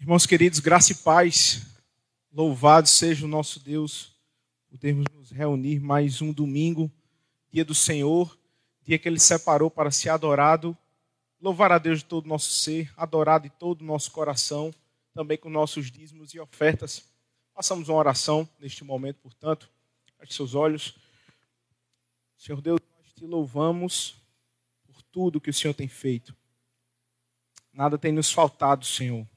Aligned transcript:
Irmãos 0.00 0.24
queridos, 0.24 0.60
graça 0.60 0.92
e 0.92 0.94
paz, 0.94 1.60
louvado 2.32 2.88
seja 2.88 3.26
o 3.26 3.28
nosso 3.28 3.60
Deus, 3.60 4.16
podermos 4.70 5.04
nos 5.12 5.30
reunir 5.30 5.78
mais 5.78 6.22
um 6.22 6.32
domingo, 6.32 6.90
dia 7.52 7.66
do 7.66 7.74
Senhor, 7.74 8.34
dia 8.82 8.98
que 8.98 9.06
Ele 9.06 9.20
separou 9.20 9.70
para 9.70 9.90
ser 9.90 10.08
adorado, 10.08 10.74
louvar 11.38 11.70
a 11.70 11.76
Deus 11.76 11.98
de 11.98 12.06
todo 12.06 12.24
o 12.24 12.28
nosso 12.30 12.50
ser, 12.50 12.90
adorado 12.96 13.46
de 13.46 13.50
todo 13.50 13.82
o 13.82 13.84
nosso 13.84 14.10
coração, 14.10 14.72
também 15.12 15.36
com 15.36 15.50
nossos 15.50 15.90
dízimos 15.90 16.32
e 16.32 16.40
ofertas. 16.40 17.04
Façamos 17.54 17.90
uma 17.90 17.98
oração 17.98 18.48
neste 18.58 18.82
momento, 18.82 19.18
portanto, 19.18 19.70
feche 20.18 20.32
seus 20.32 20.54
olhos. 20.54 20.96
Senhor 22.38 22.62
Deus, 22.62 22.80
nós 22.96 23.12
te 23.12 23.26
louvamos 23.26 24.16
por 24.82 25.02
tudo 25.02 25.42
que 25.42 25.50
o 25.50 25.54
Senhor 25.54 25.74
tem 25.74 25.88
feito. 25.88 26.34
Nada 27.70 27.98
tem 27.98 28.12
nos 28.12 28.32
faltado, 28.32 28.86
Senhor 28.86 29.28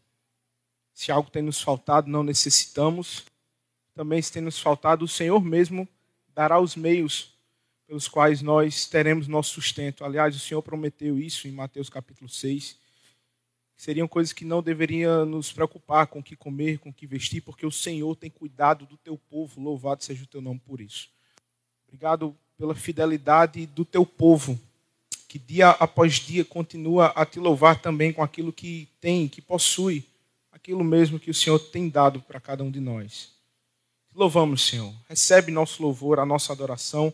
se 0.93 1.11
algo 1.11 1.29
tem 1.29 1.41
nos 1.41 1.61
faltado, 1.61 2.09
não 2.09 2.23
necessitamos. 2.23 3.25
Também 3.95 4.21
se 4.21 4.31
tem 4.31 4.41
nos 4.41 4.59
faltado, 4.59 5.05
o 5.05 5.07
Senhor 5.07 5.43
mesmo 5.43 5.87
dará 6.33 6.59
os 6.59 6.75
meios 6.75 7.33
pelos 7.87 8.07
quais 8.07 8.41
nós 8.41 8.85
teremos 8.85 9.27
nosso 9.27 9.51
sustento. 9.51 10.03
Aliás, 10.03 10.35
o 10.35 10.39
Senhor 10.39 10.61
prometeu 10.61 11.19
isso 11.19 11.47
em 11.47 11.51
Mateus 11.51 11.89
capítulo 11.89 12.29
6. 12.29 12.77
Seriam 13.75 14.07
coisas 14.07 14.31
que 14.31 14.45
não 14.45 14.63
deveriam 14.63 15.25
nos 15.25 15.51
preocupar 15.51 16.07
com 16.07 16.19
o 16.19 16.23
que 16.23 16.35
comer, 16.35 16.79
com 16.79 16.89
o 16.89 16.93
que 16.93 17.05
vestir, 17.05 17.41
porque 17.41 17.65
o 17.65 17.71
Senhor 17.71 18.15
tem 18.15 18.29
cuidado 18.29 18.85
do 18.85 18.97
teu 18.97 19.17
povo. 19.17 19.61
Louvado 19.61 20.03
seja 20.03 20.23
o 20.23 20.27
teu 20.27 20.41
nome 20.41 20.61
por 20.65 20.79
isso. 20.79 21.09
Obrigado 21.87 22.35
pela 22.57 22.73
fidelidade 22.73 23.65
do 23.65 23.83
teu 23.83 24.05
povo, 24.05 24.59
que 25.27 25.37
dia 25.37 25.71
após 25.71 26.13
dia 26.13 26.45
continua 26.45 27.07
a 27.07 27.25
te 27.25 27.39
louvar 27.39 27.81
também 27.81 28.13
com 28.13 28.23
aquilo 28.23 28.53
que 28.53 28.87
tem, 29.01 29.27
que 29.27 29.41
possui 29.41 30.05
aquilo 30.63 30.81
mesmo 30.81 31.19
que 31.19 31.29
o 31.29 31.33
Senhor 31.33 31.59
tem 31.59 31.89
dado 31.89 32.21
para 32.21 32.39
cada 32.39 32.63
um 32.63 32.71
de 32.71 32.79
nós. 32.79 33.33
louvamos, 34.15 34.65
Senhor. 34.65 34.93
Recebe 35.09 35.51
nosso 35.51 35.83
louvor, 35.83 36.19
a 36.19 36.25
nossa 36.25 36.53
adoração, 36.53 37.11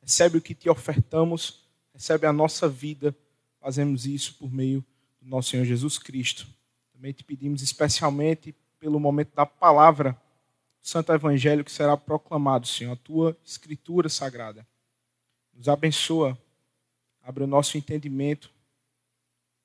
recebe 0.00 0.38
o 0.38 0.40
que 0.40 0.54
te 0.54 0.70
ofertamos, 0.70 1.64
recebe 1.92 2.28
a 2.28 2.32
nossa 2.32 2.68
vida. 2.68 3.12
Fazemos 3.60 4.06
isso 4.06 4.34
por 4.34 4.52
meio 4.52 4.84
do 5.20 5.28
nosso 5.28 5.50
Senhor 5.50 5.64
Jesus 5.64 5.98
Cristo. 5.98 6.46
Também 6.92 7.12
te 7.12 7.24
pedimos 7.24 7.60
especialmente 7.60 8.54
pelo 8.78 9.00
momento 9.00 9.34
da 9.34 9.44
palavra, 9.44 10.16
o 10.80 10.86
Santo 10.86 11.12
Evangelho 11.12 11.64
que 11.64 11.72
será 11.72 11.96
proclamado, 11.96 12.68
Senhor, 12.68 12.92
a 12.92 12.96
tua 12.96 13.36
escritura 13.44 14.08
sagrada. 14.08 14.64
Nos 15.52 15.68
abençoa, 15.68 16.38
abre 17.20 17.42
o 17.42 17.48
nosso 17.48 17.76
entendimento 17.76 18.48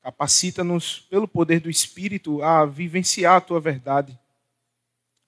Capacita-nos, 0.07 1.01
pelo 1.01 1.27
poder 1.27 1.59
do 1.59 1.69
Espírito, 1.69 2.41
a 2.41 2.65
vivenciar 2.65 3.35
a 3.35 3.41
tua 3.41 3.59
verdade, 3.59 4.17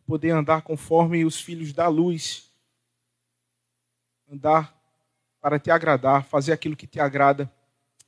poder 0.06 0.30
andar 0.30 0.62
conforme 0.62 1.26
os 1.26 1.42
filhos 1.42 1.74
da 1.74 1.90
luz, 1.90 2.50
andar 4.32 4.74
para 5.42 5.60
te 5.60 5.70
agradar, 5.70 6.24
fazer 6.24 6.54
aquilo 6.54 6.78
que 6.78 6.88
te 6.88 6.98
agrada, 6.98 7.52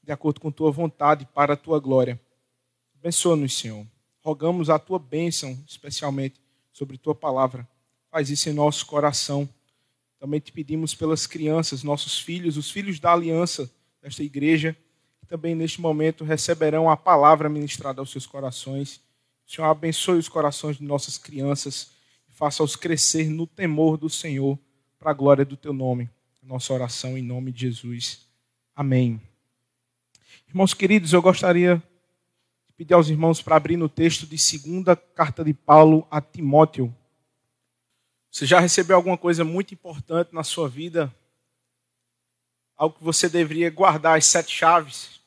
de 0.01 0.13
acordo 0.13 0.39
com 0.39 0.49
tua 0.49 0.71
vontade, 0.71 1.27
para 1.33 1.55
a 1.55 1.57
tua 1.57 1.77
glória. 1.77 2.17
Abençoa-nos, 2.97 3.53
Senhor. 3.53 3.85
Rogamos 4.21 4.69
a 4.69 4.79
tua 4.79 4.97
bênção, 4.97 5.61
especialmente 5.67 6.39
sobre 6.71 6.97
tua 6.97 7.13
palavra. 7.13 7.67
Faz 8.09 8.29
isso 8.29 8.47
em 8.47 8.53
nosso 8.53 8.85
coração. 8.85 9.49
Também 10.17 10.39
te 10.39 10.53
pedimos 10.53 10.95
pelas 10.95 11.27
crianças, 11.27 11.83
nossos 11.83 12.17
filhos, 12.17 12.55
os 12.55 12.71
filhos 12.71 12.97
da 12.97 13.11
aliança 13.11 13.69
desta 14.01 14.23
igreja 14.23 14.73
também 15.31 15.55
neste 15.55 15.79
momento 15.79 16.25
receberão 16.25 16.89
a 16.89 16.97
palavra 16.97 17.47
ministrada 17.47 18.01
aos 18.01 18.11
seus 18.11 18.25
corações. 18.25 18.99
O 19.47 19.49
Senhor 19.49 19.65
abençoe 19.69 20.17
os 20.17 20.27
corações 20.27 20.75
de 20.75 20.83
nossas 20.83 21.17
crianças 21.17 21.93
e 22.29 22.33
faça-os 22.33 22.75
crescer 22.75 23.29
no 23.29 23.47
temor 23.47 23.95
do 23.95 24.09
Senhor, 24.09 24.59
para 24.99 25.11
a 25.11 25.13
glória 25.13 25.45
do 25.45 25.55
teu 25.55 25.71
nome. 25.71 26.09
Nossa 26.43 26.73
oração 26.73 27.17
em 27.17 27.21
nome 27.21 27.53
de 27.53 27.61
Jesus. 27.61 28.27
Amém. 28.75 29.21
Irmãos 30.49 30.73
queridos, 30.73 31.13
eu 31.13 31.21
gostaria 31.21 31.81
de 32.67 32.73
pedir 32.73 32.93
aos 32.93 33.07
irmãos 33.07 33.41
para 33.41 33.55
abrir 33.55 33.77
no 33.77 33.87
texto 33.87 34.27
de 34.27 34.37
segunda 34.37 34.97
carta 34.97 35.45
de 35.45 35.53
Paulo 35.53 36.05
a 36.11 36.19
Timóteo. 36.19 36.93
Você 38.29 38.45
já 38.45 38.59
recebeu 38.59 38.97
alguma 38.97 39.17
coisa 39.17 39.45
muito 39.45 39.73
importante 39.73 40.35
na 40.35 40.43
sua 40.43 40.67
vida? 40.67 41.09
Algo 42.75 42.97
que 42.97 43.03
você 43.03 43.29
deveria 43.29 43.69
guardar 43.69 44.17
as 44.17 44.25
sete 44.25 44.53
chaves? 44.53 45.20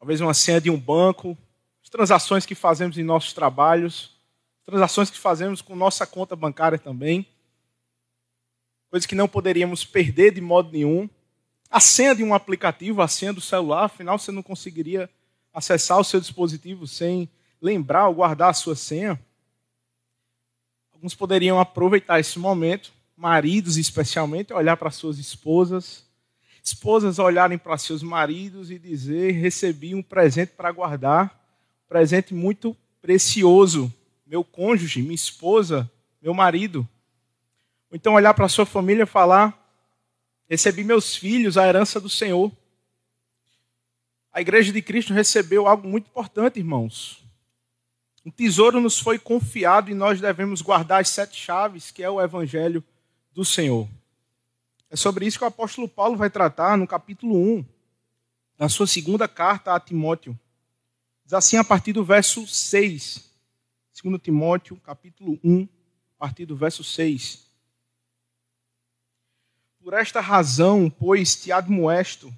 Talvez 0.00 0.18
uma 0.22 0.32
senha 0.32 0.60
de 0.60 0.70
um 0.70 0.80
banco, 0.80 1.36
as 1.84 1.90
transações 1.90 2.46
que 2.46 2.54
fazemos 2.54 2.96
em 2.96 3.04
nossos 3.04 3.34
trabalhos, 3.34 4.16
transações 4.64 5.10
que 5.10 5.18
fazemos 5.18 5.60
com 5.60 5.76
nossa 5.76 6.06
conta 6.06 6.34
bancária 6.34 6.78
também, 6.78 7.26
coisas 8.88 9.06
que 9.06 9.14
não 9.14 9.28
poderíamos 9.28 9.84
perder 9.84 10.32
de 10.32 10.40
modo 10.40 10.72
nenhum. 10.72 11.08
A 11.70 11.78
senha 11.78 12.14
de 12.14 12.24
um 12.24 12.34
aplicativo, 12.34 13.02
a 13.02 13.08
senha 13.08 13.32
do 13.32 13.42
celular, 13.42 13.84
afinal 13.84 14.18
você 14.18 14.32
não 14.32 14.42
conseguiria 14.42 15.08
acessar 15.52 16.00
o 16.00 16.04
seu 16.04 16.18
dispositivo 16.18 16.86
sem 16.86 17.28
lembrar 17.60 18.08
ou 18.08 18.14
guardar 18.14 18.50
a 18.50 18.54
sua 18.54 18.74
senha. 18.74 19.20
Alguns 20.94 21.14
poderiam 21.14 21.60
aproveitar 21.60 22.18
esse 22.18 22.38
momento, 22.38 22.90
maridos 23.14 23.76
especialmente, 23.76 24.52
olhar 24.52 24.78
para 24.78 24.90
suas 24.90 25.18
esposas 25.18 26.09
esposas 26.62 27.18
olharem 27.18 27.58
para 27.58 27.78
seus 27.78 28.02
maridos 28.02 28.70
e 28.70 28.78
dizer: 28.78 29.32
recebi 29.32 29.94
um 29.94 30.02
presente 30.02 30.52
para 30.56 30.70
guardar, 30.70 31.26
um 31.84 31.88
presente 31.88 32.34
muito 32.34 32.76
precioso, 33.00 33.92
meu 34.26 34.44
cônjuge, 34.44 35.02
minha 35.02 35.14
esposa, 35.14 35.90
meu 36.20 36.34
marido. 36.34 36.86
Ou 37.90 37.96
então 37.96 38.14
olhar 38.14 38.34
para 38.34 38.48
sua 38.48 38.66
família 38.66 39.04
e 39.04 39.06
falar: 39.06 39.56
recebi 40.48 40.84
meus 40.84 41.16
filhos, 41.16 41.56
a 41.56 41.66
herança 41.66 42.00
do 42.00 42.08
Senhor. 42.08 42.52
A 44.32 44.40
igreja 44.40 44.72
de 44.72 44.80
Cristo 44.80 45.12
recebeu 45.12 45.66
algo 45.66 45.88
muito 45.88 46.08
importante, 46.08 46.58
irmãos. 46.58 47.24
Um 48.24 48.30
tesouro 48.30 48.80
nos 48.80 48.98
foi 48.98 49.18
confiado 49.18 49.90
e 49.90 49.94
nós 49.94 50.20
devemos 50.20 50.60
guardar 50.62 51.00
as 51.00 51.08
sete 51.08 51.36
chaves, 51.36 51.90
que 51.90 52.02
é 52.02 52.10
o 52.10 52.20
evangelho 52.20 52.84
do 53.32 53.44
Senhor. 53.44 53.88
É 54.90 54.96
sobre 54.96 55.24
isso 55.24 55.38
que 55.38 55.44
o 55.44 55.46
apóstolo 55.46 55.88
Paulo 55.88 56.16
vai 56.16 56.28
tratar 56.28 56.76
no 56.76 56.84
capítulo 56.84 57.36
1, 57.36 57.64
na 58.58 58.68
sua 58.68 58.88
segunda 58.88 59.28
carta 59.28 59.72
a 59.72 59.78
Timóteo. 59.78 60.38
Diz 61.24 61.32
assim 61.32 61.56
a 61.56 61.62
partir 61.62 61.92
do 61.92 62.04
verso 62.04 62.44
6. 62.44 63.30
2 64.02 64.20
Timóteo, 64.20 64.76
capítulo 64.78 65.38
1, 65.44 65.62
a 65.62 66.18
partir 66.18 66.44
do 66.44 66.56
verso 66.56 66.82
6. 66.82 67.46
Por 69.80 69.94
esta 69.94 70.20
razão, 70.20 70.90
pois, 70.90 71.36
te 71.36 71.52
admoesto, 71.52 72.34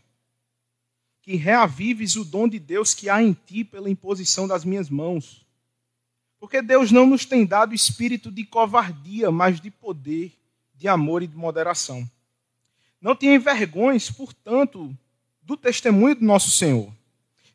que 1.22 1.36
reavives 1.36 2.16
o 2.16 2.24
dom 2.24 2.46
de 2.46 2.58
Deus 2.58 2.92
que 2.92 3.08
há 3.08 3.22
em 3.22 3.32
ti 3.32 3.64
pela 3.64 3.88
imposição 3.88 4.46
das 4.46 4.62
minhas 4.62 4.90
mãos. 4.90 5.46
Porque 6.38 6.60
Deus 6.60 6.92
não 6.92 7.06
nos 7.06 7.24
tem 7.24 7.46
dado 7.46 7.74
espírito 7.74 8.30
de 8.30 8.44
covardia, 8.44 9.30
mas 9.30 9.58
de 9.58 9.70
poder, 9.70 10.32
de 10.74 10.86
amor 10.86 11.22
e 11.22 11.26
de 11.26 11.36
moderação. 11.36 12.06
Não 13.02 13.16
tenha 13.16 13.36
vergonhas, 13.40 14.08
portanto, 14.08 14.96
do 15.42 15.56
testemunho 15.56 16.14
do 16.14 16.24
nosso 16.24 16.52
Senhor, 16.52 16.88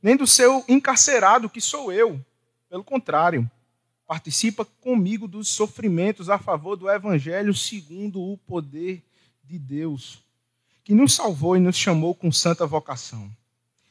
nem 0.03 0.18
do 0.18 0.28
seu 0.28 0.62
encarcerado, 0.68 1.50
que 1.50 1.62
sou 1.62 1.90
eu. 1.90 2.19
Pelo 2.69 2.84
contrário, 2.84 3.50
participa 4.06 4.66
comigo 4.66 5.25
dos 5.25 5.47
sofrimentos 5.47 6.30
a 6.30 6.38
favor 6.38 6.75
do 6.75 6.90
Evangelho 6.90 7.53
segundo 7.53 8.22
o 8.22 8.38
poder 8.38 9.02
de 9.46 9.57
Deus, 9.57 10.22
que 10.84 10.94
nos 10.94 11.13
salvou 11.13 11.56
e 11.56 11.62
nos 11.62 11.78
chamou 11.78 12.13
com 12.13 12.30
santa 12.30 12.68
vocação. 12.68 13.31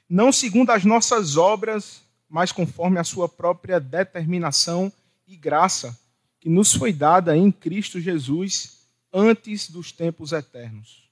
Não 0.07 0.31
segundo 0.31 0.71
as 0.71 0.85
nossas 0.85 1.39
obras, 1.39 2.03
mas 2.29 2.53
conforme 2.53 2.99
a 3.01 3.05
sua 3.05 3.31
própria 3.31 3.81
determinação 3.81 4.93
e 5.27 5.35
graça, 5.35 5.99
que 6.39 6.51
nos 6.51 6.75
foi 6.75 6.93
dada 6.93 7.35
em 7.35 7.51
Cristo 7.51 7.99
Jesus 7.99 8.77
antes 9.11 9.71
dos 9.71 9.91
tempos 9.91 10.33
eternos 10.33 11.06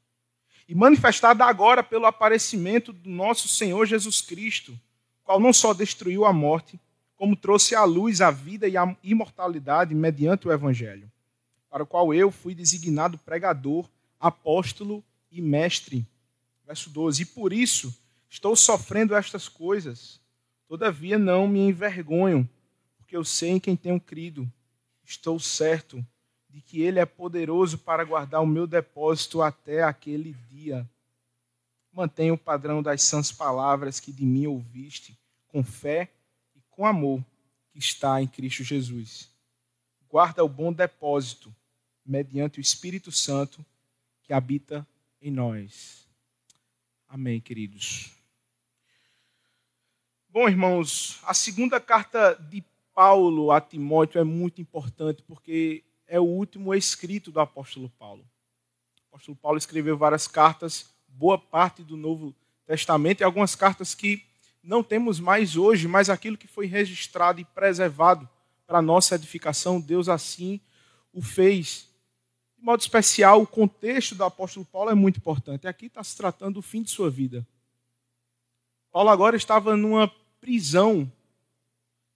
e 0.68 0.74
manifestada 0.74 1.44
agora 1.44 1.82
pelo 1.82 2.06
aparecimento 2.06 2.92
do 2.92 3.08
nosso 3.08 3.48
Senhor 3.48 3.86
Jesus 3.86 4.20
Cristo, 4.20 4.78
qual 5.22 5.38
não 5.38 5.52
só 5.52 5.72
destruiu 5.72 6.24
a 6.24 6.32
morte, 6.32 6.80
como 7.16 7.36
trouxe 7.36 7.74
à 7.74 7.84
luz 7.84 8.20
a 8.20 8.30
vida 8.30 8.66
e 8.66 8.76
a 8.76 8.96
imortalidade 9.02 9.94
mediante 9.94 10.48
o 10.48 10.52
Evangelho, 10.52 11.10
para 11.70 11.82
o 11.82 11.86
qual 11.86 12.12
eu 12.12 12.30
fui 12.30 12.54
designado 12.54 13.18
pregador, 13.18 13.88
apóstolo 14.18 15.04
e 15.30 15.40
mestre. 15.40 16.06
Verso 16.66 16.90
12: 16.90 17.22
E 17.22 17.26
por 17.26 17.52
isso 17.52 17.94
estou 18.28 18.56
sofrendo 18.56 19.14
estas 19.14 19.48
coisas, 19.48 20.20
todavia 20.66 21.18
não 21.18 21.46
me 21.46 21.60
envergonho, 21.60 22.48
porque 22.96 23.16
eu 23.16 23.24
sei 23.24 23.50
em 23.50 23.60
quem 23.60 23.76
tenho 23.76 24.00
crido. 24.00 24.50
Estou 25.04 25.38
certo 25.38 26.04
de 26.54 26.60
que 26.60 26.80
Ele 26.82 27.00
é 27.00 27.04
poderoso 27.04 27.76
para 27.76 28.04
guardar 28.04 28.40
o 28.40 28.46
meu 28.46 28.64
depósito 28.64 29.42
até 29.42 29.82
aquele 29.82 30.34
dia. 30.48 30.88
Mantenha 31.92 32.32
o 32.32 32.38
padrão 32.38 32.80
das 32.80 33.02
sãs 33.02 33.32
palavras 33.32 33.98
que 33.98 34.12
de 34.12 34.24
mim 34.24 34.46
ouviste, 34.46 35.18
com 35.48 35.64
fé 35.64 36.12
e 36.54 36.60
com 36.70 36.86
amor, 36.86 37.20
que 37.72 37.80
está 37.80 38.22
em 38.22 38.28
Cristo 38.28 38.62
Jesus. 38.62 39.28
Guarda 40.08 40.44
o 40.44 40.48
bom 40.48 40.72
depósito 40.72 41.52
mediante 42.06 42.60
o 42.60 42.62
Espírito 42.62 43.10
Santo 43.10 43.66
que 44.22 44.32
habita 44.32 44.86
em 45.20 45.32
nós. 45.32 46.06
Amém, 47.08 47.40
queridos. 47.40 48.12
Bom, 50.28 50.48
irmãos, 50.48 51.18
a 51.24 51.34
segunda 51.34 51.80
carta 51.80 52.34
de 52.48 52.62
Paulo 52.94 53.50
a 53.50 53.60
Timóteo 53.60 54.20
é 54.20 54.24
muito 54.24 54.60
importante 54.60 55.20
porque 55.24 55.82
é 56.14 56.20
o 56.20 56.22
último 56.22 56.72
escrito 56.72 57.32
do 57.32 57.40
apóstolo 57.40 57.90
Paulo. 57.98 58.22
O 58.22 59.16
apóstolo 59.16 59.36
Paulo 59.36 59.58
escreveu 59.58 59.98
várias 59.98 60.28
cartas, 60.28 60.88
boa 61.08 61.36
parte 61.36 61.82
do 61.82 61.96
Novo 61.96 62.32
Testamento 62.64 63.20
e 63.20 63.24
algumas 63.24 63.56
cartas 63.56 63.96
que 63.96 64.22
não 64.62 64.80
temos 64.80 65.18
mais 65.18 65.56
hoje, 65.56 65.88
mas 65.88 66.08
aquilo 66.08 66.38
que 66.38 66.46
foi 66.46 66.66
registrado 66.66 67.40
e 67.40 67.44
preservado 67.44 68.28
para 68.64 68.80
nossa 68.80 69.16
edificação, 69.16 69.80
Deus 69.80 70.08
assim 70.08 70.60
o 71.12 71.20
fez. 71.20 71.88
De 72.56 72.64
modo 72.64 72.80
especial, 72.80 73.42
o 73.42 73.46
contexto 73.46 74.14
do 74.14 74.22
apóstolo 74.22 74.64
Paulo 74.64 74.90
é 74.90 74.94
muito 74.94 75.16
importante. 75.16 75.66
Aqui 75.66 75.86
está 75.86 76.04
se 76.04 76.16
tratando 76.16 76.54
do 76.54 76.62
fim 76.62 76.84
de 76.84 76.90
sua 76.90 77.10
vida. 77.10 77.44
Paulo 78.92 79.10
agora 79.10 79.34
estava 79.34 79.76
numa 79.76 80.06
prisão, 80.40 81.10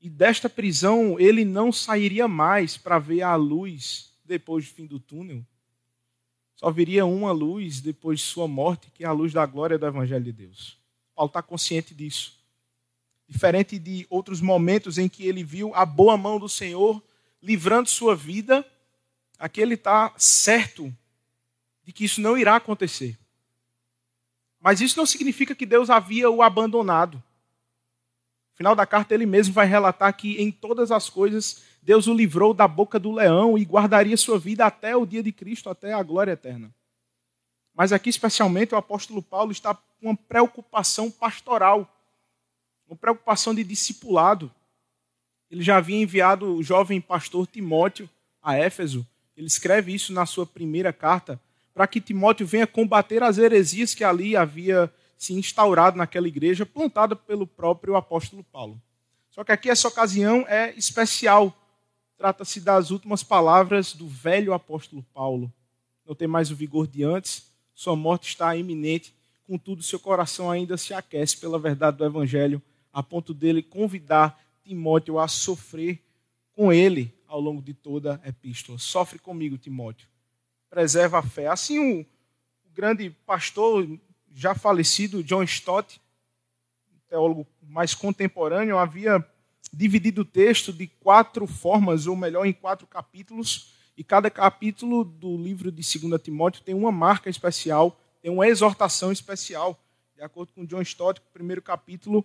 e 0.00 0.09
desta 0.09 0.49
prisão 0.49 1.19
ele 1.19 1.45
não 1.45 1.73
sairia 1.73 2.29
mais 2.29 2.77
para 2.77 2.99
ver 2.99 3.23
a 3.23 3.35
luz 3.35 4.12
depois 4.25 4.67
do 4.67 4.75
fim 4.75 4.87
do 4.87 5.00
túnel. 5.00 5.45
Só 6.55 6.71
viria 6.71 7.06
uma 7.06 7.33
luz 7.33 7.81
depois 7.81 8.21
de 8.21 8.27
sua 8.27 8.49
morte, 8.49 8.91
que 8.93 9.05
é 9.05 9.06
a 9.06 9.12
luz 9.12 9.33
da 9.33 9.47
glória 9.47 9.79
do 9.79 9.87
Evangelho 9.87 10.25
de 10.25 10.33
Deus. 10.33 10.77
Paulo 11.15 11.29
está 11.29 11.43
consciente 11.43 11.95
disso. 11.95 12.39
Diferente 13.29 13.79
de 13.79 14.06
outros 14.09 14.41
momentos 14.41 14.99
em 14.99 15.09
que 15.09 15.27
ele 15.27 15.45
viu 15.45 15.75
a 15.75 15.85
boa 15.85 16.17
mão 16.17 16.39
do 16.39 16.49
Senhor 16.49 17.03
livrando 17.43 17.89
sua 17.89 18.17
vida, 18.17 18.67
aqui 19.39 19.61
ele 19.61 19.75
está 19.75 20.12
certo 20.17 20.93
de 21.85 21.93
que 21.93 22.05
isso 22.05 22.21
não 22.21 22.37
irá 22.37 22.56
acontecer. 22.56 23.17
Mas 24.61 24.81
isso 24.81 24.99
não 24.99 25.06
significa 25.06 25.55
que 25.55 25.65
Deus 25.65 25.89
havia 25.89 26.29
o 26.29 26.43
abandonado. 26.43 27.23
Final 28.58 28.75
da 28.75 28.84
carta, 28.84 29.14
ele 29.14 29.25
mesmo 29.25 29.55
vai 29.55 29.69
relatar 29.69 30.12
que 30.16 30.43
em 30.43 30.50
todas 30.50 30.90
as 30.90 31.08
coisas 31.08 31.62
Deus 31.81 32.08
o 32.08 32.12
livrou 32.12 32.52
da 32.52 32.66
boca 32.66 32.99
do 32.99 33.12
leão 33.12 33.56
e 33.56 33.64
guardaria 33.64 34.16
sua 34.16 34.37
vida 34.37 34.66
até 34.66 34.96
o 34.96 35.06
dia 35.06 35.22
de 35.22 35.31
Cristo, 35.31 35.70
até 35.70 35.93
a 35.93 36.02
glória 36.02 36.32
eterna. 36.32 36.75
Mas 37.72 37.93
aqui, 37.93 38.10
especialmente, 38.10 38.75
o 38.75 38.76
apóstolo 38.76 39.22
Paulo 39.22 39.52
está 39.52 39.72
com 39.75 40.08
uma 40.08 40.16
preocupação 40.16 41.08
pastoral, 41.08 41.88
uma 42.88 42.96
preocupação 42.96 43.55
de 43.55 43.62
discipulado. 43.62 44.52
Ele 45.49 45.62
já 45.62 45.76
havia 45.76 46.02
enviado 46.02 46.56
o 46.56 46.61
jovem 46.61 47.00
pastor 47.00 47.46
Timóteo 47.46 48.11
a 48.43 48.56
Éfeso. 48.56 49.06
Ele 49.37 49.46
escreve 49.46 49.94
isso 49.94 50.12
na 50.12 50.26
sua 50.26 50.44
primeira 50.44 50.93
carta, 50.93 51.40
para 51.72 51.87
que 51.87 52.00
Timóteo 52.00 52.44
venha 52.44 52.66
combater 52.66 53.22
as 53.22 53.38
heresias 53.38 53.94
que 53.94 54.02
ali 54.02 54.37
havia 54.37 54.93
se 55.19 55.35
instaurado 55.35 55.99
naquela 55.99 56.29
igreja, 56.29 56.65
plantada 56.65 57.15
pelo 57.15 57.47
próprio 57.47 57.97
apóstolo 57.97 58.43
Paulo. 58.44 58.81
Só 59.31 59.44
que 59.44 59.53
aqui 59.53 59.69
essa 59.69 59.88
ocasião 59.88 60.47
é 60.49 60.73
especial, 60.76 61.55
Trata-se 62.19 62.61
das 62.61 62.91
últimas 62.91 63.23
palavras 63.23 63.94
do 63.94 64.09
velho 64.09 64.53
apóstolo 64.53 65.05
Paulo. 65.15 65.53
Não 66.05 66.17
tem 66.17 66.26
mais 66.26 66.50
o 66.50 66.56
vigor 66.56 66.88
de 66.88 67.05
antes, 67.05 67.53
sua 67.73 67.94
morte 67.94 68.29
está 68.29 68.56
iminente, 68.56 69.15
contudo, 69.47 69.85
seu 69.85 70.00
coração 70.00 70.50
ainda 70.50 70.76
se 70.76 70.93
aquece 70.93 71.37
pela 71.37 71.61
verdade 71.61 71.97
do 71.97 72.05
Evangelho, 72.05 72.61
a 72.93 73.05
ponto 73.05 73.32
dele 73.32 73.62
convidar 73.62 74.37
Timóteo 74.64 75.17
a 75.17 75.29
sofrer 75.29 76.03
com 76.56 76.73
ele 76.73 77.14
ao 77.29 77.41
longo 77.41 77.62
de 77.62 77.73
toda 77.73 78.21
a 78.25 78.29
epístola. 78.29 78.79
Sofre 78.79 79.21
comigo, 79.21 79.56
Timóteo. 79.56 80.09
Preserva 80.69 81.21
a 81.21 81.23
fé. 81.23 81.47
Assim, 81.47 81.79
o, 81.79 82.00
o 82.00 82.71
grande 82.75 83.11
pastor 83.25 83.88
já 84.34 84.54
falecido, 84.54 85.22
John 85.22 85.42
Stott, 85.42 86.00
teólogo 87.08 87.46
mais 87.62 87.94
contemporâneo, 87.94 88.78
havia 88.78 89.25
dividido 89.72 90.22
o 90.22 90.25
texto 90.25 90.72
de 90.72 90.86
quatro 90.86 91.46
formas, 91.46 92.06
ou 92.06 92.16
melhor, 92.16 92.46
em 92.46 92.52
quatro 92.52 92.86
capítulos, 92.86 93.72
e 93.96 94.04
cada 94.04 94.30
capítulo 94.30 95.04
do 95.04 95.36
livro 95.36 95.72
de 95.72 95.82
2 95.98 96.22
Timóteo 96.22 96.62
tem 96.62 96.75
uma 96.75 96.92
marca 96.92 97.28
especial, 97.28 97.98
tem 98.22 98.30
uma 98.30 98.46
exortação 98.46 99.10
especial. 99.10 99.78
De 100.14 100.22
acordo 100.22 100.52
com 100.52 100.64
John 100.64 100.82
Stott, 100.82 101.20
o 101.20 101.32
primeiro 101.32 101.60
capítulo, 101.60 102.25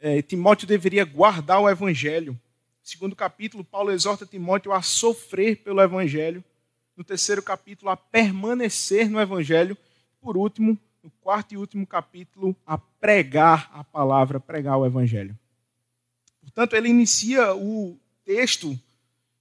é, 0.00 0.22
Timóteo 0.22 0.66
deveria 0.66 1.04
guardar 1.04 1.60
o 1.60 1.68
evangelho. 1.68 2.38
segundo 2.82 3.14
capítulo, 3.14 3.64
Paulo 3.64 3.90
exorta 3.90 4.26
Timóteo 4.26 4.72
a 4.72 4.82
sofrer 4.82 5.56
pelo 5.62 5.80
evangelho. 5.80 6.42
No 6.96 7.04
terceiro 7.04 7.42
capítulo, 7.42 7.90
a 7.90 7.96
permanecer 7.96 9.08
no 9.08 9.20
evangelho. 9.20 9.76
Por 10.20 10.36
último, 10.36 10.76
no 11.02 11.10
quarto 11.20 11.52
e 11.52 11.56
último 11.56 11.86
capítulo, 11.86 12.56
a 12.66 12.76
pregar 12.76 13.70
a 13.72 13.84
palavra, 13.84 14.40
pregar 14.40 14.76
o 14.78 14.86
evangelho. 14.86 15.38
Portanto, 16.42 16.74
ele 16.74 16.88
inicia 16.88 17.54
o 17.54 17.98
texto 18.24 18.78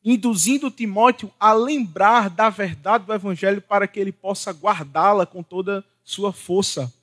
induzindo 0.09 0.71
Timóteo 0.71 1.29
a 1.37 1.51
lembrar 1.51 2.29
da 2.29 2.49
verdade 2.49 3.05
do 3.05 3.13
Evangelho 3.13 3.61
para 3.61 3.85
que 3.85 3.99
ele 3.99 4.13
possa 4.13 4.51
guardá-la 4.51 5.25
com 5.25 5.43
toda 5.43 5.83
sua 6.01 6.31
força. 6.31 6.93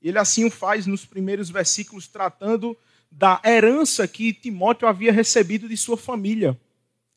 Ele 0.00 0.16
assim 0.16 0.44
o 0.44 0.50
faz 0.50 0.86
nos 0.86 1.04
primeiros 1.04 1.50
versículos, 1.50 2.06
tratando 2.06 2.76
da 3.10 3.40
herança 3.44 4.06
que 4.06 4.32
Timóteo 4.32 4.86
havia 4.86 5.10
recebido 5.10 5.68
de 5.68 5.76
sua 5.76 5.96
família. 5.96 6.56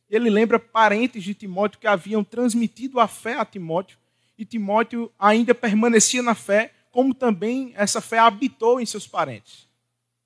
Ele 0.09 0.31
lembra 0.31 0.57
parentes 0.57 1.23
de 1.23 1.35
Timóteo 1.35 1.79
que 1.79 1.85
haviam 1.85 2.23
transmitido 2.23 2.99
a 2.99 3.07
fé 3.07 3.35
a 3.35 3.45
Timóteo, 3.45 3.98
e 4.39 4.45
Timóteo 4.45 5.11
ainda 5.19 5.53
permanecia 5.53 6.23
na 6.23 6.33
fé, 6.33 6.73
como 6.89 7.13
também 7.13 7.73
essa 7.75 8.01
fé 8.01 8.17
habitou 8.17 8.81
em 8.81 8.85
seus 8.87 9.05
parentes. 9.05 9.67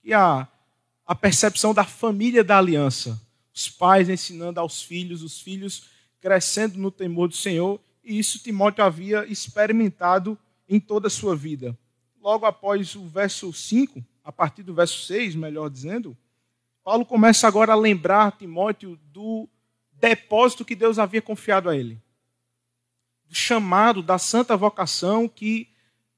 E 0.02 0.14
a 0.14 0.48
a 1.06 1.14
percepção 1.14 1.74
da 1.74 1.84
família 1.84 2.44
da 2.44 2.58
aliança. 2.58 3.22
Os 3.54 3.70
pais 3.70 4.10
ensinando 4.10 4.60
aos 4.60 4.82
filhos, 4.82 5.22
os 5.22 5.40
filhos 5.40 5.90
crescendo 6.20 6.78
no 6.80 6.90
temor 6.90 7.28
do 7.28 7.36
Senhor, 7.36 7.80
e 8.04 8.18
isso 8.18 8.40
Timóteo 8.40 8.84
havia 8.84 9.26
experimentado 9.26 10.38
em 10.68 10.80
toda 10.80 11.08
a 11.08 11.12
sua 11.12 11.36
vida. 11.36 11.78
Logo 12.22 12.46
após 12.46 12.96
o 12.96 13.06
verso 13.06 13.52
5, 13.52 14.04
a 14.24 14.32
partir 14.32 14.64
do 14.64 14.74
verso 14.74 15.06
6, 15.06 15.36
melhor 15.36 15.70
dizendo, 15.70 16.18
Paulo 16.84 17.06
começa 17.06 17.48
agora 17.48 17.74
a 17.74 17.78
lembrar 17.78 18.38
Timóteo 18.38 18.98
do 19.12 19.48
depósito 19.92 20.66
que 20.66 20.76
Deus 20.76 20.98
havia 20.98 21.22
confiado 21.22 21.70
a 21.70 21.78
ele. 21.78 22.02
Do 23.34 23.38
chamado, 23.38 24.04
da 24.04 24.20
santa 24.20 24.56
vocação 24.56 25.28
que 25.28 25.68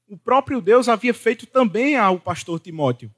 o 0.05 0.17
próprio 0.17 0.60
Deus 0.60 0.89
havia 0.89 1.13
feito 1.13 1.48
também 1.48 1.95
ao 1.95 2.19
pastor 2.19 2.60
Timóteo. 2.60 3.10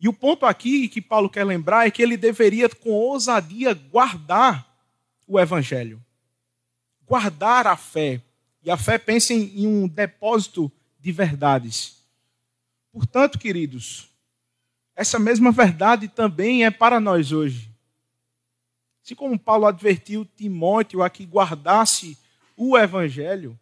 E 0.00 0.08
o 0.08 0.14
ponto 0.14 0.46
aqui 0.46 0.88
que 0.88 1.02
Paulo 1.02 1.28
quer 1.28 1.44
lembrar 1.44 1.86
é 1.86 1.90
que 1.90 2.02
ele 2.02 2.16
deveria, 2.16 2.70
com 2.70 2.88
ousadia, 2.92 3.74
guardar 3.74 4.66
o 5.26 5.38
evangelho, 5.38 6.02
guardar 7.06 7.66
a 7.66 7.76
fé. 7.76 8.22
E 8.62 8.70
a 8.70 8.78
fé 8.78 8.96
pensa 8.96 9.34
em, 9.34 9.66
um 9.66 9.86
depósito 9.86 10.72
de 10.98 11.12
verdades. 11.12 12.02
Portanto, 12.90 13.38
queridos, 13.38 14.08
essa 14.96 15.18
mesma 15.18 15.52
verdade 15.52 16.08
também 16.08 16.64
é 16.64 16.70
para 16.70 16.98
nós 16.98 17.30
hoje. 17.30 17.71
Assim 19.04 19.14
como 19.14 19.38
Paulo 19.38 19.66
advertiu 19.66 20.24
Timóteo 20.24 21.02
a 21.02 21.10
que 21.10 21.24
guardasse 21.24 22.16
o 22.56 22.78
evangelho, 22.78 23.58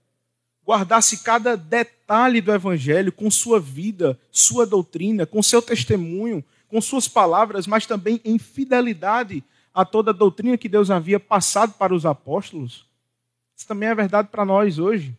guardasse 0.64 1.22
cada 1.24 1.56
detalhe 1.56 2.40
do 2.40 2.52
Evangelho 2.52 3.10
com 3.10 3.30
sua 3.30 3.58
vida, 3.58 4.18
sua 4.30 4.66
doutrina, 4.66 5.26
com 5.26 5.42
seu 5.42 5.60
testemunho, 5.60 6.44
com 6.68 6.80
suas 6.80 7.08
palavras, 7.08 7.66
mas 7.66 7.86
também 7.86 8.20
em 8.24 8.38
fidelidade 8.38 9.42
a 9.74 9.84
toda 9.84 10.10
a 10.10 10.14
doutrina 10.14 10.58
que 10.58 10.68
Deus 10.68 10.90
havia 10.90 11.18
passado 11.18 11.72
para 11.74 11.94
os 11.94 12.06
apóstolos. 12.06 12.86
Isso 13.56 13.66
também 13.66 13.88
é 13.88 13.94
verdade 13.94 14.28
para 14.28 14.44
nós 14.44 14.78
hoje. 14.78 15.16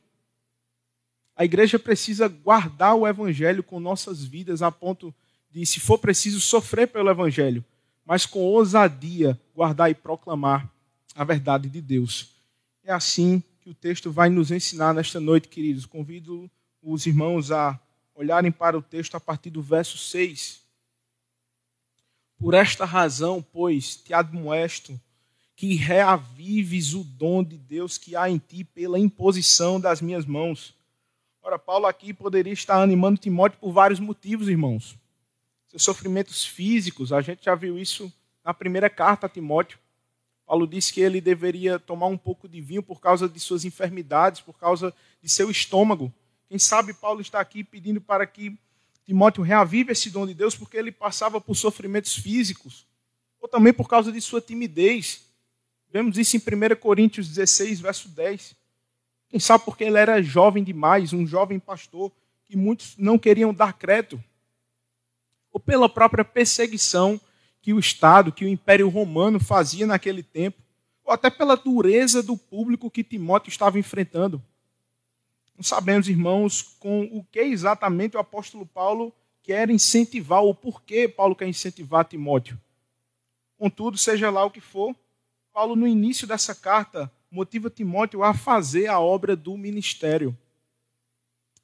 A 1.35 1.43
igreja 1.43 1.79
precisa 1.79 2.27
guardar 2.27 2.95
o 2.95 3.07
Evangelho 3.07 3.63
com 3.63 3.79
nossas 3.79 4.23
vidas, 4.23 4.61
a 4.61 4.71
ponto 4.71 5.13
de, 5.49 5.65
se 5.65 5.79
for 5.79 5.97
preciso, 5.97 6.39
sofrer 6.39 6.87
pelo 6.87 7.09
Evangelho, 7.09 7.63
mas 8.05 8.25
com 8.25 8.39
ousadia 8.39 9.39
guardar 9.55 9.89
e 9.89 9.95
proclamar 9.95 10.69
a 11.15 11.23
verdade 11.23 11.69
de 11.69 11.81
Deus. 11.81 12.29
É 12.83 12.91
assim 12.91 13.43
que 13.61 13.69
o 13.69 13.73
texto 13.73 14.11
vai 14.11 14.29
nos 14.29 14.51
ensinar 14.51 14.93
nesta 14.93 15.19
noite, 15.19 15.47
queridos. 15.47 15.85
Convido 15.85 16.49
os 16.81 17.05
irmãos 17.05 17.51
a 17.51 17.79
olharem 18.15 18.51
para 18.51 18.77
o 18.77 18.81
texto 18.81 19.15
a 19.15 19.19
partir 19.19 19.49
do 19.49 19.61
verso 19.61 19.97
6. 19.97 20.61
Por 22.37 22.53
esta 22.53 22.85
razão, 22.85 23.41
pois, 23.41 23.95
te 23.95 24.13
admoesto 24.13 24.99
que 25.55 25.75
reavives 25.75 26.95
o 26.95 27.03
dom 27.03 27.43
de 27.43 27.55
Deus 27.55 27.99
que 27.99 28.15
há 28.15 28.27
em 28.27 28.39
ti 28.39 28.63
pela 28.63 28.97
imposição 28.97 29.79
das 29.79 30.01
minhas 30.01 30.25
mãos. 30.25 30.73
Ora, 31.43 31.59
Paulo 31.59 31.85
aqui 31.85 32.13
poderia 32.13 32.51
estar 32.53 32.81
animando 32.81 33.19
Timóteo 33.19 33.59
por 33.59 33.71
vários 33.71 33.99
motivos, 33.99 34.49
irmãos. 34.49 34.97
Seus 35.71 35.83
sofrimentos 35.83 36.45
físicos. 36.45 37.13
A 37.13 37.21
gente 37.21 37.45
já 37.45 37.55
viu 37.55 37.79
isso 37.79 38.11
na 38.43 38.53
primeira 38.53 38.89
carta 38.89 39.25
a 39.25 39.29
Timóteo. 39.29 39.79
Paulo 40.45 40.67
disse 40.67 40.91
que 40.91 40.99
ele 40.99 41.21
deveria 41.21 41.79
tomar 41.79 42.07
um 42.07 42.17
pouco 42.17 42.49
de 42.49 42.59
vinho 42.59 42.83
por 42.83 42.99
causa 42.99 43.29
de 43.29 43.39
suas 43.39 43.63
enfermidades, 43.63 44.41
por 44.41 44.57
causa 44.59 44.93
de 45.21 45.29
seu 45.29 45.49
estômago. 45.49 46.13
Quem 46.49 46.59
sabe 46.59 46.93
Paulo 46.93 47.21
está 47.21 47.39
aqui 47.39 47.63
pedindo 47.63 48.01
para 48.01 48.27
que 48.27 48.57
Timóteo 49.05 49.41
reavive 49.43 49.93
esse 49.93 50.09
dom 50.09 50.27
de 50.27 50.33
Deus 50.33 50.55
porque 50.55 50.75
ele 50.75 50.91
passava 50.91 51.39
por 51.39 51.55
sofrimentos 51.55 52.17
físicos, 52.17 52.85
ou 53.39 53.47
também 53.47 53.71
por 53.71 53.87
causa 53.87 54.11
de 54.11 54.19
sua 54.19 54.41
timidez. 54.41 55.25
Vemos 55.89 56.17
isso 56.17 56.35
em 56.35 56.39
1 56.39 56.75
Coríntios 56.75 57.29
16, 57.29 57.79
verso 57.79 58.09
10. 58.09 58.53
Quem 59.29 59.39
sabe 59.39 59.63
porque 59.63 59.85
ele 59.85 59.97
era 59.97 60.21
jovem 60.21 60.65
demais, 60.65 61.13
um 61.13 61.25
jovem 61.25 61.59
pastor, 61.59 62.11
que 62.45 62.57
muitos 62.57 62.97
não 62.97 63.17
queriam 63.17 63.53
dar 63.53 63.71
crédito. 63.71 64.21
Ou 65.51 65.59
pela 65.59 65.89
própria 65.89 66.23
perseguição 66.23 67.19
que 67.61 67.73
o 67.73 67.79
Estado, 67.79 68.31
que 68.31 68.45
o 68.45 68.47
Império 68.47 68.89
Romano 68.89 69.39
fazia 69.39 69.85
naquele 69.85 70.23
tempo, 70.23 70.61
ou 71.03 71.13
até 71.13 71.29
pela 71.29 71.55
dureza 71.55 72.23
do 72.23 72.37
público 72.37 72.89
que 72.89 73.03
Timóteo 73.03 73.49
estava 73.49 73.77
enfrentando. 73.77 74.41
Não 75.55 75.63
sabemos, 75.63 76.09
irmãos, 76.09 76.75
com 76.79 77.03
o 77.11 77.23
que 77.23 77.41
exatamente 77.41 78.17
o 78.17 78.19
apóstolo 78.19 78.65
Paulo 78.65 79.13
quer 79.43 79.69
incentivar, 79.69 80.41
ou 80.41 80.55
por 80.55 80.81
que 80.81 81.07
Paulo 81.07 81.35
quer 81.35 81.47
incentivar 81.47 82.05
Timóteo. 82.05 82.59
Contudo, 83.57 83.97
seja 83.97 84.31
lá 84.31 84.43
o 84.43 84.49
que 84.49 84.61
for, 84.61 84.95
Paulo, 85.53 85.75
no 85.75 85.85
início 85.85 86.25
dessa 86.25 86.55
carta, 86.55 87.11
motiva 87.29 87.69
Timóteo 87.69 88.23
a 88.23 88.33
fazer 88.33 88.87
a 88.87 88.99
obra 88.99 89.35
do 89.35 89.55
ministério. 89.57 90.35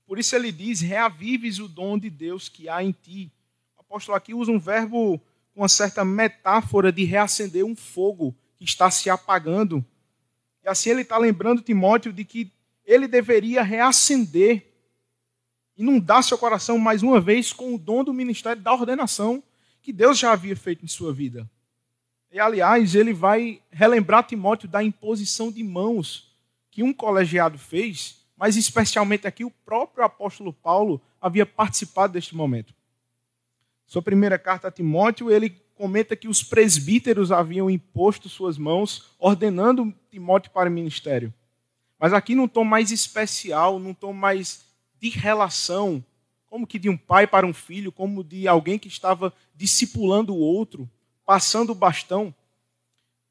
Por 0.06 0.20
isso 0.20 0.36
ele 0.36 0.52
diz: 0.52 0.82
reavives 0.82 1.60
o 1.60 1.68
dom 1.68 1.98
de 1.98 2.10
Deus 2.10 2.48
que 2.50 2.70
há 2.70 2.84
em 2.84 2.92
ti. 2.92 3.32
Apóstolo 3.90 4.18
aqui 4.18 4.34
usa 4.34 4.52
um 4.52 4.60
verbo 4.60 5.18
com 5.54 5.62
uma 5.62 5.70
certa 5.70 6.04
metáfora 6.04 6.92
de 6.92 7.06
reacender 7.06 7.66
um 7.66 7.76
fogo 7.76 8.36
que 8.58 8.66
está 8.66 8.92
se 8.92 9.10
apagando. 9.10 9.84
E 10.62 10.68
assim 10.68 10.90
ele 10.90 11.04
está 11.04 11.18
lembrando 11.18 11.62
Timóteo 11.62 12.12
de 12.12 12.26
que 12.26 12.52
ele 12.86 13.08
deveria 13.08 13.64
reacender, 13.64 14.66
inundar 15.78 16.22
seu 16.22 16.38
coração 16.38 16.78
mais 16.78 17.02
uma 17.02 17.22
vez 17.22 17.54
com 17.54 17.74
o 17.74 17.78
dom 17.78 18.04
do 18.04 18.14
ministério 18.14 18.62
da 18.62 18.74
ordenação 18.74 19.42
que 19.82 19.94
Deus 19.94 20.20
já 20.20 20.34
havia 20.34 20.56
feito 20.56 20.84
em 20.84 20.88
sua 20.88 21.14
vida. 21.14 21.50
E, 22.30 22.42
aliás, 22.42 22.94
ele 22.94 23.14
vai 23.14 23.62
relembrar 23.72 24.28
Timóteo 24.28 24.68
da 24.68 24.84
imposição 24.84 25.50
de 25.50 25.64
mãos 25.64 26.36
que 26.70 26.84
um 26.84 26.94
colegiado 26.94 27.58
fez, 27.58 28.26
mas 28.36 28.58
especialmente 28.58 29.26
aqui 29.26 29.46
o 29.46 29.52
próprio 29.52 30.04
apóstolo 30.04 30.52
Paulo 30.52 31.02
havia 31.22 31.46
participado 31.46 32.14
deste 32.14 32.36
momento. 32.36 32.76
Sua 33.88 34.02
primeira 34.02 34.38
carta 34.38 34.68
a 34.68 34.72
Timóteo, 34.72 35.32
ele 35.32 35.50
comenta 35.74 36.16
que 36.16 36.28
os 36.28 36.44
presbíteros 36.44 37.32
haviam 37.32 37.70
imposto 37.70 38.28
suas 38.28 38.58
mãos, 38.58 39.06
ordenando 39.18 39.94
Timóteo 40.12 40.52
para 40.52 40.70
o 40.70 40.72
ministério. 40.72 41.34
Mas 41.98 42.14
aqui 42.14 42.36
num 42.36 42.48
tom 42.48 42.64
mais 42.64 42.92
especial, 42.92 43.80
num 43.80 43.94
tom 43.94 44.14
mais 44.14 44.66
de 45.00 45.10
relação, 45.10 46.04
como 46.46 46.68
que 46.68 46.78
de 46.78 46.90
um 46.90 46.98
pai 46.98 47.26
para 47.26 47.48
um 47.48 47.54
filho, 47.54 47.92
como 47.92 48.24
de 48.24 48.48
alguém 48.48 48.78
que 48.78 48.88
estava 48.88 49.34
discipulando 49.56 50.34
o 50.36 50.40
outro 50.40 50.88
passando 51.26 51.72
o 51.72 51.76
bastão, 51.76 52.34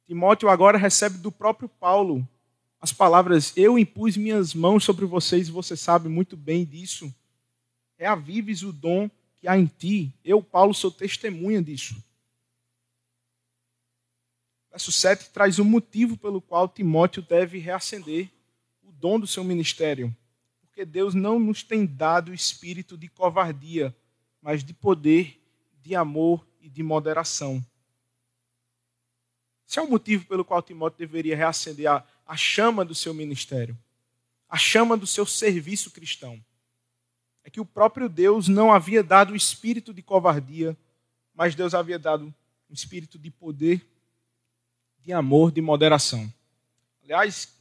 Timóteo 0.07 0.51
agora 0.51 0.77
recebe 0.79 1.17
do 1.19 1.33
próprio 1.33 1.69
Paulo 1.69 2.27
as 2.81 2.93
palavras: 2.93 3.53
Eu 3.57 3.79
impus 3.79 4.17
minhas 4.17 4.55
mãos 4.55 4.85
sobre 4.85 5.05
vocês 5.05 5.49
você 5.49 5.77
sabe 5.77 6.09
muito 6.09 6.37
bem 6.37 6.65
disso. 6.65 7.13
Reavives 7.99 8.63
o 8.63 8.73
dom 8.73 9.11
que 9.39 9.49
há 9.49 9.59
em 9.59 9.67
ti. 9.67 10.13
Eu, 10.25 10.43
Paulo, 10.43 10.75
sou 10.75 10.91
testemunha 10.91 11.63
disso. 11.63 11.97
Verso 14.71 14.93
7 14.93 15.31
traz 15.31 15.59
o 15.59 15.63
um 15.63 15.65
motivo 15.65 16.17
pelo 16.17 16.41
qual 16.41 16.69
Timóteo 16.69 17.23
deve 17.23 17.59
reacender 17.59 18.31
o 18.83 18.93
dom 18.93 19.19
do 19.19 19.27
seu 19.27 19.43
ministério. 19.43 20.15
Porque 20.61 20.85
Deus 20.85 21.15
não 21.15 21.39
nos 21.39 21.63
tem 21.63 21.87
dado 21.87 22.35
espírito 22.35 22.97
de 22.99 23.09
covardia, 23.09 23.97
mas 24.43 24.63
de 24.63 24.75
poder, 24.75 25.41
de 25.83 25.95
amor 25.95 26.47
e 26.61 26.69
de 26.69 26.83
moderação. 26.83 27.65
Esse 29.69 29.79
é 29.79 29.83
o 29.83 29.91
motivo 29.91 30.27
pelo 30.27 30.45
qual 30.45 30.63
Timóteo 30.63 30.99
deveria 30.99 31.37
reacender 31.37 31.91
a, 31.91 32.05
a 32.27 32.37
chama 32.37 32.85
do 32.85 32.95
seu 32.95 33.13
ministério, 33.13 33.77
a 34.49 34.57
chama 34.57 34.97
do 34.97 35.07
seu 35.07 35.27
serviço 35.27 35.91
cristão. 35.91 36.45
É 37.47 37.51
que 37.51 37.61
o 37.61 37.65
próprio 37.65 38.09
Deus 38.09 38.49
não 38.49 38.73
havia 38.73 39.05
dado 39.05 39.33
o 39.33 39.37
espírito 39.37 39.95
de 39.95 40.03
covardia, 40.03 40.77
mas 41.33 41.55
Deus 41.55 41.75
havia 41.75 41.97
dado 41.97 42.25
um 42.69 42.75
espírito 42.75 43.17
de 43.21 43.31
poder, 43.31 43.87
de 44.99 45.13
amor, 45.13 45.53
de 45.53 45.61
moderação. 45.61 46.29
Aliás, 47.05 47.57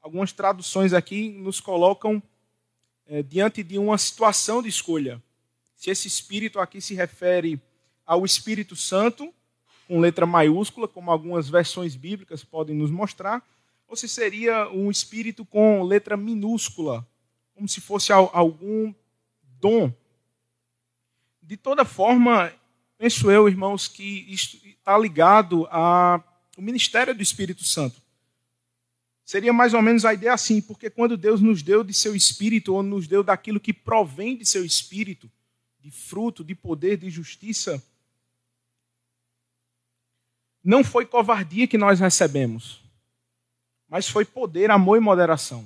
algumas 0.00 0.30
traduções 0.30 0.92
aqui 0.92 1.30
nos 1.30 1.58
colocam 1.58 2.22
é, 3.04 3.24
diante 3.24 3.64
de 3.64 3.76
uma 3.76 3.98
situação 3.98 4.62
de 4.62 4.68
escolha. 4.68 5.20
Se 5.74 5.90
esse 5.90 6.06
espírito 6.06 6.60
aqui 6.60 6.80
se 6.80 6.94
refere 6.94 7.60
ao 8.06 8.24
Espírito 8.24 8.76
Santo, 8.76 9.34
com 9.88 9.98
letra 9.98 10.26
maiúscula, 10.26 10.86
como 10.86 11.10
algumas 11.10 11.50
versões 11.50 11.96
bíblicas 11.96 12.44
podem 12.44 12.76
nos 12.76 12.92
mostrar, 12.92 13.44
ou 13.88 13.96
se 13.96 14.08
seria 14.08 14.70
um 14.70 14.92
espírito 14.92 15.44
com 15.44 15.82
letra 15.82 16.16
minúscula, 16.16 17.04
como 17.62 17.68
se 17.68 17.80
fosse 17.80 18.10
algum 18.12 18.92
dom. 19.60 19.94
De 21.40 21.56
toda 21.56 21.84
forma, 21.84 22.52
penso 22.98 23.30
eu, 23.30 23.48
irmãos, 23.48 23.86
que 23.86 24.26
está 24.32 24.98
ligado 24.98 25.64
ao 25.68 26.24
ministério 26.58 27.14
do 27.14 27.22
Espírito 27.22 27.62
Santo. 27.62 28.02
Seria 29.24 29.52
mais 29.52 29.74
ou 29.74 29.80
menos 29.80 30.04
a 30.04 30.12
ideia 30.12 30.34
assim, 30.34 30.60
porque 30.60 30.90
quando 30.90 31.16
Deus 31.16 31.40
nos 31.40 31.62
deu 31.62 31.84
de 31.84 31.94
seu 31.94 32.16
espírito, 32.16 32.74
ou 32.74 32.82
nos 32.82 33.06
deu 33.06 33.22
daquilo 33.22 33.60
que 33.60 33.72
provém 33.72 34.36
de 34.36 34.44
seu 34.44 34.64
espírito, 34.64 35.30
de 35.78 35.92
fruto, 35.92 36.42
de 36.42 36.56
poder, 36.56 36.96
de 36.96 37.08
justiça, 37.10 37.80
não 40.64 40.82
foi 40.82 41.06
covardia 41.06 41.68
que 41.68 41.78
nós 41.78 42.00
recebemos, 42.00 42.82
mas 43.88 44.08
foi 44.08 44.24
poder, 44.24 44.68
amor 44.68 44.96
e 44.96 45.00
moderação. 45.00 45.64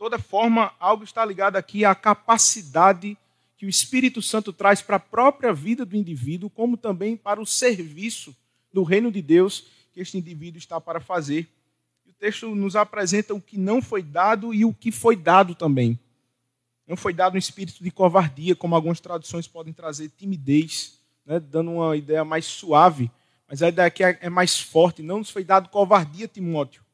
Toda 0.00 0.18
forma, 0.18 0.72
algo 0.80 1.04
está 1.04 1.22
ligado 1.22 1.56
aqui 1.56 1.84
à 1.84 1.94
capacidade 1.94 3.18
que 3.58 3.66
o 3.66 3.68
Espírito 3.68 4.22
Santo 4.22 4.50
traz 4.50 4.80
para 4.80 4.96
a 4.96 4.98
própria 4.98 5.52
vida 5.52 5.84
do 5.84 5.94
indivíduo, 5.94 6.48
como 6.48 6.78
também 6.78 7.18
para 7.18 7.38
o 7.38 7.44
serviço 7.44 8.34
do 8.72 8.82
reino 8.82 9.12
de 9.12 9.20
Deus 9.20 9.66
que 9.92 10.00
este 10.00 10.16
indivíduo 10.16 10.56
está 10.56 10.80
para 10.80 11.00
fazer. 11.00 11.46
O 12.08 12.14
texto 12.14 12.54
nos 12.54 12.76
apresenta 12.76 13.34
o 13.34 13.42
que 13.42 13.58
não 13.58 13.82
foi 13.82 14.02
dado 14.02 14.54
e 14.54 14.64
o 14.64 14.72
que 14.72 14.90
foi 14.90 15.16
dado 15.16 15.54
também. 15.54 16.00
Não 16.86 16.96
foi 16.96 17.12
dado 17.12 17.34
um 17.34 17.38
espírito 17.38 17.84
de 17.84 17.90
covardia, 17.90 18.56
como 18.56 18.74
algumas 18.74 19.00
traduções 19.00 19.46
podem 19.46 19.74
trazer, 19.74 20.08
timidez, 20.16 20.98
né, 21.26 21.38
dando 21.38 21.72
uma 21.72 21.94
ideia 21.94 22.24
mais 22.24 22.46
suave 22.46 23.10
mas 23.50 23.64
a 23.64 23.68
ideia 23.68 23.88
aqui 23.88 24.04
é, 24.04 24.16
é 24.22 24.30
mais 24.30 24.60
forte. 24.60 25.02
Não 25.02 25.18
nos 25.18 25.30
foi 25.30 25.42
dado 25.42 25.68
covardia, 25.70 26.28
Timóteo. 26.28 26.84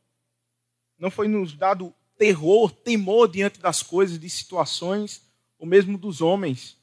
Não 0.99 1.11
foi 1.11 1.29
nos 1.29 1.53
dado 1.53 1.95
terror, 2.17 2.71
temor 2.71 3.29
diante 3.29 3.61
das 3.61 3.83
coisas, 3.83 4.19
de 4.19 4.29
situações, 4.29 5.23
ou 5.59 5.67
mesmo 5.67 5.97
dos 5.97 6.21
homens. 6.21 6.77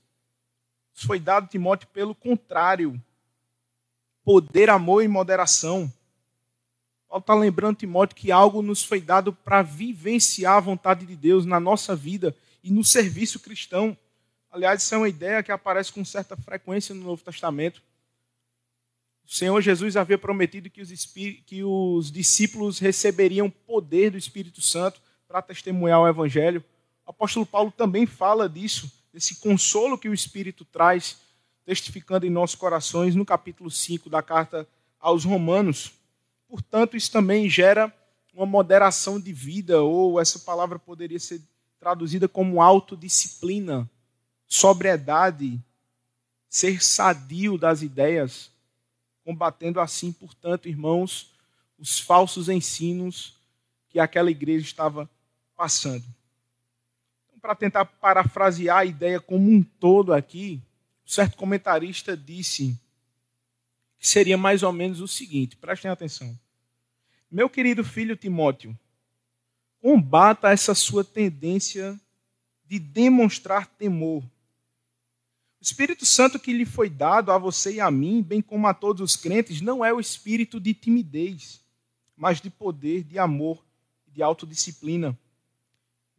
Nos 0.94 1.04
foi 1.04 1.20
dado, 1.20 1.48
Timóteo, 1.48 1.88
pelo 1.90 2.14
contrário. 2.14 3.02
Poder, 4.24 4.70
amor 4.70 5.04
e 5.04 5.08
moderação. 5.08 5.92
Paulo 7.08 7.22
está 7.22 7.36
lembrando, 7.36 7.78
Timóteo, 7.78 8.16
que 8.16 8.32
algo 8.32 8.62
nos 8.62 8.84
foi 8.84 9.00
dado 9.00 9.34
para 9.34 9.62
vivenciar 9.62 10.58
a 10.58 10.62
vontade 10.62 11.06
de 11.06 11.16
Deus 11.16 11.46
na 11.46 11.60
nossa 11.60 11.96
vida 11.96 12.36
e 12.64 12.72
no 12.72 12.84
serviço 12.84 13.40
cristão. 13.40 13.96
Aliás, 14.52 14.82
isso 14.82 14.96
é 14.96 14.98
uma 14.98 15.10
ideia 15.10 15.44
que 15.44 15.52
aparece 15.52 15.92
com 15.92 16.04
certa 16.06 16.36
frequência 16.38 16.96
no 16.96 17.04
Novo 17.04 17.24
Testamento. 17.24 17.82
O 19.26 19.32
Senhor 19.32 19.60
Jesus 19.62 19.96
havia 19.96 20.18
prometido 20.18 20.70
que 20.70 20.82
os, 20.82 21.06
que 21.46 21.64
os 21.64 22.12
discípulos 22.12 22.80
receberiam 22.80 23.50
poder 23.50 24.12
do 24.12 24.18
Espírito 24.18 24.62
Santo 24.62 25.02
para 25.34 25.42
testemunhar 25.42 26.00
o 26.00 26.08
Evangelho. 26.08 26.64
O 27.08 27.10
apóstolo 27.10 27.44
Paulo 27.44 27.72
também 27.72 28.06
fala 28.06 28.48
disso, 28.48 28.92
desse 29.12 29.38
consolo 29.38 29.98
que 29.98 30.08
o 30.08 30.14
Espírito 30.14 30.64
traz, 30.64 31.18
testificando 31.66 32.24
em 32.28 32.30
nossos 32.30 32.56
corações, 32.56 33.16
no 33.16 33.26
capítulo 33.26 33.72
5 33.72 34.12
da 34.12 34.22
carta 34.22 34.68
aos 35.00 35.26
Romanos. 35.26 35.92
Portanto, 36.48 36.96
isso 36.96 37.12
também 37.12 37.50
gera 37.50 37.92
uma 38.32 38.46
moderação 38.46 39.20
de 39.20 39.34
vida, 39.34 39.82
ou 39.82 40.22
essa 40.22 40.38
palavra 40.38 40.78
poderia 40.78 41.20
ser 41.20 41.42
traduzida 41.80 42.28
como 42.28 42.62
autodisciplina, 42.62 43.90
sobriedade, 44.48 45.60
ser 46.48 46.84
sadio 46.84 47.58
das 47.58 47.82
ideias 47.82 48.52
combatendo 49.26 49.80
assim, 49.80 50.12
portanto, 50.12 50.70
irmãos, 50.70 51.32
os 51.80 52.00
falsos 52.00 52.50
ensinos 52.50 53.36
que 53.90 54.00
aquela 54.00 54.30
igreja 54.30 54.66
estava 54.66 55.10
passando. 55.56 56.06
Então, 57.28 57.40
para 57.40 57.56
tentar 57.56 57.86
parafrasear 57.86 58.78
a 58.80 58.86
ideia 58.86 59.20
como 59.20 59.50
um 59.50 59.64
todo 59.64 60.14
aqui, 60.14 60.62
certo 61.06 61.38
comentarista 61.38 62.16
disse 62.18 62.80
que 63.98 64.08
seria 64.08 64.38
mais 64.38 64.64
ou 64.64 64.74
menos 64.74 65.00
o 65.00 65.08
seguinte: 65.08 65.56
prestem 65.56 65.90
atenção. 65.90 66.38
Meu 67.30 67.50
querido 67.50 67.84
filho 67.84 68.16
Timóteo, 68.16 68.78
combata 69.82 70.50
essa 70.50 70.76
sua 70.76 71.04
tendência 71.04 72.00
de 72.66 72.80
demonstrar 72.80 73.68
temor. 73.68 74.24
O 74.24 74.30
Espírito 75.64 76.06
Santo 76.06 76.40
que 76.40 76.54
lhe 76.54 76.66
foi 76.66 76.90
dado 76.90 77.32
a 77.32 77.38
você 77.38 77.76
e 77.76 77.80
a 77.80 77.90
mim, 77.90 78.22
bem 78.22 78.42
como 78.42 78.68
a 78.68 78.74
todos 78.74 79.02
os 79.02 79.16
crentes, 79.16 79.62
não 79.62 79.84
é 79.84 79.94
o 79.94 80.00
espírito 80.00 80.60
de 80.60 80.74
timidez, 80.74 81.62
mas 82.16 82.42
de 82.42 82.50
poder, 82.50 83.04
de 83.04 83.18
amor 83.18 83.64
e 84.08 84.12
de 84.12 84.22
autodisciplina. 84.22 85.18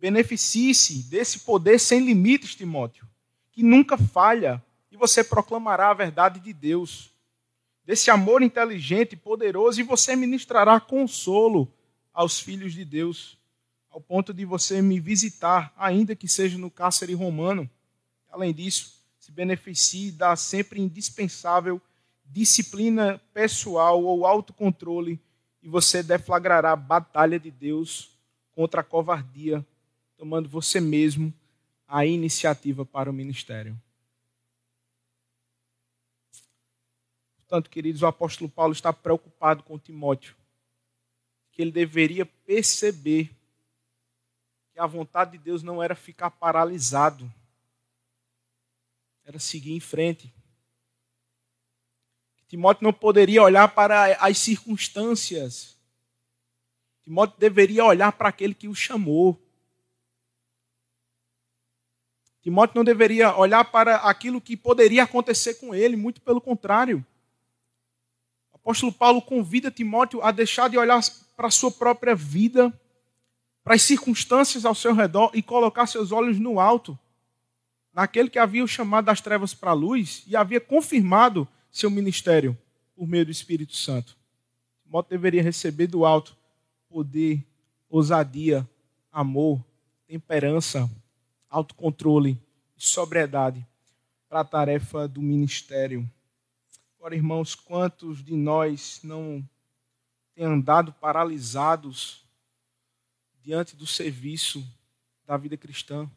Beneficie-se 0.05 1.05
desse 1.05 1.39
poder 1.39 1.81
sem 1.81 2.05
limites, 2.05 2.55
Timóteo, 2.55 3.09
que 3.51 3.63
nunca 3.63 3.97
falha, 3.97 4.63
e 4.93 4.99
você 4.99 5.25
proclamará 5.25 5.89
a 5.89 5.95
verdade 5.95 6.41
de 6.41 6.53
Deus. 6.53 7.11
Desse 7.87 8.11
amor 8.11 8.43
inteligente 8.43 9.15
e 9.15 9.17
poderoso, 9.17 9.81
e 9.81 9.83
você 9.83 10.15
ministrará 10.15 10.79
consolo 10.79 11.73
aos 12.13 12.39
filhos 12.39 12.75
de 12.75 12.85
Deus 12.85 13.39
ao 13.91 13.99
ponto 13.99 14.35
de 14.35 14.45
você 14.45 14.83
me 14.83 15.01
visitar, 15.01 15.73
ainda 15.75 16.15
que 16.15 16.29
seja 16.29 16.59
no 16.59 16.71
cárcere 16.71 17.15
romano. 17.15 17.67
Além 18.31 18.53
disso, 18.53 19.03
se 19.19 19.33
beneficie 19.33 20.13
da 20.13 20.37
sempre 20.37 20.83
indispensável 20.83 21.81
disciplina 22.27 23.19
pessoal 23.33 24.05
ou 24.05 24.27
autocontrole 24.27 25.19
e 25.63 25.69
você 25.71 26.03
deflagrará 26.03 26.73
a 26.73 26.77
batalha 26.77 27.41
de 27.41 27.51
Deus 27.51 28.11
contra 28.55 28.83
a 28.83 28.85
covardia, 28.85 29.65
tomando 30.17 30.49
você 30.49 30.81
mesmo 30.81 31.33
a 31.87 32.05
iniciativa 32.05 32.85
para 32.85 33.11
o 33.11 33.13
ministério. 33.13 33.81
Portanto, 37.37 37.71
queridos, 37.71 38.03
o 38.03 38.07
apóstolo 38.07 38.51
Paulo 38.51 38.73
está 38.73 38.93
preocupado 38.93 39.63
com 39.63 39.79
Timóteo, 39.79 40.35
que 41.53 41.63
ele 41.63 41.71
deveria 41.71 42.27
perceber 42.27 43.31
que 44.73 44.81
a 44.81 44.87
vontade 44.87 45.33
de 45.33 45.39
Deus 45.39 45.63
não 45.63 45.81
era 45.81 45.95
ficar 45.95 46.31
paralisado, 46.31 47.33
era 49.25 49.39
seguir 49.39 49.73
em 49.73 49.81
frente. 49.81 50.35
Timóteo 52.49 52.85
não 52.85 52.93
poderia 52.93 53.43
olhar 53.43 53.69
para 53.69 54.17
as 54.17 54.39
circunstâncias. 54.39 55.77
Timóteo 57.03 57.39
deveria 57.39 57.85
olhar 57.85 58.13
para 58.13 58.29
aquele 58.29 58.55
que 58.55 58.69
o 58.69 58.75
chamou. 58.75 59.44
Timóteo 62.45 62.77
não 62.77 62.85
deveria 62.85 63.35
olhar 63.35 63.65
para 63.65 63.97
aquilo 63.97 64.39
que 64.39 64.55
poderia 64.55 65.05
acontecer 65.05 65.55
com 65.55 65.75
ele, 65.75 65.97
muito 65.97 66.21
pelo 66.21 66.43
contrário. 66.43 67.05
O 68.53 68.57
apóstolo 68.57 68.93
Paulo 68.93 69.23
convida 69.23 69.71
Timóteo 69.71 70.23
a 70.23 70.31
deixar 70.31 70.69
de 70.69 70.77
olhar 70.77 71.01
para 71.35 71.49
a 71.49 71.51
sua 71.51 71.71
própria 71.71 72.15
vida 72.15 72.71
para 73.65 73.75
as 73.75 73.83
circunstâncias 73.83 74.67
ao 74.67 74.75
seu 74.75 74.93
redor 74.93 75.31
e 75.33 75.43
colocar 75.43 75.87
seus 75.87 76.13
olhos 76.13 76.39
no 76.39 76.61
alto, 76.61 76.99
naquele 77.95 78.29
que 78.29 78.39
havia 78.39 78.63
o 78.63 78.69
chamado 78.69 79.07
das 79.07 79.23
trevas 79.23 79.55
para 79.55 79.71
a 79.71 79.75
luz 79.75 80.23
e 80.27 80.37
havia 80.37 80.61
confirmado 80.61 81.49
seu 81.71 81.91
ministério 81.91 82.57
por 82.95 83.09
meio 83.09 83.25
do 83.25 83.31
Espírito 83.31 83.75
Santo. 83.75 84.15
Timóteo 84.85 85.09
deveria 85.09 85.43
receber 85.43 85.87
do 85.87 86.05
alto 86.05 86.37
poder, 86.91 87.43
ousadia, 87.89 88.69
amor, 89.11 89.65
temperança, 90.07 90.91
autocontrole 91.55 92.37
e 92.77 92.85
sobriedade 92.85 93.65
para 94.29 94.41
a 94.41 94.45
tarefa 94.45 95.07
do 95.07 95.23
ministério. 95.23 96.11
Agora, 96.99 97.15
irmãos, 97.15 97.55
quantos 97.55 98.25
de 98.25 98.35
nós 98.35 99.01
não 99.05 99.49
têm 100.35 100.45
andado 100.45 100.93
paralisados 100.95 102.25
diante 103.41 103.77
do 103.77 103.87
serviço 103.87 104.67
da 105.25 105.37
vida 105.37 105.57
cristã. 105.57 106.11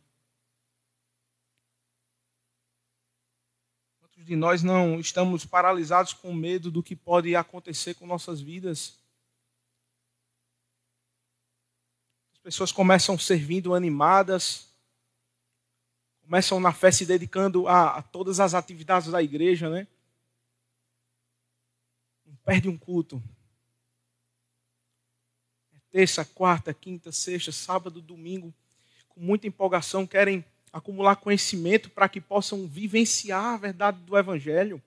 Quantos 3.99 4.25
de 4.25 4.35
nós 4.35 4.63
não 4.63 4.99
estamos 4.99 5.45
paralisados 5.45 6.13
com 6.13 6.33
medo 6.33 6.71
do 6.71 6.81
que 6.81 6.95
pode 6.95 7.35
acontecer 7.35 7.93
com 7.93 8.07
nossas 8.07 8.41
vidas? 8.41 8.97
As 12.31 12.39
pessoas 12.39 12.71
começam 12.71 13.19
servindo 13.19 13.75
animadas, 13.75 14.66
começam 16.27 16.59
na 16.59 16.73
fé 16.73 16.91
se 16.91 17.05
dedicando 17.05 17.69
a, 17.69 17.99
a 17.99 18.01
todas 18.01 18.41
as 18.41 18.53
atividades 18.53 19.09
da 19.09 19.23
igreja, 19.23 19.69
né? 19.69 19.87
Perde 22.43 22.67
um 22.67 22.77
culto, 22.77 23.23
terça, 25.89 26.25
quarta, 26.25 26.73
quinta, 26.73 27.13
sexta, 27.13 27.53
sábado, 27.53 28.01
domingo, 28.01 28.53
com 29.07 29.21
muita 29.21 29.47
empolgação, 29.47 30.05
querem 30.05 30.43
acumular 30.71 31.15
conhecimento 31.15 31.89
para 31.89 32.09
que 32.09 32.19
possam 32.19 32.67
vivenciar 32.67 33.53
a 33.53 33.57
verdade 33.57 33.97
do 34.01 34.17
Evangelho, 34.17 34.83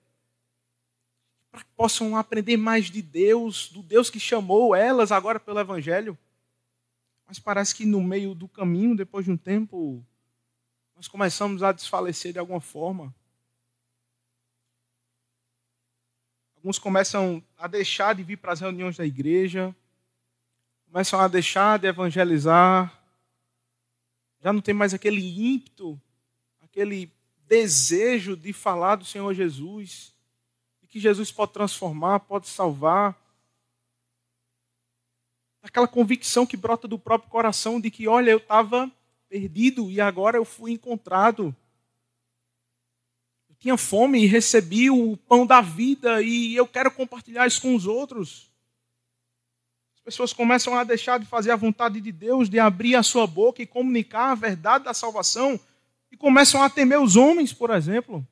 para 1.51 1.61
que 1.61 1.69
possam 1.75 2.15
aprender 2.15 2.55
mais 2.55 2.85
de 2.85 3.01
Deus, 3.01 3.67
do 3.69 3.81
Deus 3.81 4.11
que 4.11 4.19
chamou 4.19 4.75
elas 4.75 5.11
agora 5.11 5.39
pelo 5.39 5.59
Evangelho. 5.59 6.15
Mas 7.25 7.39
parece 7.39 7.73
que 7.73 7.85
no 7.85 7.99
meio 8.01 8.35
do 8.35 8.47
caminho, 8.47 8.95
depois 8.95 9.25
de 9.25 9.31
um 9.31 9.37
tempo, 9.37 10.05
nós 11.01 11.07
começamos 11.07 11.63
a 11.63 11.71
desfalecer 11.71 12.31
de 12.31 12.37
alguma 12.37 12.61
forma. 12.61 13.11
Alguns 16.55 16.77
começam 16.77 17.43
a 17.57 17.67
deixar 17.67 18.13
de 18.13 18.21
vir 18.21 18.37
para 18.37 18.53
as 18.53 18.59
reuniões 18.59 18.97
da 18.97 19.03
igreja, 19.03 19.75
começam 20.85 21.19
a 21.19 21.27
deixar 21.27 21.79
de 21.79 21.87
evangelizar, 21.87 22.95
já 24.43 24.53
não 24.53 24.61
tem 24.61 24.75
mais 24.75 24.93
aquele 24.93 25.53
ímpeto, 25.55 25.99
aquele 26.61 27.11
desejo 27.47 28.37
de 28.37 28.53
falar 28.53 28.97
do 28.97 29.03
Senhor 29.03 29.33
Jesus, 29.33 30.13
e 30.83 30.85
que 30.85 30.99
Jesus 30.99 31.31
pode 31.31 31.51
transformar, 31.51 32.19
pode 32.19 32.47
salvar. 32.47 33.19
Aquela 35.63 35.87
convicção 35.87 36.45
que 36.45 36.55
brota 36.55 36.87
do 36.87 36.99
próprio 36.99 37.31
coração 37.31 37.81
de 37.81 37.89
que, 37.89 38.07
olha, 38.07 38.29
eu 38.29 38.37
estava 38.37 38.91
perdido 39.31 39.89
e 39.89 40.01
agora 40.01 40.37
eu 40.37 40.43
fui 40.43 40.73
encontrado. 40.73 41.55
Eu 43.49 43.55
tinha 43.57 43.77
fome 43.77 44.21
e 44.21 44.27
recebi 44.27 44.91
o 44.91 45.15
pão 45.15 45.47
da 45.47 45.61
vida 45.61 46.21
e 46.21 46.53
eu 46.53 46.67
quero 46.67 46.91
compartilhar 46.91 47.47
isso 47.47 47.61
com 47.61 47.73
os 47.73 47.87
outros. 47.87 48.51
As 49.95 50.01
pessoas 50.01 50.33
começam 50.33 50.75
a 50.75 50.83
deixar 50.83 51.17
de 51.17 51.25
fazer 51.25 51.51
a 51.51 51.55
vontade 51.55 52.01
de 52.01 52.11
Deus, 52.11 52.49
de 52.49 52.59
abrir 52.59 52.95
a 52.95 53.03
sua 53.03 53.25
boca 53.25 53.61
e 53.61 53.65
comunicar 53.65 54.31
a 54.31 54.35
verdade 54.35 54.83
da 54.83 54.93
salvação, 54.93 55.57
e 56.11 56.17
começam 56.17 56.61
a 56.61 56.69
temer 56.69 56.99
os 56.99 57.15
homens, 57.15 57.53
por 57.53 57.69
exemplo. 57.69 58.27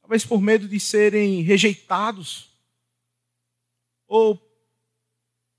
Talvez 0.00 0.24
por 0.24 0.40
medo 0.40 0.66
de 0.66 0.80
serem 0.80 1.42
rejeitados, 1.42 2.48
ou 4.08 4.40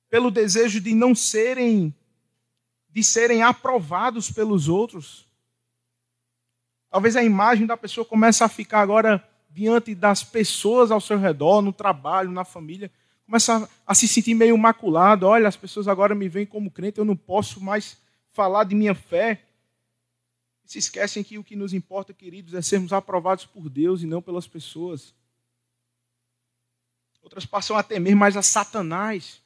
pelo 0.10 0.32
desejo 0.32 0.82
de 0.82 0.96
não 0.96 1.14
serem 1.14 1.94
de 2.94 3.04
serem 3.04 3.42
aprovados 3.42 4.30
pelos 4.32 4.70
outros. 4.70 5.28
Talvez 6.92 7.16
a 7.16 7.24
imagem 7.24 7.66
da 7.66 7.76
pessoa 7.76 8.06
comece 8.06 8.44
a 8.44 8.48
ficar 8.48 8.82
agora 8.82 9.28
diante 9.50 9.96
das 9.96 10.24
pessoas 10.24 10.92
ao 10.92 11.02
seu 11.02 11.18
redor, 11.18 11.64
no 11.64 11.74
trabalho, 11.74 12.32
na 12.32 12.46
família, 12.46 12.92
começa 13.26 13.68
a 13.86 13.96
se 13.96 14.08
sentir 14.08 14.36
meio 14.36 14.56
maculado. 14.58 15.26
Olha, 15.26 15.48
as 15.48 15.56
pessoas 15.56 15.88
agora 15.88 16.14
me 16.14 16.30
veem 16.30 16.46
como 16.46 16.70
crente, 16.70 17.00
eu 17.00 17.06
não 17.06 17.16
posso 17.16 17.60
mais 17.60 17.98
falar 18.32 18.64
de 18.64 18.76
minha 18.76 18.94
fé. 18.94 19.44
Se 20.64 20.78
esquecem 20.78 21.24
que 21.24 21.40
o 21.40 21.44
que 21.44 21.56
nos 21.56 21.74
importa, 21.74 22.14
queridos, 22.14 22.54
é 22.54 22.62
sermos 22.62 22.94
aprovados 22.94 23.46
por 23.46 23.70
Deus 23.70 24.04
e 24.04 24.06
não 24.06 24.22
pelas 24.22 24.48
pessoas. 24.48 25.16
Outras 27.24 27.46
passam 27.46 27.76
a 27.76 27.82
temer 27.82 28.16
mais 28.16 28.38
a 28.38 28.44
Satanás. 28.44 29.43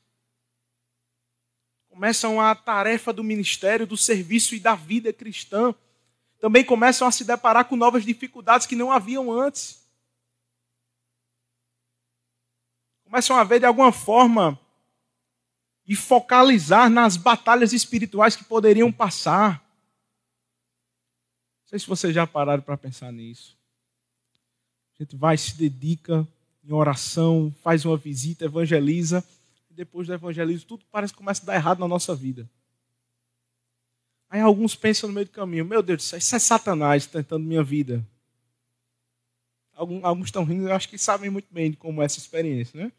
Começam 1.97 2.39
a 2.39 2.53
tarefa 2.53 3.11
do 3.11 3.23
ministério, 3.23 3.87
do 3.87 3.97
serviço 3.97 4.53
e 4.53 4.59
da 4.59 4.75
vida 4.75 5.11
cristã. 5.11 5.73
Também 6.39 6.63
começam 6.63 7.07
a 7.07 7.11
se 7.11 7.25
deparar 7.25 7.65
com 7.65 7.75
novas 7.75 8.05
dificuldades 8.05 8.67
que 8.67 8.75
não 8.75 8.91
haviam 8.91 9.31
antes. 9.31 9.83
começam 13.03 13.35
a 13.35 13.43
ver 13.43 13.61
de 13.61 13.65
alguma 13.65 13.91
forma 13.91 14.59
e 15.87 15.95
focalizar 15.95 16.87
nas 16.87 17.17
batalhas 17.17 17.73
espirituais 17.73 18.35
que 18.35 18.43
poderiam 18.43 18.91
passar. 18.91 19.53
Não 21.61 21.67
sei 21.67 21.79
se 21.79 21.87
vocês 21.87 22.13
já 22.13 22.27
pararam 22.27 22.61
para 22.61 22.77
pensar 22.77 23.11
nisso. 23.11 23.57
A 24.93 25.03
gente 25.03 25.15
vai, 25.15 25.35
se 25.35 25.57
dedica 25.57 26.27
em 26.63 26.71
oração, 26.71 27.51
faz 27.63 27.85
uma 27.85 27.97
visita, 27.97 28.45
evangeliza, 28.45 29.27
depois 29.77 30.07
do 30.07 30.13
evangelismo 30.13 30.67
tudo 30.67 30.85
parece 30.91 31.13
que 31.13 31.19
começa 31.19 31.43
a 31.43 31.45
dar 31.45 31.55
errado 31.55 31.79
na 31.79 31.87
nossa 31.87 32.15
vida. 32.15 32.49
Aí 34.29 34.41
alguns 34.41 34.75
pensam 34.75 35.07
no 35.07 35.13
meio 35.13 35.27
do 35.27 35.31
caminho, 35.31 35.63
meu 35.63 35.81
Deus, 35.81 36.11
isso 36.11 36.35
é 36.35 36.39
Satanás 36.39 37.05
tentando 37.05 37.45
minha 37.45 37.63
vida. 37.63 38.05
Alguns, 39.73 40.03
alguns 40.03 40.25
estão 40.25 40.43
rindo, 40.43 40.67
eu 40.67 40.75
acho 40.75 40.89
que 40.89 40.97
sabem 40.97 41.29
muito 41.29 41.47
bem 41.51 41.71
de 41.71 41.77
como 41.77 42.01
é 42.01 42.05
essa 42.05 42.17
experiência, 42.17 42.83
né? 42.83 42.91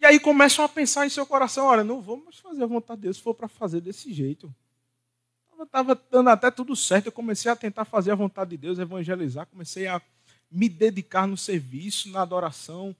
E 0.00 0.04
aí 0.04 0.18
começam 0.18 0.64
a 0.64 0.68
pensar 0.68 1.06
em 1.06 1.08
seu 1.08 1.24
coração, 1.24 1.66
olha, 1.66 1.84
não 1.84 2.02
vou 2.02 2.16
mais 2.16 2.36
fazer 2.36 2.64
a 2.64 2.66
vontade 2.66 3.00
de 3.00 3.04
Deus 3.04 3.18
se 3.18 3.22
for 3.22 3.34
para 3.34 3.46
fazer 3.46 3.80
desse 3.80 4.12
jeito. 4.12 4.52
Estava 5.62 5.94
dando 6.10 6.28
até 6.28 6.50
tudo 6.50 6.74
certo, 6.74 7.06
eu 7.06 7.12
comecei 7.12 7.50
a 7.50 7.54
tentar 7.54 7.84
fazer 7.84 8.10
a 8.10 8.16
vontade 8.16 8.50
de 8.50 8.56
Deus, 8.56 8.80
evangelizar, 8.80 9.46
comecei 9.46 9.86
a 9.86 10.02
me 10.50 10.68
dedicar 10.68 11.24
no 11.28 11.36
serviço, 11.36 12.10
na 12.10 12.22
adoração, 12.22 12.94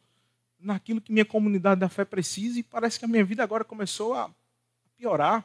naquilo 0.62 1.00
que 1.00 1.12
minha 1.12 1.24
comunidade 1.24 1.80
da 1.80 1.88
fé 1.88 2.04
precisa, 2.04 2.58
e 2.58 2.62
parece 2.62 2.98
que 2.98 3.04
a 3.04 3.08
minha 3.08 3.24
vida 3.24 3.42
agora 3.42 3.64
começou 3.64 4.14
a 4.14 4.30
piorar. 4.96 5.44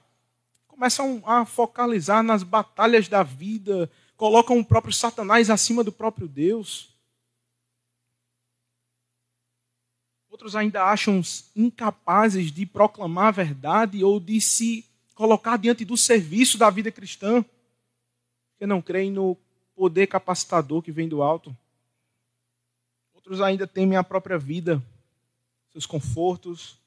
Começam 0.67 1.23
a 1.25 1.45
focalizar 1.45 2.21
nas 2.21 2.43
batalhas 2.43 3.08
da 3.08 3.23
vida, 3.23 3.89
colocam 4.15 4.60
o 4.60 4.65
próprio 4.65 4.93
Satanás 4.93 5.49
acima 5.49 5.84
do 5.84 5.91
próprio 5.91 6.27
Deus. 6.27 6.95
Outros 10.30 10.56
ainda 10.56 10.84
acham 10.84 11.19
incapazes 11.56 12.51
de 12.51 12.65
proclamar 12.65 13.27
a 13.27 13.32
verdade 13.32 14.03
ou 14.03 14.19
de 14.19 14.39
se 14.39 14.86
colocar 15.15 15.58
diante 15.58 15.84
do 15.84 15.97
serviço 15.97 16.60
da 16.60 16.69
vida 16.69 16.91
cristã, 16.91 17.43
porque 18.51 18.67
não 18.67 18.82
creem 18.82 19.12
no 19.12 19.36
poder 19.75 20.06
capacitador 20.06 20.84
que 20.84 20.91
vem 20.91 21.10
do 21.10 21.23
alto. 21.23 21.56
Outros 23.15 23.41
ainda 23.41 23.65
temem 23.65 23.97
a 23.97 24.03
própria 24.03 24.38
vida, 24.38 24.82
seus 25.78 25.86
confortos, 25.86 26.82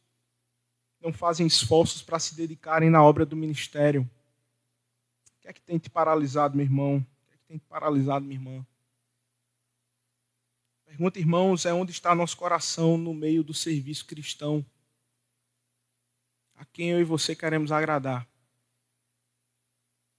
não 1.01 1.13
fazem 1.13 1.47
esforços 1.47 2.03
para 2.03 2.19
se 2.19 2.35
dedicarem 2.35 2.91
na 2.91 3.03
obra 3.03 3.25
do 3.25 3.37
ministério. 3.37 4.03
O 4.03 5.41
que 5.41 5.49
é 5.49 5.53
que 5.53 5.63
tem 5.63 5.79
te 5.79 5.89
paralisado, 5.89 6.57
meu 6.57 6.67
irmão? 6.67 6.97
O 6.97 7.29
que 7.29 7.35
é 7.35 7.39
que 7.39 7.45
tem 7.47 7.59
te 7.59 7.67
paralisado, 7.67 8.25
minha 8.25 8.39
irmã? 8.39 8.67
Pergunta, 10.85 11.21
irmãos, 11.21 11.65
é 11.65 11.73
onde 11.73 11.93
está 11.93 12.17
nosso 12.17 12.37
coração 12.37 12.99
no 12.99 13.15
meio 13.15 13.45
do 13.45 13.55
serviço 13.55 14.05
cristão? 14.07 14.67
A 16.57 16.65
quem 16.65 16.91
eu 16.91 17.01
e 17.01 17.05
você 17.05 17.37
queremos 17.37 17.71
agradar? 17.71 18.29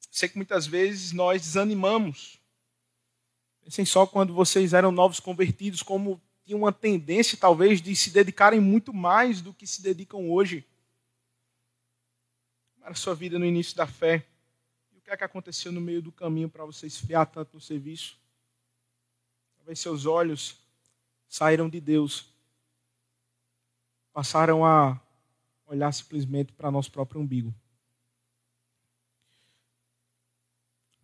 Sei 0.09 0.29
que 0.29 0.37
muitas 0.37 0.65
vezes 0.65 1.11
nós 1.11 1.41
desanimamos. 1.41 2.39
Pensem 3.61 3.85
só 3.85 4.07
quando 4.07 4.33
vocês 4.33 4.73
eram 4.73 4.91
novos 4.91 5.19
convertidos, 5.19 5.83
como 5.83 6.21
tinham 6.45 6.59
uma 6.59 6.71
tendência, 6.71 7.37
talvez, 7.37 7.81
de 7.81 7.95
se 7.95 8.09
dedicarem 8.09 8.59
muito 8.59 8.93
mais 8.93 9.41
do 9.41 9.53
que 9.53 9.65
se 9.67 9.81
dedicam 9.81 10.29
hoje. 10.29 10.65
Para 12.79 12.91
a 12.91 12.95
sua 12.95 13.13
vida 13.13 13.37
no 13.37 13.45
início 13.45 13.75
da 13.75 13.85
fé. 13.85 14.25
E 14.91 14.97
o 14.97 15.01
que 15.01 15.11
é 15.11 15.17
que 15.17 15.23
aconteceu 15.23 15.71
no 15.71 15.79
meio 15.79 16.01
do 16.01 16.11
caminho 16.11 16.49
para 16.49 16.65
você 16.65 16.87
esfriar 16.87 17.27
tanto 17.27 17.55
no 17.55 17.61
serviço? 17.61 18.19
Talvez 19.57 19.79
seus 19.79 20.05
olhos 20.05 20.57
saíram 21.27 21.69
de 21.69 21.79
Deus, 21.79 22.33
passaram 24.11 24.65
a 24.65 24.99
olhar 25.65 25.91
simplesmente 25.93 26.51
para 26.51 26.71
nosso 26.71 26.91
próprio 26.91 27.21
umbigo. 27.21 27.53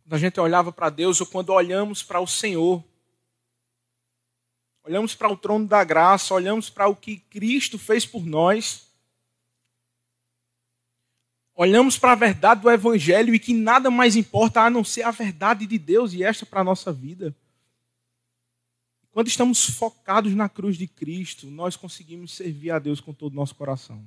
Quando 0.04 0.14
a 0.14 0.18
gente 0.18 0.40
olhava 0.40 0.72
para 0.72 0.90
Deus 0.90 1.22
ou 1.22 1.28
quando 1.28 1.52
olhamos 1.52 2.02
para 2.02 2.20
o 2.20 2.28
Senhor, 2.28 2.84
olhamos 4.88 5.14
para 5.14 5.30
o 5.30 5.36
trono 5.36 5.68
da 5.68 5.84
graça, 5.84 6.34
olhamos 6.34 6.70
para 6.70 6.88
o 6.88 6.96
que 6.96 7.18
Cristo 7.18 7.78
fez 7.78 8.06
por 8.06 8.26
nós, 8.26 8.88
olhamos 11.54 11.98
para 11.98 12.14
a 12.14 12.16
verdade 12.16 12.62
do 12.62 12.72
Evangelho 12.72 13.36
e 13.36 13.40
que 13.40 13.54
nada 13.54 13.92
mais 13.92 14.16
importa 14.16 14.62
a 14.62 14.70
não 14.70 14.86
ser 14.86 15.04
a 15.04 15.12
verdade 15.12 15.68
de 15.68 15.78
Deus 15.78 16.14
e 16.14 16.24
esta 16.24 16.46
para 16.46 16.62
a 16.62 16.64
nossa 16.64 16.94
vida. 16.94 17.36
Quando 19.12 19.28
estamos 19.28 19.72
focados 19.72 20.34
na 20.34 20.48
cruz 20.48 20.78
de 20.78 20.88
Cristo, 20.88 21.48
nós 21.48 21.76
conseguimos 21.76 22.34
servir 22.34 22.72
a 22.72 22.80
Deus 22.80 23.02
com 23.02 23.14
todo 23.14 23.34
o 23.34 23.36
nosso 23.36 23.56
coração. 23.56 24.02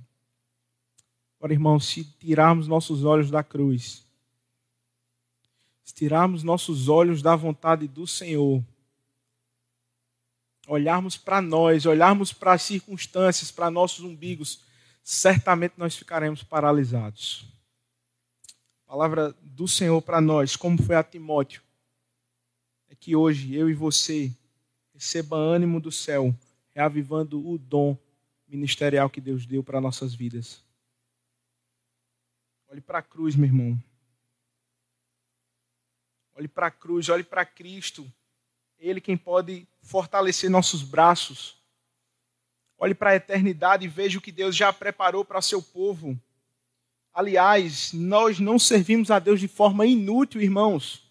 Agora, 1.39 1.53
irmãos, 1.53 1.85
se 1.85 2.05
tirarmos 2.05 2.67
nossos 2.67 3.05
olhos 3.05 3.31
da 3.31 3.43
cruz, 3.43 4.03
se 5.85 5.93
tirarmos 5.93 6.43
nossos 6.43 6.89
olhos 6.89 7.21
da 7.21 7.37
vontade 7.37 7.87
do 7.87 8.07
Senhor, 8.07 8.65
olharmos 10.71 11.17
para 11.17 11.43
nós, 11.43 11.85
olharmos 11.85 12.33
para 12.33 12.53
as 12.53 12.63
circunstâncias, 12.63 13.51
para 13.51 13.71
nossos 13.73 14.05
umbigos, 14.05 14.63
certamente 15.03 15.75
nós 15.77 15.97
ficaremos 15.97 16.45
paralisados. 16.45 17.45
A 18.87 18.93
palavra 18.93 19.35
do 19.43 19.67
Senhor 19.67 20.01
para 20.01 20.21
nós, 20.21 20.55
como 20.55 20.81
foi 20.81 20.95
a 20.95 21.03
Timóteo, 21.03 21.61
é 22.89 22.95
que 22.95 23.17
hoje 23.17 23.53
eu 23.53 23.69
e 23.69 23.75
você 23.75 24.33
receba 24.95 25.37
ânimo 25.37 25.81
do 25.81 25.91
céu, 25.91 26.33
reavivando 26.73 27.45
o 27.45 27.59
dom 27.59 27.99
ministerial 28.47 29.11
que 29.11 29.21
Deus 29.21 29.47
deu 29.47 29.65
para 29.65 29.81
nossas 29.81 30.15
vidas. 30.15 30.63
Olhe 32.69 32.81
para 32.81 33.01
a 33.01 33.03
cruz, 33.03 33.35
meu 33.35 33.47
irmão. 33.47 33.77
Olhe 36.35 36.47
para 36.47 36.69
a 36.69 36.71
cruz, 36.71 37.09
olhe 37.09 37.25
para 37.25 37.45
Cristo. 37.45 38.11
Ele 38.81 38.99
quem 38.99 39.15
pode 39.15 39.69
fortalecer 39.83 40.49
nossos 40.49 40.83
braços. 40.83 41.57
Olhe 42.79 42.95
para 42.95 43.11
a 43.11 43.17
eternidade 43.17 43.85
e 43.85 43.89
veja 43.89 44.19
o 44.19 44.23
que 44.23 44.33
Deus 44.33 44.57
já 44.57 44.73
preparou 44.73 45.23
para 45.23 45.43
seu 45.43 45.61
povo. 45.61 46.19
Aliás, 47.13 47.93
nós 47.93 48.41
não 48.41 48.59
servimos 48.59 49.11
a 49.11 49.19
Deus 49.19 49.39
de 49.39 49.49
forma 49.49 49.85
inútil, 49.85 50.41
irmãos. 50.41 51.03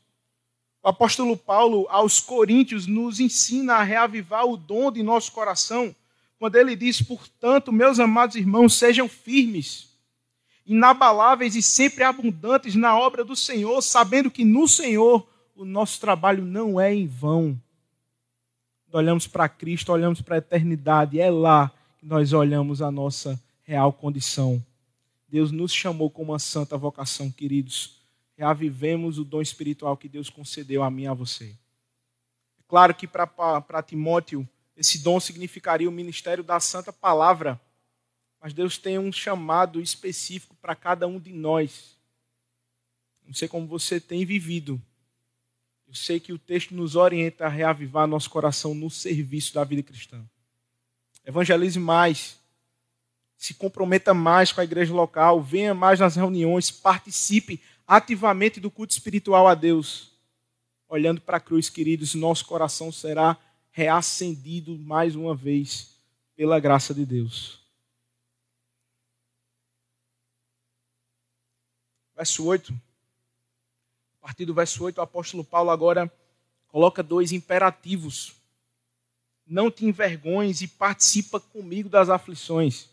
O 0.82 0.88
apóstolo 0.90 1.38
Paulo, 1.38 1.86
aos 1.90 2.20
Coríntios, 2.20 2.88
nos 2.88 3.20
ensina 3.20 3.76
a 3.76 3.84
reavivar 3.84 4.48
o 4.48 4.58
dom 4.58 4.92
de 4.92 5.04
nosso 5.04 5.32
coração, 5.32 5.96
quando 6.40 6.56
ele 6.56 6.76
diz: 6.76 7.04
Portanto, 7.04 7.72
meus 7.72 8.00
amados 8.00 8.36
irmãos, 8.36 8.74
sejam 8.74 9.08
firmes, 9.08 9.90
inabaláveis 10.66 11.56
e 11.56 11.62
sempre 11.62 12.04
abundantes 12.04 12.74
na 12.74 12.98
obra 12.98 13.24
do 13.24 13.36
Senhor, 13.36 13.80
sabendo 13.84 14.32
que 14.32 14.44
no 14.44 14.68
Senhor 14.68 15.29
o 15.60 15.66
nosso 15.66 16.00
trabalho 16.00 16.46
não 16.46 16.80
é 16.80 16.94
em 16.96 17.06
vão. 17.06 17.62
Olhamos 18.94 19.28
para 19.28 19.50
Cristo, 19.50 19.92
olhamos 19.92 20.22
para 20.22 20.36
a 20.36 20.38
eternidade, 20.38 21.20
é 21.20 21.30
lá 21.30 21.70
que 21.98 22.06
nós 22.06 22.32
olhamos 22.32 22.82
a 22.82 22.90
nossa 22.90 23.38
real 23.64 23.92
condição. 23.92 24.64
Deus 25.28 25.52
nos 25.52 25.74
chamou 25.74 26.10
com 26.10 26.24
uma 26.24 26.40
santa 26.40 26.78
vocação, 26.78 27.30
queridos 27.30 28.00
reavivemos 28.38 29.20
o 29.20 29.26
dom 29.26 29.42
espiritual 29.42 29.98
que 29.98 30.08
Deus 30.08 30.30
concedeu 30.30 30.82
a 30.82 30.90
mim 30.90 31.04
e 31.04 31.08
a 31.08 31.14
você. 31.14 31.50
É 32.58 32.64
claro 32.66 32.96
que 32.96 33.06
para 33.06 33.84
Timóteo, 33.86 34.48
esse 34.78 35.00
dom 35.00 35.20
significaria 35.20 35.90
o 35.90 35.92
ministério 35.92 36.42
da 36.42 36.58
santa 36.62 36.94
palavra, 36.94 37.60
mas 38.40 38.54
Deus 38.54 38.78
tem 38.78 38.98
um 38.98 39.12
chamado 39.12 39.82
específico 39.82 40.56
para 40.62 40.74
cada 40.74 41.06
um 41.06 41.20
de 41.20 41.34
nós. 41.34 41.98
Não 43.28 43.34
sei 43.34 43.50
como 43.50 43.68
você 43.68 44.00
tem 44.00 44.24
vivido. 44.24 44.82
Eu 45.90 45.96
sei 45.96 46.20
que 46.20 46.32
o 46.32 46.38
texto 46.38 46.76
nos 46.76 46.96
orienta 46.96 47.48
a 47.48 47.50
reavivar 47.50 48.06
nosso 48.06 48.30
coração 48.30 48.76
no 48.76 48.92
serviço 48.92 49.56
da 49.56 49.64
vida 49.64 49.82
cristã. 49.82 50.24
Evangelize 51.26 51.80
mais. 51.80 52.38
Se 53.36 53.56
comprometa 53.56 54.14
mais 54.14 54.52
com 54.52 54.62
a 54.62 54.64
igreja 54.64 54.94
local. 54.94 55.42
Venha 55.42 55.74
mais 55.74 56.00
nas 56.00 56.16
reuniões. 56.16 56.70
Participe 56.70 57.60
ativamente 57.88 58.60
do 58.60 58.70
culto 58.70 58.94
espiritual 58.94 59.48
a 59.48 59.56
Deus, 59.56 60.12
olhando 60.88 61.22
para 61.22 61.38
a 61.38 61.40
cruz, 61.40 61.72
queridos, 61.72 62.14
nosso 62.14 62.46
coração 62.46 62.92
será 62.92 63.36
reacendido 63.72 64.78
mais 64.78 65.16
uma 65.16 65.36
vez 65.36 65.96
pela 66.36 66.60
graça 66.60 66.94
de 66.94 67.04
Deus. 67.04 67.60
Verso 72.16 72.46
8. 72.46 72.89
Partir 74.30 74.46
do 74.46 74.54
verso 74.54 74.84
8, 74.84 75.00
o 75.00 75.02
apóstolo 75.02 75.44
Paulo 75.44 75.72
agora 75.72 76.12
coloca 76.68 77.02
dois 77.02 77.32
imperativos. 77.32 78.36
Não 79.44 79.72
te 79.72 79.86
envergonhes 79.86 80.62
e 80.62 80.68
participa 80.68 81.40
comigo 81.40 81.90
das 81.90 82.10
aflições 82.10 82.90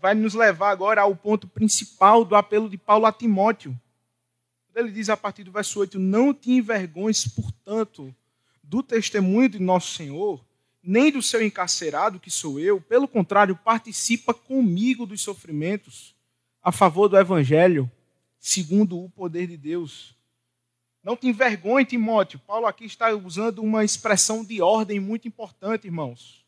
vai 0.00 0.14
nos 0.14 0.34
levar 0.34 0.70
agora 0.70 1.02
ao 1.02 1.14
ponto 1.14 1.46
principal 1.48 2.24
do 2.24 2.36
apelo 2.36 2.68
de 2.68 2.78
Paulo 2.78 3.06
a 3.06 3.12
Timóteo. 3.12 3.78
Ele 4.74 4.92
diz 4.92 5.08
a 5.08 5.16
partir 5.16 5.42
do 5.42 5.50
verso 5.50 5.80
8: 5.80 5.98
Não 5.98 6.32
te 6.32 6.52
envergonhes, 6.52 7.26
portanto, 7.26 8.14
do 8.62 8.82
testemunho 8.82 9.48
de 9.48 9.58
nosso 9.58 9.94
Senhor, 9.94 10.44
nem 10.82 11.10
do 11.10 11.20
seu 11.20 11.44
encarcerado, 11.44 12.20
que 12.20 12.30
sou 12.30 12.60
eu. 12.60 12.80
Pelo 12.80 13.08
contrário, 13.08 13.56
participa 13.56 14.32
comigo 14.32 15.04
dos 15.04 15.20
sofrimentos 15.20 16.14
a 16.62 16.70
favor 16.70 17.08
do 17.08 17.18
Evangelho, 17.18 17.90
segundo 18.38 19.02
o 19.02 19.10
poder 19.10 19.46
de 19.46 19.56
Deus. 19.56 20.16
Não 21.02 21.16
te 21.16 21.26
envergonhe, 21.28 21.84
Timóteo. 21.84 22.38
Paulo 22.40 22.66
aqui 22.66 22.84
está 22.84 23.10
usando 23.14 23.60
uma 23.60 23.84
expressão 23.84 24.44
de 24.44 24.60
ordem 24.60 25.00
muito 25.00 25.26
importante, 25.26 25.86
irmãos. 25.86 26.44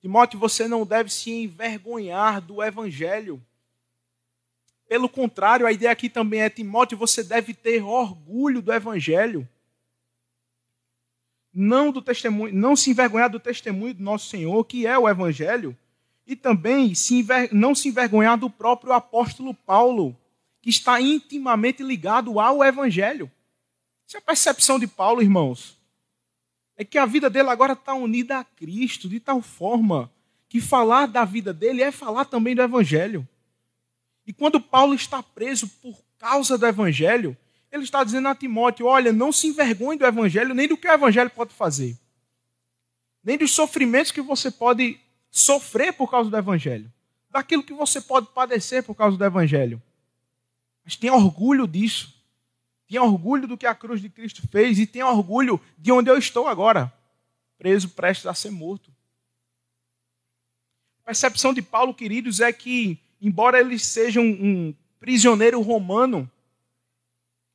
Timóteo, 0.00 0.38
você 0.38 0.66
não 0.66 0.86
deve 0.86 1.10
se 1.10 1.30
envergonhar 1.30 2.40
do 2.40 2.62
evangelho. 2.62 3.40
Pelo 4.88 5.08
contrário, 5.08 5.66
a 5.66 5.72
ideia 5.72 5.92
aqui 5.92 6.08
também 6.08 6.40
é: 6.40 6.50
Timóteo, 6.50 6.98
você 6.98 7.22
deve 7.22 7.54
ter 7.54 7.82
orgulho 7.82 8.60
do 8.62 8.72
evangelho. 8.72 9.46
não 11.52 11.90
do 11.92 12.00
testemunho, 12.00 12.54
não 12.54 12.76
se 12.76 12.90
envergonhar 12.90 13.28
do 13.28 13.40
testemunho 13.40 13.94
do 13.94 14.02
nosso 14.02 14.28
Senhor, 14.28 14.64
que 14.64 14.86
é 14.86 14.98
o 14.98 15.08
evangelho, 15.08 15.76
e 16.26 16.36
também 16.36 16.94
se 16.94 17.26
não 17.52 17.74
se 17.74 17.88
envergonhar 17.88 18.38
do 18.38 18.48
próprio 18.48 18.92
apóstolo 18.92 19.52
Paulo, 19.52 20.16
que 20.60 20.70
está 20.70 21.00
intimamente 21.00 21.82
ligado 21.82 22.38
ao 22.38 22.62
evangelho. 22.62 23.30
Essa 24.06 24.18
é 24.18 24.20
a 24.20 24.22
percepção 24.22 24.78
de 24.78 24.86
Paulo, 24.86 25.22
irmãos. 25.22 25.78
É 26.76 26.84
que 26.84 26.98
a 26.98 27.06
vida 27.06 27.28
dele 27.30 27.50
agora 27.50 27.74
está 27.74 27.94
unida 27.94 28.38
a 28.38 28.44
Cristo 28.44 29.08
de 29.08 29.20
tal 29.20 29.40
forma 29.42 30.10
que 30.48 30.60
falar 30.60 31.06
da 31.06 31.24
vida 31.24 31.52
dele 31.52 31.82
é 31.82 31.90
falar 31.90 32.24
também 32.24 32.54
do 32.54 32.62
evangelho. 32.62 33.26
E 34.26 34.32
quando 34.32 34.60
Paulo 34.60 34.94
está 34.94 35.22
preso 35.22 35.68
por 35.68 35.96
causa 36.18 36.58
do 36.58 36.66
evangelho, 36.66 37.36
ele 37.70 37.84
está 37.84 38.02
dizendo 38.02 38.28
a 38.28 38.34
Timóteo: 38.34 38.86
olha, 38.86 39.12
não 39.12 39.32
se 39.32 39.46
envergonhe 39.46 39.98
do 39.98 40.06
Evangelho, 40.06 40.54
nem 40.54 40.66
do 40.66 40.76
que 40.76 40.88
o 40.88 40.92
Evangelho 40.92 41.30
pode 41.30 41.54
fazer, 41.54 41.96
nem 43.22 43.38
dos 43.38 43.52
sofrimentos 43.52 44.10
que 44.10 44.20
você 44.20 44.50
pode 44.50 44.98
sofrer 45.30 45.92
por 45.92 46.10
causa 46.10 46.28
do 46.28 46.36
Evangelho, 46.36 46.92
daquilo 47.30 47.62
que 47.62 47.72
você 47.72 48.00
pode 48.00 48.26
padecer 48.28 48.82
por 48.82 48.94
causa 48.94 49.16
do 49.16 49.24
Evangelho. 49.24 49.80
Mas 50.84 50.96
tenha 50.96 51.14
orgulho 51.14 51.66
disso. 51.66 52.14
Tenha 52.88 53.02
orgulho 53.02 53.46
do 53.46 53.56
que 53.56 53.66
a 53.66 53.74
cruz 53.74 54.00
de 54.00 54.08
Cristo 54.08 54.46
fez 54.48 54.78
e 54.78 54.86
tenha 54.86 55.06
orgulho 55.06 55.60
de 55.78 55.92
onde 55.92 56.10
eu 56.10 56.18
estou 56.18 56.48
agora, 56.48 56.92
preso, 57.56 57.90
prestes 57.90 58.26
a 58.26 58.34
ser 58.34 58.50
morto. 58.50 58.90
A 61.02 61.06
percepção 61.06 61.54
de 61.54 61.62
Paulo, 61.62 61.94
queridos, 61.94 62.40
é 62.40 62.52
que, 62.52 62.98
embora 63.20 63.60
ele 63.60 63.78
seja 63.78 64.20
um, 64.20 64.24
um 64.24 64.74
prisioneiro 64.98 65.60
romano, 65.60 66.28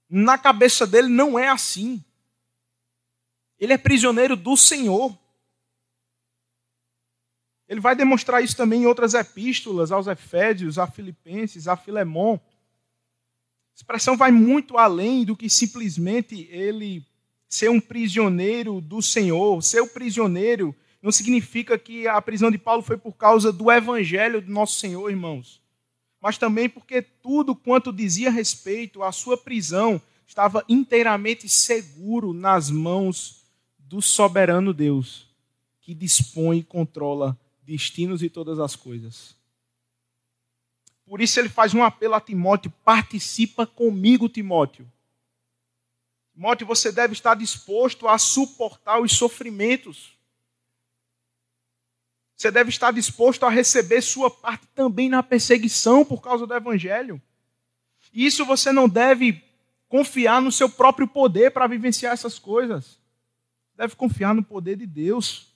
na 0.10 0.38
cabeça 0.38 0.88
dele 0.88 1.10
não 1.10 1.38
é 1.38 1.50
assim. 1.50 2.04
Ele 3.60 3.74
é 3.74 3.78
prisioneiro 3.78 4.36
do 4.36 4.56
Senhor. 4.56 5.18
Ele 7.68 7.80
vai 7.80 7.96
demonstrar 7.96 8.44
isso 8.44 8.56
também 8.56 8.84
em 8.84 8.86
outras 8.86 9.14
epístolas, 9.14 9.92
aos 9.92 10.08
Efésios, 10.08 10.78
a 10.78 10.88
Filipenses, 10.88 11.68
a 11.68 11.76
Filemon. 11.76 12.40
A 13.76 13.78
expressão 13.78 14.18
vai 14.18 14.32
muito 14.32 14.78
além 14.78 15.26
do 15.26 15.36
que 15.36 15.50
simplesmente 15.50 16.48
ele 16.50 17.06
ser 17.48 17.70
um 17.70 17.80
prisioneiro 17.80 18.82
do 18.82 19.02
Senhor. 19.02 19.62
Ser 19.62 19.82
o 19.82 19.88
prisioneiro 19.88 20.76
não 21.02 21.12
significa 21.12 21.78
que 21.78 22.08
a 22.08 22.22
prisão 22.22 22.50
de 22.50 22.58
Paulo 22.58 22.82
foi 22.82 22.98
por 22.98 23.14
causa 23.14 23.52
do 23.52 23.72
evangelho 23.72 24.42
do 24.42 24.52
nosso 24.52 24.80
Senhor, 24.80 25.10
irmãos 25.10 25.64
mas 26.26 26.40
também 26.40 26.68
porque 26.68 27.04
tudo 27.04 27.56
quanto 27.56 27.94
dizia 27.94 28.32
respeito 28.32 29.04
à 29.04 29.12
sua 29.12 29.38
prisão 29.38 30.02
estava 30.26 30.66
inteiramente 30.68 31.48
seguro 31.48 32.34
nas 32.34 32.72
mãos 32.72 33.44
do 33.78 34.02
soberano 34.02 34.74
Deus, 34.74 35.28
que 35.80 35.94
dispõe 35.94 36.58
e 36.58 36.64
controla 36.64 37.40
destinos 37.62 38.24
e 38.24 38.30
todas 38.32 38.58
as 38.58 38.76
coisas. 38.76 39.35
Por 41.06 41.22
isso 41.22 41.40
ele 41.40 41.50
faz 41.50 41.74
um 41.74 41.84
apelo 41.84 42.16
a 42.16 42.22
Timóteo: 42.22 42.74
participa 42.84 43.66
comigo, 43.66 44.28
Timóteo. 44.28 44.92
Timóteo, 46.34 46.68
você 46.68 46.92
deve 46.92 47.14
estar 47.14 47.36
disposto 47.36 48.08
a 48.08 48.18
suportar 48.18 49.00
os 49.00 49.14
sofrimentos. 49.14 50.16
Você 52.36 52.52
deve 52.52 52.70
estar 52.70 52.92
disposto 52.92 53.46
a 53.46 53.50
receber 53.50 54.02
sua 54.02 54.30
parte 54.30 54.68
também 54.76 55.08
na 55.08 55.24
perseguição 55.24 56.04
por 56.04 56.22
causa 56.22 56.46
do 56.46 56.54
Evangelho. 56.54 57.22
E 58.12 58.26
isso 58.26 58.46
você 58.46 58.74
não 58.74 58.90
deve 58.90 59.42
confiar 59.88 60.42
no 60.42 60.52
seu 60.52 60.70
próprio 60.70 61.08
poder 61.08 61.52
para 61.52 61.68
vivenciar 61.68 62.12
essas 62.12 62.38
coisas. 62.38 63.00
Deve 63.76 63.96
confiar 63.96 64.34
no 64.34 64.44
poder 64.44 64.76
de 64.76 64.86
Deus. 64.86 65.55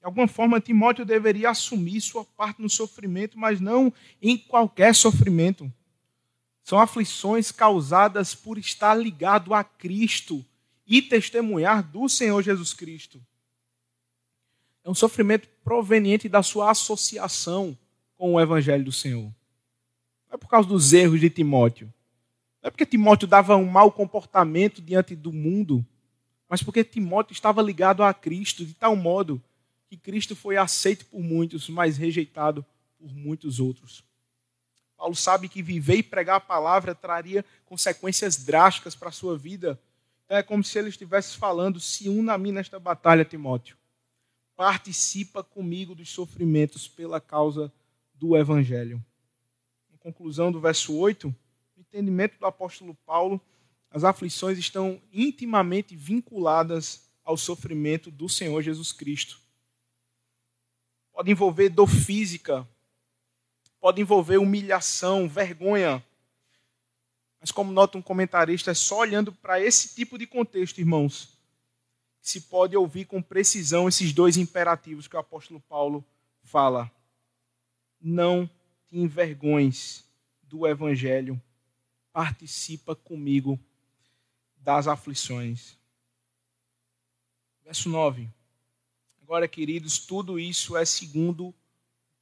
De 0.00 0.06
alguma 0.06 0.28
forma, 0.28 0.60
Timóteo 0.60 1.04
deveria 1.04 1.50
assumir 1.50 2.00
sua 2.00 2.24
parte 2.24 2.62
no 2.62 2.70
sofrimento, 2.70 3.38
mas 3.38 3.60
não 3.60 3.92
em 4.22 4.38
qualquer 4.38 4.94
sofrimento. 4.94 5.70
São 6.62 6.78
aflições 6.78 7.50
causadas 7.50 8.34
por 8.34 8.58
estar 8.58 8.94
ligado 8.94 9.54
a 9.54 9.64
Cristo 9.64 10.44
e 10.86 11.02
testemunhar 11.02 11.82
do 11.82 12.08
Senhor 12.08 12.42
Jesus 12.42 12.72
Cristo. 12.72 13.20
É 14.84 14.90
um 14.90 14.94
sofrimento 14.94 15.48
proveniente 15.64 16.28
da 16.28 16.42
sua 16.42 16.70
associação 16.70 17.76
com 18.16 18.34
o 18.34 18.40
Evangelho 18.40 18.84
do 18.84 18.92
Senhor. 18.92 19.24
Não 20.28 20.34
é 20.34 20.36
por 20.36 20.48
causa 20.48 20.68
dos 20.68 20.92
erros 20.92 21.20
de 21.20 21.28
Timóteo. 21.28 21.92
Não 22.62 22.68
é 22.68 22.70
porque 22.70 22.86
Timóteo 22.86 23.26
dava 23.26 23.56
um 23.56 23.66
mau 23.66 23.90
comportamento 23.90 24.80
diante 24.80 25.16
do 25.16 25.32
mundo, 25.32 25.84
mas 26.48 26.62
porque 26.62 26.84
Timóteo 26.84 27.32
estava 27.32 27.60
ligado 27.60 28.02
a 28.02 28.14
Cristo 28.14 28.64
de 28.64 28.74
tal 28.74 28.94
modo 28.96 29.42
que 29.88 29.96
Cristo 29.96 30.36
foi 30.36 30.56
aceito 30.56 31.06
por 31.06 31.20
muitos, 31.20 31.68
mas 31.68 31.96
rejeitado 31.96 32.64
por 32.98 33.12
muitos 33.14 33.58
outros. 33.58 34.04
Paulo 34.96 35.14
sabe 35.14 35.48
que 35.48 35.62
viver 35.62 35.96
e 35.96 36.02
pregar 36.02 36.36
a 36.36 36.40
palavra 36.40 36.94
traria 36.94 37.44
consequências 37.64 38.44
drásticas 38.44 38.94
para 38.94 39.08
a 39.08 39.12
sua 39.12 39.38
vida. 39.38 39.80
Então 40.24 40.36
é 40.36 40.42
como 40.42 40.62
se 40.62 40.78
ele 40.78 40.88
estivesse 40.88 41.36
falando: 41.36 41.80
se 41.80 42.08
una 42.08 42.34
a 42.34 42.38
mim 42.38 42.52
nesta 42.52 42.78
batalha, 42.78 43.24
Timóteo 43.24 43.76
participa 44.58 45.44
comigo 45.44 45.94
dos 45.94 46.10
sofrimentos 46.10 46.88
pela 46.88 47.20
causa 47.20 47.72
do 48.12 48.36
Evangelho. 48.36 49.00
Na 49.88 49.96
conclusão 49.98 50.50
do 50.50 50.58
verso 50.58 50.96
8, 50.96 51.28
no 51.76 51.80
entendimento 51.80 52.36
do 52.40 52.44
apóstolo 52.44 52.92
Paulo, 53.06 53.40
as 53.88 54.02
aflições 54.02 54.58
estão 54.58 55.00
intimamente 55.12 55.94
vinculadas 55.94 57.08
ao 57.24 57.36
sofrimento 57.36 58.10
do 58.10 58.28
Senhor 58.28 58.60
Jesus 58.60 58.90
Cristo. 58.90 59.40
Pode 61.18 61.32
envolver 61.32 61.68
dor 61.68 61.88
física, 61.88 62.64
pode 63.80 64.00
envolver 64.00 64.38
humilhação, 64.38 65.28
vergonha. 65.28 66.00
Mas, 67.40 67.50
como 67.50 67.72
nota 67.72 67.98
um 67.98 68.02
comentarista, 68.02 68.70
é 68.70 68.74
só 68.74 69.00
olhando 69.00 69.32
para 69.32 69.60
esse 69.60 69.96
tipo 69.96 70.16
de 70.16 70.28
contexto, 70.28 70.78
irmãos, 70.78 71.36
se 72.20 72.42
pode 72.42 72.76
ouvir 72.76 73.04
com 73.04 73.20
precisão 73.20 73.88
esses 73.88 74.12
dois 74.12 74.36
imperativos 74.36 75.08
que 75.08 75.16
o 75.16 75.18
apóstolo 75.18 75.60
Paulo 75.62 76.04
fala. 76.44 76.88
Não 78.00 78.48
te 78.86 78.96
envergonhes 78.96 80.04
do 80.44 80.68
evangelho, 80.68 81.42
participa 82.12 82.94
comigo 82.94 83.58
das 84.58 84.86
aflições. 84.86 85.76
Verso 87.64 87.88
9. 87.88 88.37
Agora, 89.28 89.46
queridos, 89.46 89.98
tudo 89.98 90.38
isso 90.38 90.74
é 90.74 90.86
segundo 90.86 91.48
o 91.48 91.54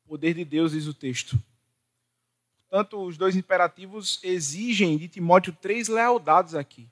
poder 0.09 0.35
de 0.35 0.45
Deus, 0.45 0.73
diz 0.73 0.89
o 0.89 0.93
texto. 0.93 1.41
Portanto, 2.59 3.01
os 3.01 3.17
dois 3.17 3.37
imperativos 3.37 4.19
exigem 4.25 4.99
de 4.99 5.07
Timóteo 5.07 5.57
três 5.63 5.87
lealdades 5.87 6.57
aqui: 6.57 6.91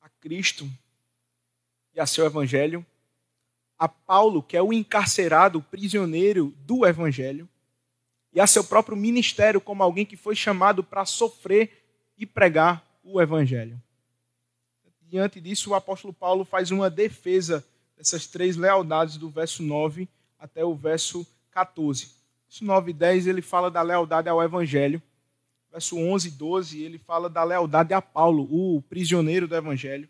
a 0.00 0.08
Cristo, 0.08 0.66
e 1.92 2.00
a 2.00 2.06
seu 2.06 2.24
evangelho, 2.24 2.86
a 3.78 3.86
Paulo, 3.86 4.42
que 4.42 4.56
é 4.56 4.62
o 4.62 4.72
encarcerado, 4.72 5.58
o 5.58 5.62
prisioneiro 5.62 6.54
do 6.60 6.86
evangelho, 6.86 7.46
e 8.32 8.40
a 8.40 8.46
seu 8.46 8.64
próprio 8.64 8.96
ministério 8.96 9.60
como 9.60 9.82
alguém 9.82 10.06
que 10.06 10.16
foi 10.16 10.34
chamado 10.34 10.82
para 10.82 11.04
sofrer 11.04 11.84
e 12.16 12.24
pregar 12.24 12.82
o 13.04 13.20
evangelho. 13.20 13.78
Diante 15.02 15.38
disso, 15.38 15.72
o 15.72 15.74
apóstolo 15.74 16.14
Paulo 16.14 16.46
faz 16.46 16.70
uma 16.70 16.88
defesa 16.88 17.62
dessas 18.00 18.26
três 18.26 18.56
lealdades 18.56 19.16
do 19.16 19.30
verso 19.30 19.62
9 19.62 20.08
até 20.38 20.64
o 20.64 20.74
verso 20.74 21.26
14. 21.50 22.10
Verso 22.48 22.64
9 22.64 22.90
e 22.90 22.94
10 22.94 23.26
ele 23.26 23.42
fala 23.42 23.70
da 23.70 23.82
lealdade 23.82 24.28
ao 24.28 24.42
evangelho. 24.42 25.00
Verso 25.70 25.96
11 25.96 26.28
e 26.28 26.30
12 26.32 26.82
ele 26.82 26.98
fala 26.98 27.30
da 27.30 27.44
lealdade 27.44 27.94
a 27.94 28.02
Paulo, 28.02 28.48
o 28.50 28.82
prisioneiro 28.82 29.46
do 29.46 29.54
evangelho 29.54 30.08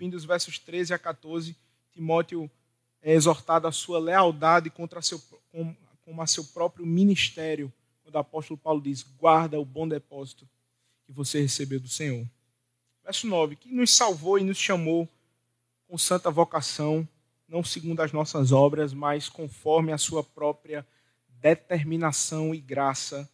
fim 0.00 0.08
dos 0.08 0.24
versos 0.24 0.58
13 0.58 0.94
a 0.94 0.98
14, 0.98 1.54
Timóteo 1.92 2.50
é 3.02 3.12
exortado 3.12 3.66
à 3.66 3.72
sua 3.72 3.98
lealdade 3.98 4.70
contra 4.70 5.02
seu, 5.02 5.20
com, 5.52 5.76
com 6.02 6.22
a 6.22 6.26
seu 6.26 6.42
próprio 6.42 6.86
ministério, 6.86 7.70
quando 8.02 8.14
o 8.14 8.18
apóstolo 8.18 8.56
Paulo 8.56 8.80
diz: 8.80 9.02
guarda 9.02 9.60
o 9.60 9.64
bom 9.64 9.86
depósito 9.86 10.48
que 11.04 11.12
você 11.12 11.42
recebeu 11.42 11.78
do 11.78 11.88
Senhor. 11.88 12.26
Verso 13.04 13.26
9: 13.26 13.56
Que 13.56 13.68
nos 13.68 13.94
salvou 13.94 14.38
e 14.38 14.42
nos 14.42 14.56
chamou 14.56 15.06
com 15.90 15.98
santa 15.98 16.30
vocação, 16.30 17.06
não 17.48 17.64
segundo 17.64 17.98
as 18.00 18.12
nossas 18.12 18.52
obras, 18.52 18.94
mas 18.94 19.28
conforme 19.28 19.90
a 19.92 19.98
sua 19.98 20.22
própria 20.22 20.86
determinação 21.40 22.54
e 22.54 22.60
graça 22.60 23.28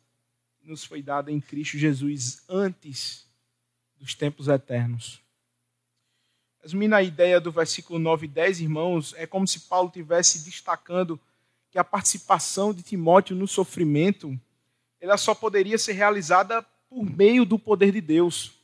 nos 0.63 0.83
foi 0.83 1.03
dada 1.03 1.31
em 1.31 1.39
Cristo 1.39 1.77
Jesus 1.77 2.43
antes 2.49 3.29
dos 3.99 4.15
tempos 4.15 4.49
eternos 4.49 5.21
Resumindo 6.63 6.97
a 6.97 7.03
ideia 7.03 7.41
do 7.41 7.53
versículo 7.53 7.97
9 7.97 8.25
e 8.25 8.29
10, 8.29 8.63
irmãos, 8.63 9.15
é 9.17 9.25
como 9.25 9.47
se 9.47 9.61
Paulo 9.69 9.89
tivesse 9.89 10.45
destacando 10.45 11.21
que 11.71 11.79
a 11.79 11.85
participação 11.85 12.75
de 12.75 12.83
Timóteo 12.83 13.37
no 13.37 13.47
sofrimento, 13.47 14.37
ela 15.01 15.17
só 15.17 15.33
poderia 15.33 15.79
ser 15.79 15.93
realizada 15.93 16.63
por 16.91 17.05
meio 17.05 17.45
do 17.45 17.57
poder 17.57 17.93
de 17.93 18.01
Deus. 18.01 18.56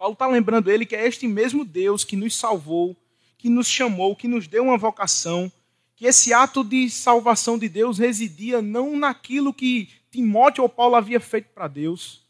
Paulo 0.00 0.14
está 0.14 0.26
lembrando 0.26 0.70
ele 0.70 0.86
que 0.86 0.96
é 0.96 1.06
este 1.06 1.28
mesmo 1.28 1.62
Deus 1.62 2.04
que 2.04 2.16
nos 2.16 2.34
salvou, 2.34 2.96
que 3.36 3.50
nos 3.50 3.68
chamou, 3.68 4.16
que 4.16 4.26
nos 4.26 4.48
deu 4.48 4.62
uma 4.62 4.78
vocação, 4.78 5.52
que 5.94 6.06
esse 6.06 6.32
ato 6.32 6.64
de 6.64 6.88
salvação 6.88 7.58
de 7.58 7.68
Deus 7.68 7.98
residia 7.98 8.62
não 8.62 8.96
naquilo 8.96 9.52
que 9.52 9.90
Timóteo 10.10 10.62
ou 10.62 10.70
Paulo 10.70 10.96
havia 10.96 11.20
feito 11.20 11.50
para 11.50 11.68
Deus, 11.68 12.26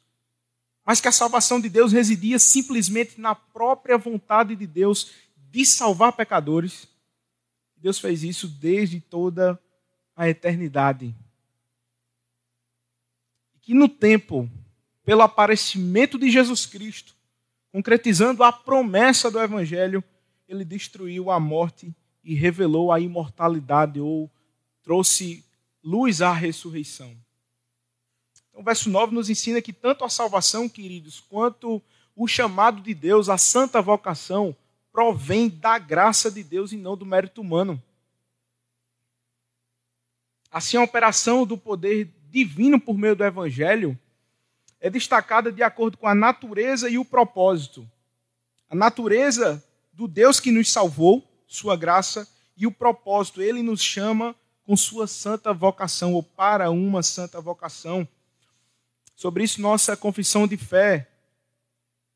mas 0.85 1.01
que 1.01 1.07
a 1.07 1.13
salvação 1.13 1.61
de 1.61 1.69
Deus 1.69 1.93
residia 1.93 2.41
simplesmente 2.41 3.21
na 3.21 3.37
própria 3.37 3.97
vontade 3.97 4.57
de 4.57 4.67
Deus 4.67 5.13
de 5.37 5.65
salvar 5.65 6.13
pecadores. 6.13 6.89
Deus 7.77 8.01
fez 8.01 8.25
isso 8.25 8.49
desde 8.49 9.01
toda 9.01 9.57
a 10.17 10.29
eternidade. 10.29 11.15
E 13.55 13.61
que 13.61 13.75
no 13.75 13.89
tempo, 13.89 14.51
pelo 15.05 15.23
aparecimento 15.23 16.19
de 16.19 16.29
Jesus 16.33 16.67
Cristo, 16.67 17.20
concretizando 17.73 18.43
a 18.43 18.53
promessa 18.53 19.31
do 19.31 19.41
Evangelho, 19.41 20.03
ele 20.49 20.65
destruiu 20.65 21.31
a 21.31 21.39
morte 21.39 21.95
e 22.25 22.35
revelou 22.35 22.93
a 22.93 23.01
imortalidade, 23.01 24.01
ou 24.01 24.31
trouxe 24.83 25.45
luz 25.83 26.21
à 26.21 26.33
ressurreição. 26.33 27.17
Então, 28.49 28.61
o 28.61 28.65
verso 28.65 28.91
9 28.91 29.15
nos 29.15 29.31
ensina 29.31 29.63
que 29.63 29.73
tanto 29.73 30.05
a 30.05 30.09
salvação, 30.09 30.69
queridos, 30.69 31.21
quanto 31.21 31.81
o 32.15 32.27
chamado 32.27 32.83
de 32.83 32.93
Deus, 32.93 33.29
a 33.29 33.39
santa 33.39 33.81
vocação, 33.81 34.55
provém 34.93 35.49
da 35.49 35.79
graça 35.79 36.31
de 36.31 36.43
Deus 36.43 36.73
e 36.73 36.77
não 36.77 36.97
do 36.97 37.07
mérito 37.07 37.41
humano. 37.41 37.81
Assim, 40.51 40.77
a 40.77 40.83
operação 40.83 41.47
do 41.47 41.57
poder 41.57 42.11
divino 42.29 42.81
por 42.81 42.99
meio 42.99 43.15
do 43.15 43.25
Evangelho 43.25 43.99
é 44.81 44.89
destacada 44.89 45.53
de 45.53 45.63
acordo 45.63 45.99
com 45.99 46.07
a 46.07 46.15
natureza 46.15 46.89
e 46.89 46.97
o 46.97 47.05
propósito. 47.05 47.89
A 48.69 48.75
natureza 48.75 49.63
do 49.93 50.09
Deus 50.09 50.41
que 50.41 50.51
nos 50.51 50.73
salvou, 50.73 51.23
sua 51.47 51.77
graça, 51.77 52.27
e 52.57 52.67
o 52.67 52.73
propósito, 52.73 53.43
ele 53.43 53.63
nos 53.63 53.83
chama 53.83 54.35
com 54.65 54.77
sua 54.77 55.07
santa 55.07 55.53
vocação, 55.53 56.15
ou 56.15 56.23
para 56.23 56.71
uma 56.71 57.03
santa 57.03 57.41
vocação. 57.41 58.09
Sobre 59.15 59.45
isso, 59.45 59.61
nossa 59.61 59.97
confissão 59.97 60.47
de 60.47 60.57
fé, 60.57 61.11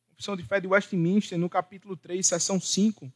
confissão 0.08 0.36
de 0.36 0.42
fé 0.42 0.60
de 0.60 0.66
Westminster, 0.66 1.38
no 1.38 1.50
capítulo 1.50 1.96
3, 1.96 2.26
seção 2.26 2.60
5, 2.60 3.12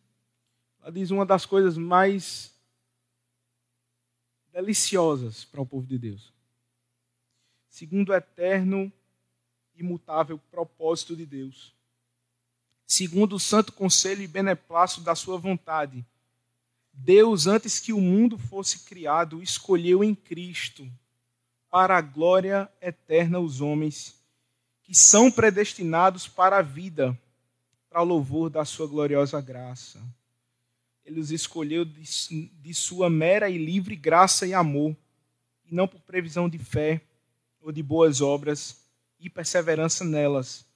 ela 0.82 0.92
diz 0.92 1.10
uma 1.10 1.24
das 1.24 1.46
coisas 1.46 1.78
mais 1.78 2.52
deliciosas 4.52 5.44
para 5.44 5.60
o 5.60 5.66
povo 5.66 5.86
de 5.86 5.98
Deus. 5.98 6.32
Segundo 7.68 8.10
o 8.10 8.14
eterno 8.14 8.92
imutável 9.78 10.38
propósito 10.50 11.16
de 11.16 11.24
Deus. 11.24 11.74
Segundo 12.86 13.36
o 13.36 13.40
santo 13.40 13.72
conselho 13.72 14.22
e 14.22 14.26
beneplácito 14.26 15.02
da 15.02 15.14
sua 15.14 15.38
vontade, 15.38 16.04
Deus, 16.92 17.46
antes 17.46 17.78
que 17.78 17.92
o 17.92 18.00
mundo 18.00 18.36
fosse 18.36 18.80
criado, 18.80 19.42
escolheu 19.42 20.02
em 20.02 20.14
Cristo 20.14 20.90
para 21.70 21.96
a 21.96 22.00
glória 22.00 22.68
eterna 22.80 23.38
os 23.38 23.60
homens 23.60 24.18
que 24.82 24.94
são 24.94 25.30
predestinados 25.30 26.26
para 26.26 26.58
a 26.58 26.62
vida, 26.62 27.16
para 27.90 28.00
o 28.00 28.04
louvor 28.04 28.48
da 28.48 28.64
sua 28.64 28.86
gloriosa 28.86 29.40
graça. 29.40 30.02
Ele 31.04 31.20
os 31.20 31.30
escolheu 31.30 31.84
de, 31.84 32.02
de 32.02 32.74
sua 32.74 33.08
mera 33.10 33.50
e 33.50 33.58
livre 33.58 33.94
graça 33.94 34.46
e 34.46 34.54
amor, 34.54 34.96
e 35.64 35.74
não 35.74 35.86
por 35.86 36.00
previsão 36.00 36.48
de 36.48 36.58
fé 36.58 37.02
ou 37.60 37.70
de 37.70 37.82
boas 37.82 38.20
obras, 38.20 38.77
e 39.18 39.28
perseverança 39.28 40.04
nelas, 40.04 40.66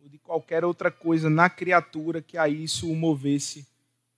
ou 0.00 0.08
de 0.08 0.18
qualquer 0.18 0.64
outra 0.64 0.90
coisa 0.90 1.28
na 1.28 1.50
criatura 1.50 2.22
que 2.22 2.38
a 2.38 2.48
isso 2.48 2.90
o 2.90 2.96
movesse 2.96 3.66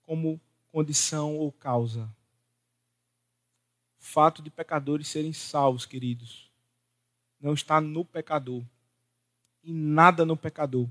como 0.02 0.40
condição 0.70 1.36
ou 1.36 1.50
causa. 1.50 2.04
O 4.00 4.04
fato 4.04 4.42
de 4.42 4.50
pecadores 4.50 5.08
serem 5.08 5.32
salvos, 5.32 5.86
queridos, 5.86 6.50
não 7.40 7.54
está 7.54 7.80
no 7.80 8.04
pecador, 8.04 8.64
e 9.62 9.72
nada 9.72 10.24
no 10.24 10.36
pecador. 10.36 10.88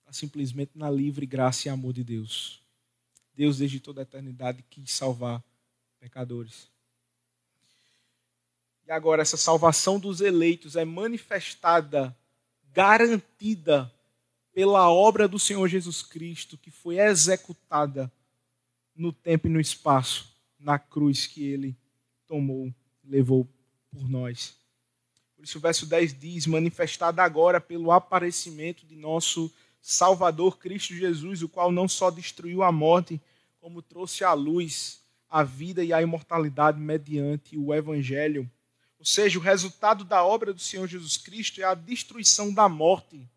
Está 0.00 0.12
simplesmente 0.12 0.72
na 0.74 0.90
livre 0.90 1.26
graça 1.26 1.68
e 1.68 1.70
amor 1.70 1.92
de 1.92 2.02
Deus. 2.02 2.62
Deus, 3.34 3.58
desde 3.58 3.80
toda 3.80 4.00
a 4.00 4.02
eternidade, 4.02 4.64
quis 4.68 4.92
salvar 4.92 5.42
pecadores. 5.98 6.71
E 8.86 8.90
agora, 8.90 9.22
essa 9.22 9.36
salvação 9.36 9.98
dos 9.98 10.20
eleitos 10.20 10.76
é 10.76 10.84
manifestada, 10.84 12.16
garantida 12.72 13.92
pela 14.52 14.90
obra 14.90 15.26
do 15.26 15.38
Senhor 15.38 15.66
Jesus 15.68 16.02
Cristo, 16.02 16.58
que 16.58 16.70
foi 16.70 16.98
executada 16.98 18.12
no 18.94 19.12
tempo 19.12 19.46
e 19.46 19.50
no 19.50 19.60
espaço, 19.60 20.34
na 20.58 20.78
cruz 20.78 21.26
que 21.26 21.44
ele 21.44 21.76
tomou, 22.26 22.72
levou 23.04 23.48
por 23.90 24.08
nós. 24.08 24.56
Por 25.36 25.44
isso 25.44 25.58
o 25.58 25.60
verso 25.60 25.86
10 25.86 26.18
diz: 26.18 26.46
manifestada 26.46 27.22
agora 27.22 27.60
pelo 27.60 27.90
aparecimento 27.90 28.86
de 28.86 28.96
nosso 28.96 29.52
Salvador 29.80 30.58
Cristo 30.58 30.94
Jesus, 30.94 31.42
o 31.42 31.48
qual 31.48 31.72
não 31.72 31.88
só 31.88 32.10
destruiu 32.10 32.62
a 32.62 32.70
morte, 32.70 33.20
como 33.60 33.82
trouxe 33.82 34.22
à 34.22 34.32
luz 34.32 35.02
a 35.28 35.42
vida 35.42 35.82
e 35.82 35.92
a 35.92 36.02
imortalidade 36.02 36.78
mediante 36.78 37.56
o 37.56 37.74
Evangelho 37.74 38.48
ou 39.02 39.06
seja, 39.06 39.36
o 39.36 39.42
resultado 39.42 40.04
da 40.04 40.24
obra 40.24 40.54
do 40.54 40.60
Senhor 40.60 40.86
Jesus 40.86 41.16
Cristo 41.16 41.60
é 41.60 41.64
a 41.64 41.74
destruição 41.74 42.54
da 42.54 42.68
morte 42.68 43.28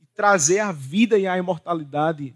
e 0.00 0.06
trazer 0.14 0.60
a 0.60 0.72
vida 0.72 1.18
e 1.18 1.26
a 1.26 1.36
imortalidade 1.36 2.34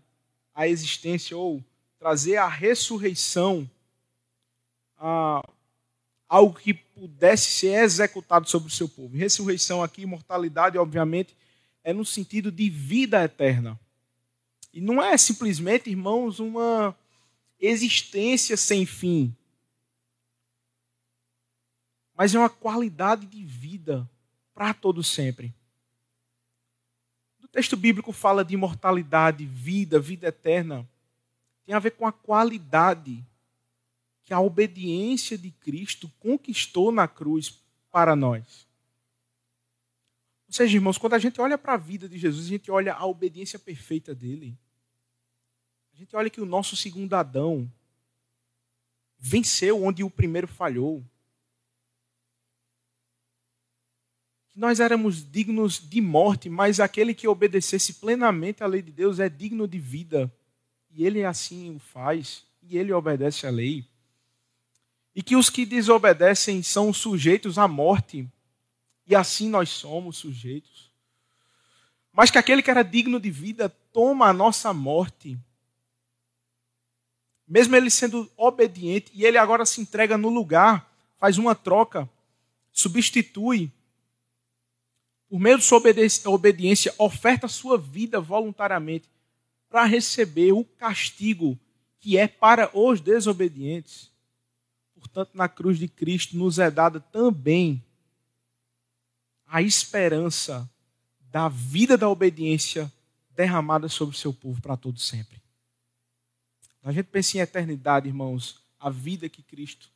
à 0.55 0.69
existência, 0.69 1.35
ou 1.35 1.65
trazer 1.99 2.37
a 2.37 2.47
ressurreição 2.47 3.69
a 4.99 5.43
algo 6.29 6.59
que 6.59 6.75
pudesse 6.75 7.51
ser 7.53 7.83
executado 7.83 8.47
sobre 8.51 8.69
o 8.69 8.71
seu 8.71 8.87
povo. 8.87 9.17
Ressurreição 9.17 9.83
aqui, 9.83 10.03
imortalidade, 10.03 10.77
obviamente, 10.77 11.35
é 11.83 11.95
no 11.95 12.05
sentido 12.05 12.53
de 12.53 12.69
vida 12.69 13.25
eterna. 13.25 13.81
E 14.75 14.81
não 14.83 15.03
é 15.03 15.17
simplesmente, 15.17 15.89
irmãos, 15.89 16.39
uma 16.39 16.95
existência 17.59 18.59
sem 18.59 18.85
fim 18.85 19.35
mas 22.23 22.37
é 22.37 22.39
uma 22.39 22.49
qualidade 22.49 23.27
de 23.27 23.45
vida 23.45 24.09
para 24.55 24.73
todo 24.73 25.03
sempre. 25.03 25.53
O 27.43 27.49
texto 27.49 27.77
bíblico 27.77 28.13
fala 28.13 28.45
de 28.45 28.55
imortalidade, 28.55 29.45
vida, 29.45 29.99
vida 29.99 30.29
eterna. 30.29 30.89
Tem 31.67 31.75
a 31.75 31.81
ver 31.81 31.91
com 31.91 32.07
a 32.07 32.13
qualidade 32.13 33.27
que 34.23 34.33
a 34.33 34.39
obediência 34.39 35.37
de 35.37 35.51
Cristo 35.51 36.09
conquistou 36.21 36.93
na 36.93 37.09
cruz 37.09 37.61
para 37.91 38.15
nós. 38.15 38.69
Ou 40.47 40.55
seja, 40.55 40.77
irmãos, 40.77 40.99
quando 40.99 41.15
a 41.15 41.19
gente 41.19 41.41
olha 41.41 41.59
para 41.59 41.73
a 41.73 41.77
vida 41.77 42.09
de 42.09 42.19
Jesus, 42.19 42.47
a 42.47 42.51
gente 42.51 42.71
olha 42.71 42.95
a 42.95 43.05
obediência 43.05 43.59
perfeita 43.59 44.15
dele. 44.15 44.57
A 45.93 45.97
gente 45.97 46.15
olha 46.15 46.31
que 46.31 46.41
o 46.41 46.47
nosso 46.47 46.77
segundo 46.77 47.15
Adão 47.15 47.69
venceu 49.19 49.83
onde 49.83 50.05
o 50.05 50.09
primeiro 50.09 50.47
falhou. 50.47 51.05
Que 54.53 54.59
nós 54.59 54.81
éramos 54.81 55.25
dignos 55.31 55.81
de 55.81 56.01
morte, 56.01 56.51
mas 56.51 56.79
aquele 56.79 57.15
que 57.15 57.27
obedecesse 57.27 57.95
plenamente 57.95 58.63
à 58.63 58.67
lei 58.67 58.83
de 58.83 58.93
Deus 58.93 59.19
é 59.19 59.29
digno 59.29 59.67
de 59.67 59.79
vida. 59.79 60.31
E 60.91 61.07
ele 61.07 61.25
assim 61.25 61.75
o 61.75 61.79
faz, 61.79 62.45
e 62.63 62.77
ele 62.77 62.93
obedece 62.93 63.47
à 63.47 63.51
lei. 63.51 63.87
E 65.15 65.23
que 65.23 65.37
os 65.37 65.49
que 65.49 65.65
desobedecem 65.65 66.63
são 66.63 66.93
sujeitos 66.93 67.57
à 67.57 67.67
morte, 67.67 68.29
e 69.07 69.15
assim 69.15 69.49
nós 69.49 69.71
somos 69.71 70.19
sujeitos. 70.19 70.91
Mas 72.13 72.31
que 72.31 72.37
aquele 72.37 72.63
que 72.63 72.71
era 72.71 72.83
digno 72.83 73.19
de 73.19 73.31
vida 73.31 73.71
toma 73.91 74.27
a 74.27 74.35
nossa 74.35 74.73
morte, 74.75 75.39
mesmo 77.49 77.75
ele 77.75 77.89
sendo 77.89 78.31
obediente, 78.37 79.11
e 79.15 79.25
ele 79.25 79.39
agora 79.39 79.65
se 79.65 79.81
entrega 79.81 80.19
no 80.19 80.29
lugar, 80.29 80.93
faz 81.19 81.39
uma 81.39 81.55
troca, 81.55 82.09
substitui 82.71 83.73
por 85.33 85.41
meio 85.41 85.57
de 85.57 85.65
sua 85.65 85.81
obediência, 86.27 86.95
oferta 86.99 87.49
sua 87.49 87.79
vida 87.79 88.21
voluntariamente 88.21 89.09
para 89.71 89.87
receber 89.87 90.53
o 90.53 90.63
castigo 90.63 91.59
que 91.99 92.19
é 92.19 92.29
para 92.29 92.71
os 92.79 93.01
desobedientes. 93.01 94.11
Portanto, 94.95 95.31
na 95.33 95.49
cruz 95.49 95.79
de 95.79 95.89
Cristo 95.89 96.37
nos 96.37 96.59
é 96.59 96.71
dada 96.71 97.01
também 97.01 97.83
a 99.47 99.63
esperança 99.63 100.71
da 101.31 101.49
vida 101.49 101.97
da 101.97 102.11
obediência 102.11 102.93
derramada 103.35 103.89
sobre 103.89 104.15
o 104.15 104.19
seu 104.19 104.35
povo 104.35 104.61
para 104.61 104.77
todo 104.77 105.01
sempre. 105.01 105.41
A 106.83 106.93
gente 106.93 107.07
pensa 107.07 107.39
em 107.39 107.41
eternidade, 107.41 108.07
irmãos, 108.07 108.61
a 108.79 108.91
vida 108.91 109.31
que 109.31 109.43
Cristo 109.43 109.89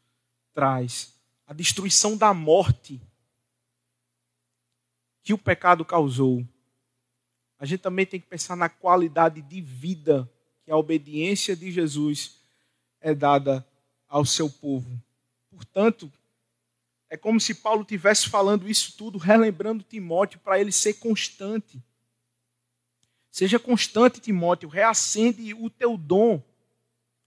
traz, 0.54 1.12
a 1.46 1.52
destruição 1.52 2.16
da 2.16 2.32
morte 2.32 2.98
que 5.26 5.34
o 5.34 5.38
pecado 5.38 5.84
causou, 5.84 6.46
a 7.58 7.66
gente 7.66 7.80
também 7.80 8.06
tem 8.06 8.20
que 8.20 8.28
pensar 8.28 8.54
na 8.54 8.68
qualidade 8.68 9.42
de 9.42 9.60
vida 9.60 10.30
que 10.64 10.70
a 10.70 10.76
obediência 10.76 11.56
de 11.56 11.68
Jesus 11.72 12.38
é 13.00 13.12
dada 13.12 13.66
ao 14.06 14.24
seu 14.24 14.48
povo. 14.48 15.02
Portanto, 15.50 16.12
é 17.10 17.16
como 17.16 17.40
se 17.40 17.56
Paulo 17.56 17.84
tivesse 17.84 18.28
falando 18.28 18.70
isso 18.70 18.96
tudo, 18.96 19.18
relembrando 19.18 19.82
Timóteo 19.82 20.38
para 20.38 20.60
ele 20.60 20.70
ser 20.70 20.94
constante. 20.94 21.82
Seja 23.28 23.58
constante, 23.58 24.20
Timóteo, 24.20 24.68
reacende 24.68 25.52
o 25.54 25.68
teu 25.68 25.96
dom. 25.96 26.40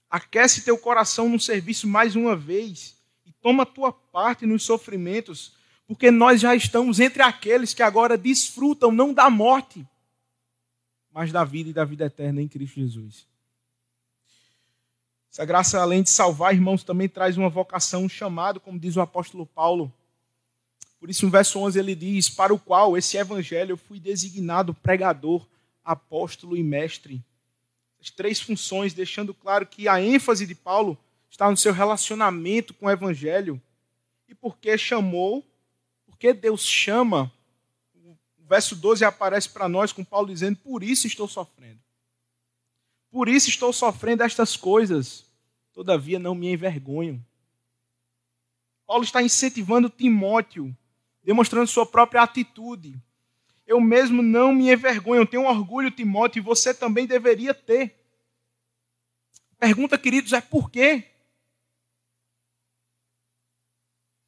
Aquece 0.08 0.64
teu 0.64 0.78
coração 0.78 1.28
no 1.28 1.38
serviço 1.38 1.86
mais 1.86 2.16
uma 2.16 2.34
vez 2.34 2.96
e 3.26 3.32
toma 3.42 3.66
tua 3.66 3.92
parte 3.92 4.46
nos 4.46 4.62
sofrimentos, 4.62 5.59
porque 5.90 6.08
nós 6.08 6.40
já 6.40 6.54
estamos 6.54 7.00
entre 7.00 7.20
aqueles 7.20 7.74
que 7.74 7.82
agora 7.82 8.16
desfrutam 8.16 8.92
não 8.92 9.12
da 9.12 9.28
morte, 9.28 9.84
mas 11.12 11.32
da 11.32 11.42
vida 11.42 11.70
e 11.70 11.72
da 11.72 11.84
vida 11.84 12.04
eterna 12.04 12.40
em 12.40 12.46
Cristo 12.46 12.78
Jesus. 12.78 13.26
Essa 15.32 15.44
graça, 15.44 15.80
além 15.80 16.04
de 16.04 16.10
salvar, 16.10 16.54
irmãos, 16.54 16.84
também 16.84 17.08
traz 17.08 17.36
uma 17.36 17.48
vocação, 17.48 18.04
um 18.04 18.08
chamado, 18.08 18.60
como 18.60 18.78
diz 18.78 18.94
o 18.94 19.00
apóstolo 19.00 19.44
Paulo. 19.44 19.92
Por 21.00 21.10
isso, 21.10 21.24
no 21.24 21.32
verso 21.32 21.58
11, 21.58 21.80
ele 21.80 21.96
diz: 21.96 22.30
Para 22.30 22.54
o 22.54 22.58
qual 22.60 22.96
esse 22.96 23.16
evangelho 23.16 23.72
eu 23.72 23.76
fui 23.76 23.98
designado 23.98 24.72
pregador, 24.72 25.44
apóstolo 25.84 26.56
e 26.56 26.62
mestre. 26.62 27.20
As 28.00 28.10
três 28.10 28.40
funções, 28.40 28.94
deixando 28.94 29.34
claro 29.34 29.66
que 29.66 29.88
a 29.88 30.00
ênfase 30.00 30.46
de 30.46 30.54
Paulo 30.54 30.96
está 31.28 31.50
no 31.50 31.56
seu 31.56 31.72
relacionamento 31.72 32.72
com 32.74 32.86
o 32.86 32.90
evangelho. 32.90 33.60
E 34.28 34.36
porque 34.36 34.78
chamou, 34.78 35.44
porque 36.20 36.34
Deus 36.34 36.66
chama, 36.66 37.32
o 37.94 38.14
verso 38.46 38.76
12 38.76 39.02
aparece 39.06 39.48
para 39.48 39.66
nós 39.66 39.90
com 39.90 40.04
Paulo 40.04 40.26
dizendo: 40.26 40.58
Por 40.58 40.82
isso 40.82 41.06
estou 41.06 41.26
sofrendo. 41.26 41.80
Por 43.10 43.26
isso 43.26 43.48
estou 43.48 43.72
sofrendo 43.72 44.22
estas 44.22 44.54
coisas, 44.54 45.24
todavia 45.72 46.18
não 46.18 46.34
me 46.34 46.52
envergonho. 46.52 47.24
Paulo 48.86 49.02
está 49.02 49.22
incentivando 49.22 49.88
Timóteo, 49.88 50.76
demonstrando 51.24 51.68
sua 51.68 51.86
própria 51.86 52.20
atitude. 52.20 53.00
Eu 53.66 53.80
mesmo 53.80 54.20
não 54.20 54.52
me 54.52 54.70
envergonho, 54.70 55.26
tenho 55.26 55.44
orgulho, 55.46 55.90
Timóteo, 55.90 56.40
e 56.40 56.42
você 56.42 56.74
também 56.74 57.06
deveria 57.06 57.54
ter. 57.54 57.98
Pergunta, 59.58 59.96
queridos, 59.96 60.34
é 60.34 60.40
por 60.42 60.70
quê? 60.70 61.10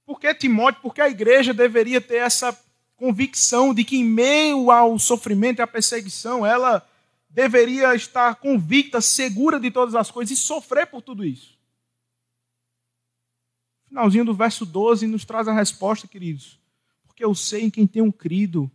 Por 0.07 0.12
que 0.23 0.35
Timóteo? 0.35 0.81
Porque 0.81 1.01
a 1.01 1.09
igreja 1.09 1.53
deveria 1.53 2.01
ter 2.01 2.19
essa 2.19 2.57
convicção 2.95 3.75
de 3.75 3.85
que, 3.85 3.97
em 3.97 4.05
meio 4.05 4.71
ao 4.71 4.97
sofrimento 4.97 5.59
e 5.59 5.63
à 5.63 5.67
perseguição, 5.67 6.47
ela 6.47 6.89
deveria 7.29 7.93
estar 7.97 8.37
convicta, 8.37 9.01
segura 9.01 9.59
de 9.59 9.69
todas 9.69 9.97
as 9.97 10.13
coisas 10.13 10.39
e 10.39 10.41
sofrer 10.41 10.87
por 10.87 11.03
tudo 11.03 11.25
isso. 11.25 11.59
Finalzinho 13.89 14.25
do 14.25 14.33
verso 14.33 14.65
12 14.65 15.09
nos 15.09 15.25
traz 15.25 15.49
a 15.49 15.53
resposta, 15.53 16.07
queridos. 16.07 16.61
Porque 17.05 17.25
eu 17.25 17.35
sei 17.35 17.65
em 17.65 17.71
quem 17.71 17.85
tenho 17.85 18.13
crido 18.13 18.71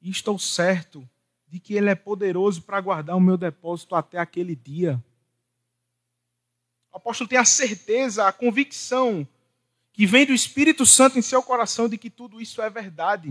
e 0.00 0.08
estou 0.08 0.38
certo 0.38 1.08
de 1.48 1.58
que 1.58 1.74
Ele 1.74 1.90
é 1.90 1.96
poderoso 1.96 2.62
para 2.62 2.80
guardar 2.80 3.16
o 3.16 3.20
meu 3.20 3.36
depósito 3.36 3.96
até 3.96 4.18
aquele 4.18 4.54
dia. 4.54 5.02
O 6.92 6.96
apóstolo 6.96 7.28
tem 7.28 7.38
a 7.38 7.44
certeza, 7.44 8.28
a 8.28 8.32
convicção 8.32 9.26
que 9.96 10.06
vem 10.06 10.26
do 10.26 10.34
Espírito 10.34 10.84
Santo 10.84 11.18
em 11.18 11.22
seu 11.22 11.42
coração 11.42 11.88
de 11.88 11.96
que 11.96 12.10
tudo 12.10 12.38
isso 12.38 12.60
é 12.60 12.68
verdade. 12.68 13.30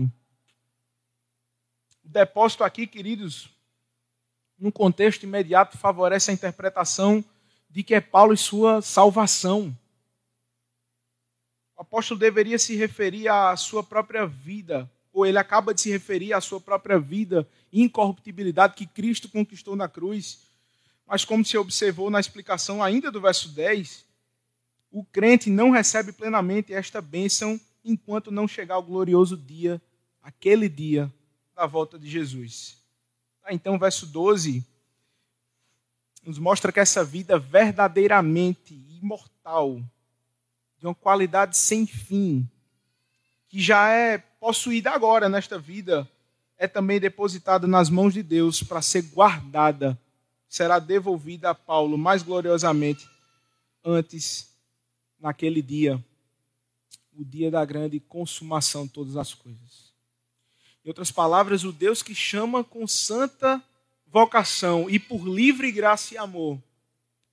O 2.04 2.08
depósito 2.08 2.64
aqui, 2.64 2.88
queridos, 2.88 3.48
num 4.58 4.72
contexto 4.72 5.22
imediato, 5.22 5.78
favorece 5.78 6.32
a 6.32 6.34
interpretação 6.34 7.24
de 7.70 7.84
que 7.84 7.94
é 7.94 8.00
Paulo 8.00 8.34
e 8.34 8.36
sua 8.36 8.82
salvação. 8.82 9.72
O 11.76 11.82
apóstolo 11.82 12.18
deveria 12.18 12.58
se 12.58 12.74
referir 12.74 13.28
à 13.28 13.56
sua 13.56 13.84
própria 13.84 14.26
vida, 14.26 14.90
ou 15.12 15.24
ele 15.24 15.38
acaba 15.38 15.72
de 15.72 15.80
se 15.80 15.90
referir 15.90 16.32
à 16.32 16.40
sua 16.40 16.60
própria 16.60 16.98
vida 16.98 17.48
e 17.70 17.80
incorruptibilidade 17.80 18.74
que 18.74 18.86
Cristo 18.86 19.28
conquistou 19.28 19.76
na 19.76 19.88
cruz. 19.88 20.40
Mas, 21.06 21.24
como 21.24 21.44
se 21.44 21.56
observou 21.56 22.10
na 22.10 22.18
explicação 22.18 22.82
ainda 22.82 23.08
do 23.08 23.20
verso 23.20 23.50
10, 23.50 24.05
o 24.90 25.04
crente 25.04 25.50
não 25.50 25.70
recebe 25.70 26.12
plenamente 26.12 26.72
esta 26.72 27.00
bênção 27.00 27.60
enquanto 27.84 28.30
não 28.30 28.48
chegar 28.48 28.78
o 28.78 28.82
glorioso 28.82 29.36
dia, 29.36 29.80
aquele 30.22 30.68
dia 30.68 31.12
da 31.54 31.66
volta 31.66 31.98
de 31.98 32.08
Jesus. 32.08 32.78
Ah, 33.42 33.54
então, 33.54 33.78
verso 33.78 34.06
12 34.06 34.64
nos 36.26 36.38
mostra 36.38 36.72
que 36.72 36.80
essa 36.80 37.04
vida 37.04 37.38
verdadeiramente 37.38 38.74
imortal, 39.00 39.80
de 40.76 40.86
uma 40.86 40.94
qualidade 40.94 41.56
sem 41.56 41.86
fim, 41.86 42.48
que 43.48 43.60
já 43.60 43.88
é 43.88 44.18
possuída 44.18 44.90
agora 44.90 45.28
nesta 45.28 45.56
vida, 45.56 46.08
é 46.58 46.66
também 46.66 46.98
depositada 46.98 47.66
nas 47.68 47.88
mãos 47.88 48.12
de 48.12 48.24
Deus 48.24 48.62
para 48.62 48.82
ser 48.82 49.02
guardada, 49.02 49.96
será 50.48 50.80
devolvida 50.80 51.50
a 51.50 51.54
Paulo 51.54 51.96
mais 51.96 52.22
gloriosamente 52.22 53.08
antes, 53.84 54.55
naquele 55.26 55.60
dia, 55.60 56.02
o 57.12 57.24
dia 57.24 57.50
da 57.50 57.64
grande 57.64 57.98
consumação 57.98 58.86
de 58.86 58.92
todas 58.92 59.16
as 59.16 59.34
coisas. 59.34 59.92
Em 60.84 60.88
outras 60.88 61.10
palavras, 61.10 61.64
o 61.64 61.72
Deus 61.72 62.00
que 62.00 62.14
chama 62.14 62.62
com 62.62 62.86
santa 62.86 63.60
vocação 64.06 64.88
e 64.88 65.00
por 65.00 65.26
livre 65.26 65.72
graça 65.72 66.14
e 66.14 66.16
amor 66.16 66.62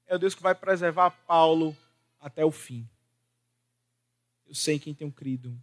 é 0.08 0.16
o 0.16 0.18
Deus 0.18 0.34
que 0.34 0.42
vai 0.42 0.56
preservar 0.56 1.12
Paulo 1.12 1.78
até 2.20 2.44
o 2.44 2.50
fim. 2.50 2.90
Eu 4.48 4.56
sei 4.56 4.78
em 4.78 4.80
quem 4.80 4.96
tenho 4.96 5.12
crido. 5.12 5.56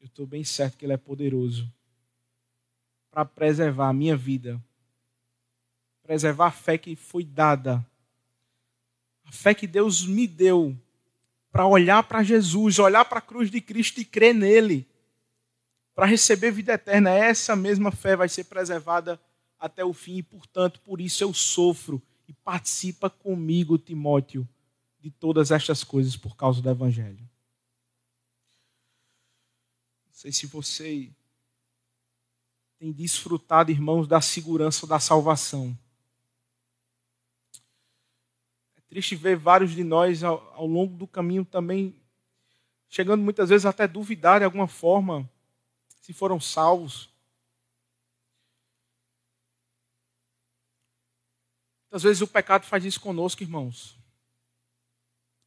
Eu 0.00 0.06
estou 0.06 0.26
bem 0.26 0.42
certo 0.42 0.76
que 0.76 0.84
Ele 0.84 0.94
é 0.94 0.96
poderoso 0.96 1.72
para 3.08 3.24
preservar 3.24 3.90
a 3.90 3.92
minha 3.92 4.16
vida, 4.16 4.60
preservar 6.02 6.48
a 6.48 6.52
fé 6.52 6.76
que 6.76 6.96
foi 6.96 7.22
dada, 7.22 7.86
a 9.24 9.30
fé 9.30 9.54
que 9.54 9.66
Deus 9.66 10.04
me 10.04 10.26
deu 10.26 10.76
para 11.50 11.66
olhar 11.66 12.02
para 12.02 12.22
Jesus, 12.22 12.78
olhar 12.78 13.04
para 13.04 13.18
a 13.18 13.22
cruz 13.22 13.50
de 13.50 13.60
Cristo 13.60 14.00
e 14.00 14.04
crer 14.04 14.34
nele 14.34 14.88
para 15.98 16.06
receber 16.06 16.52
vida 16.52 16.74
eterna, 16.74 17.10
essa 17.10 17.56
mesma 17.56 17.90
fé 17.90 18.14
vai 18.14 18.28
ser 18.28 18.44
preservada 18.44 19.20
até 19.58 19.84
o 19.84 19.92
fim, 19.92 20.18
e, 20.18 20.22
portanto, 20.22 20.80
por 20.82 21.00
isso 21.00 21.24
eu 21.24 21.34
sofro 21.34 22.00
e 22.28 22.32
participa 22.32 23.10
comigo, 23.10 23.76
Timóteo, 23.76 24.48
de 25.00 25.10
todas 25.10 25.50
estas 25.50 25.82
coisas 25.82 26.16
por 26.16 26.36
causa 26.36 26.62
do 26.62 26.70
Evangelho. 26.70 27.28
Não 30.06 30.12
sei 30.12 30.30
se 30.30 30.46
você 30.46 31.10
tem 32.78 32.92
desfrutado, 32.92 33.72
irmãos, 33.72 34.06
da 34.06 34.20
segurança 34.20 34.86
da 34.86 35.00
salvação. 35.00 35.76
É 38.76 38.77
triste 38.88 39.14
ver 39.14 39.36
vários 39.36 39.72
de 39.72 39.84
nós 39.84 40.24
ao, 40.24 40.52
ao 40.54 40.66
longo 40.66 40.96
do 40.96 41.06
caminho 41.06 41.44
também 41.44 41.94
chegando 42.88 43.22
muitas 43.22 43.50
vezes 43.50 43.66
até 43.66 43.86
duvidar 43.86 44.40
de 44.40 44.44
alguma 44.44 44.66
forma 44.66 45.28
se 46.00 46.12
foram 46.12 46.40
salvos. 46.40 47.10
Muitas 51.84 52.02
vezes 52.02 52.22
o 52.22 52.26
pecado 52.26 52.64
faz 52.64 52.84
isso 52.84 53.00
conosco, 53.00 53.42
irmãos. 53.42 53.96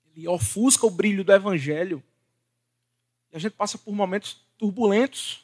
Ele 0.06 0.28
ofusca 0.28 0.86
o 0.86 0.92
brilho 0.92 1.24
do 1.24 1.32
Evangelho. 1.32 2.04
E 3.32 3.36
a 3.36 3.40
gente 3.40 3.54
passa 3.54 3.78
por 3.78 3.94
momentos 3.94 4.38
turbulentos. 4.58 5.44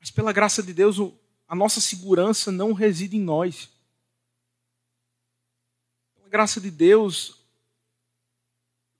Mas 0.00 0.10
pela 0.10 0.32
graça 0.32 0.62
de 0.62 0.72
Deus, 0.72 0.96
a 1.46 1.54
nossa 1.54 1.80
segurança 1.80 2.50
não 2.50 2.72
reside 2.72 3.16
em 3.16 3.20
nós. 3.20 3.70
Graça 6.34 6.60
de 6.60 6.68
Deus, 6.68 7.38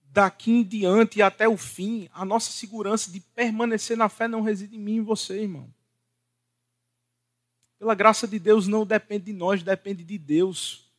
daqui 0.05 0.53
em 0.53 0.63
diante 0.63 1.19
e 1.19 1.21
até 1.21 1.49
o 1.49 1.57
fim, 1.57 2.07
a 2.13 2.23
nossa 2.23 2.49
segurança 2.49 3.11
de 3.11 3.19
permanecer 3.19 3.97
na 3.97 4.07
fé 4.07 4.25
não 4.25 4.41
reside 4.41 4.77
em 4.77 4.79
mim 4.79 4.93
e 4.93 4.97
em 4.99 5.03
você, 5.03 5.41
irmão. 5.41 5.69
Pela 7.77 7.93
graça 7.93 8.25
de 8.25 8.39
Deus 8.39 8.67
não 8.67 8.85
depende 8.85 9.25
de 9.25 9.33
nós, 9.33 9.61
depende 9.61 10.01
de 10.05 10.17
Deus. 10.17 10.89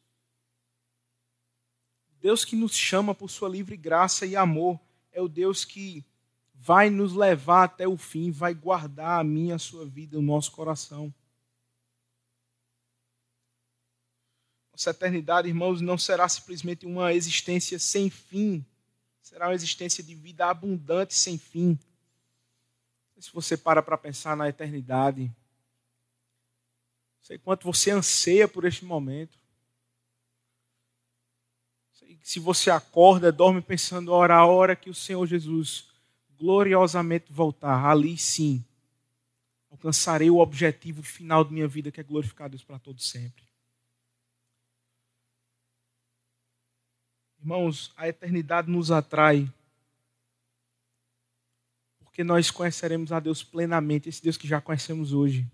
Deus 2.20 2.44
que 2.44 2.54
nos 2.54 2.76
chama 2.76 3.14
por 3.14 3.30
sua 3.30 3.48
livre 3.48 3.74
graça 3.74 4.26
e 4.26 4.36
amor 4.36 4.78
é 5.12 5.22
o 5.22 5.28
Deus 5.28 5.64
que 5.64 6.04
vai 6.52 6.90
nos 6.90 7.14
levar 7.14 7.64
até 7.64 7.88
o 7.88 7.96
fim, 7.96 8.30
vai 8.30 8.52
guardar 8.52 9.20
a 9.20 9.24
minha, 9.24 9.54
a 9.54 9.58
sua 9.58 9.86
vida, 9.86 10.18
o 10.18 10.22
nosso 10.22 10.52
coração. 10.52 11.10
Nossa 14.76 14.90
eternidade, 14.90 15.48
irmãos, 15.48 15.80
não 15.80 15.96
será 15.96 16.28
simplesmente 16.28 16.84
uma 16.84 17.14
existência 17.14 17.78
sem 17.78 18.10
fim, 18.10 18.62
será 19.22 19.48
uma 19.48 19.54
existência 19.54 20.04
de 20.04 20.14
vida 20.14 20.44
abundante 20.44 21.14
sem 21.14 21.38
fim. 21.38 21.78
Se 23.18 23.32
você 23.32 23.56
para 23.56 23.82
para 23.82 23.96
pensar 23.96 24.36
na 24.36 24.50
eternidade, 24.50 25.32
sei 27.22 27.38
quanto 27.38 27.64
você 27.64 27.90
anseia 27.90 28.46
por 28.46 28.66
este 28.66 28.84
momento. 28.84 29.38
Sei 31.94 32.18
se 32.22 32.38
você 32.38 32.70
acorda, 32.70 33.32
dorme 33.32 33.62
pensando, 33.62 34.12
ora, 34.12 34.36
a 34.36 34.44
hora 34.44 34.76
que 34.76 34.90
o 34.90 34.94
Senhor 34.94 35.26
Jesus 35.26 35.88
gloriosamente 36.38 37.32
voltar, 37.32 37.82
ali 37.86 38.18
sim, 38.18 38.62
alcançarei 39.70 40.28
o 40.28 40.36
objetivo 40.36 41.02
final 41.02 41.42
de 41.42 41.54
minha 41.54 41.66
vida, 41.66 41.90
que 41.90 41.98
é 41.98 42.04
glorificar 42.04 42.50
Deus 42.50 42.62
para 42.62 42.78
todo 42.78 43.00
sempre. 43.00 43.45
Irmãos, 47.46 47.92
a 47.96 48.08
eternidade 48.08 48.68
nos 48.68 48.90
atrai 48.90 49.48
porque 52.00 52.24
nós 52.24 52.50
conheceremos 52.50 53.12
a 53.12 53.20
Deus 53.20 53.44
plenamente, 53.44 54.08
esse 54.08 54.20
Deus 54.20 54.36
que 54.36 54.48
já 54.48 54.60
conhecemos 54.60 55.12
hoje. 55.12 55.46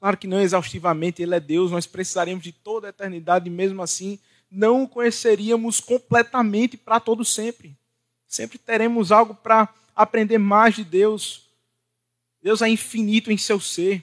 Claro 0.00 0.16
que 0.16 0.26
não 0.26 0.40
exaustivamente, 0.40 1.22
Ele 1.22 1.34
é 1.34 1.40
Deus, 1.40 1.72
nós 1.72 1.86
precisaremos 1.86 2.42
de 2.42 2.52
toda 2.52 2.86
a 2.86 2.88
eternidade 2.88 3.48
e 3.48 3.52
mesmo 3.52 3.82
assim 3.82 4.18
não 4.50 4.84
o 4.84 4.88
conheceríamos 4.88 5.78
completamente 5.78 6.78
para 6.78 7.00
todo 7.00 7.22
sempre. 7.22 7.76
Sempre 8.26 8.56
teremos 8.56 9.12
algo 9.12 9.34
para 9.34 9.68
aprender 9.94 10.38
mais 10.38 10.74
de 10.74 10.84
Deus. 10.84 11.50
Deus 12.40 12.62
é 12.62 12.68
infinito 12.70 13.30
em 13.30 13.36
seu 13.36 13.60
ser. 13.60 14.02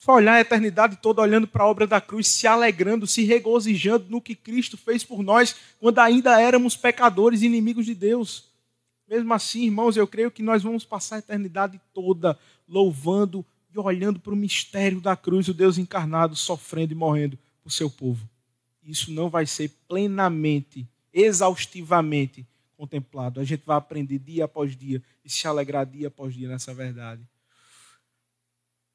For 0.00 0.14
olhar 0.14 0.36
a 0.36 0.40
eternidade 0.40 0.96
toda 0.96 1.20
olhando 1.20 1.46
para 1.46 1.62
a 1.62 1.66
obra 1.66 1.86
da 1.86 2.00
cruz, 2.00 2.26
se 2.26 2.46
alegrando, 2.46 3.06
se 3.06 3.22
regozijando 3.22 4.06
no 4.08 4.20
que 4.20 4.34
Cristo 4.34 4.78
fez 4.78 5.04
por 5.04 5.22
nós, 5.22 5.54
quando 5.78 5.98
ainda 5.98 6.40
éramos 6.40 6.74
pecadores, 6.74 7.42
inimigos 7.42 7.84
de 7.84 7.94
Deus. 7.94 8.48
Mesmo 9.06 9.34
assim, 9.34 9.66
irmãos, 9.66 9.98
eu 9.98 10.06
creio 10.06 10.30
que 10.30 10.42
nós 10.42 10.62
vamos 10.62 10.86
passar 10.86 11.16
a 11.16 11.18
eternidade 11.18 11.78
toda 11.92 12.38
louvando 12.66 13.44
e 13.74 13.78
olhando 13.78 14.18
para 14.18 14.32
o 14.32 14.36
mistério 14.36 15.02
da 15.02 15.14
cruz, 15.14 15.48
o 15.48 15.54
Deus 15.54 15.76
encarnado, 15.76 16.34
sofrendo 16.34 16.94
e 16.94 16.96
morrendo 16.96 17.38
por 17.62 17.70
seu 17.70 17.90
povo. 17.90 18.26
Isso 18.82 19.12
não 19.12 19.28
vai 19.28 19.44
ser 19.44 19.70
plenamente, 19.86 20.88
exaustivamente 21.12 22.46
contemplado. 22.74 23.38
A 23.38 23.44
gente 23.44 23.64
vai 23.66 23.76
aprender 23.76 24.18
dia 24.18 24.46
após 24.46 24.74
dia 24.74 25.02
e 25.22 25.28
se 25.28 25.46
alegrar 25.46 25.84
dia 25.84 26.08
após 26.08 26.34
dia 26.34 26.48
nessa 26.48 26.72
verdade. 26.72 27.20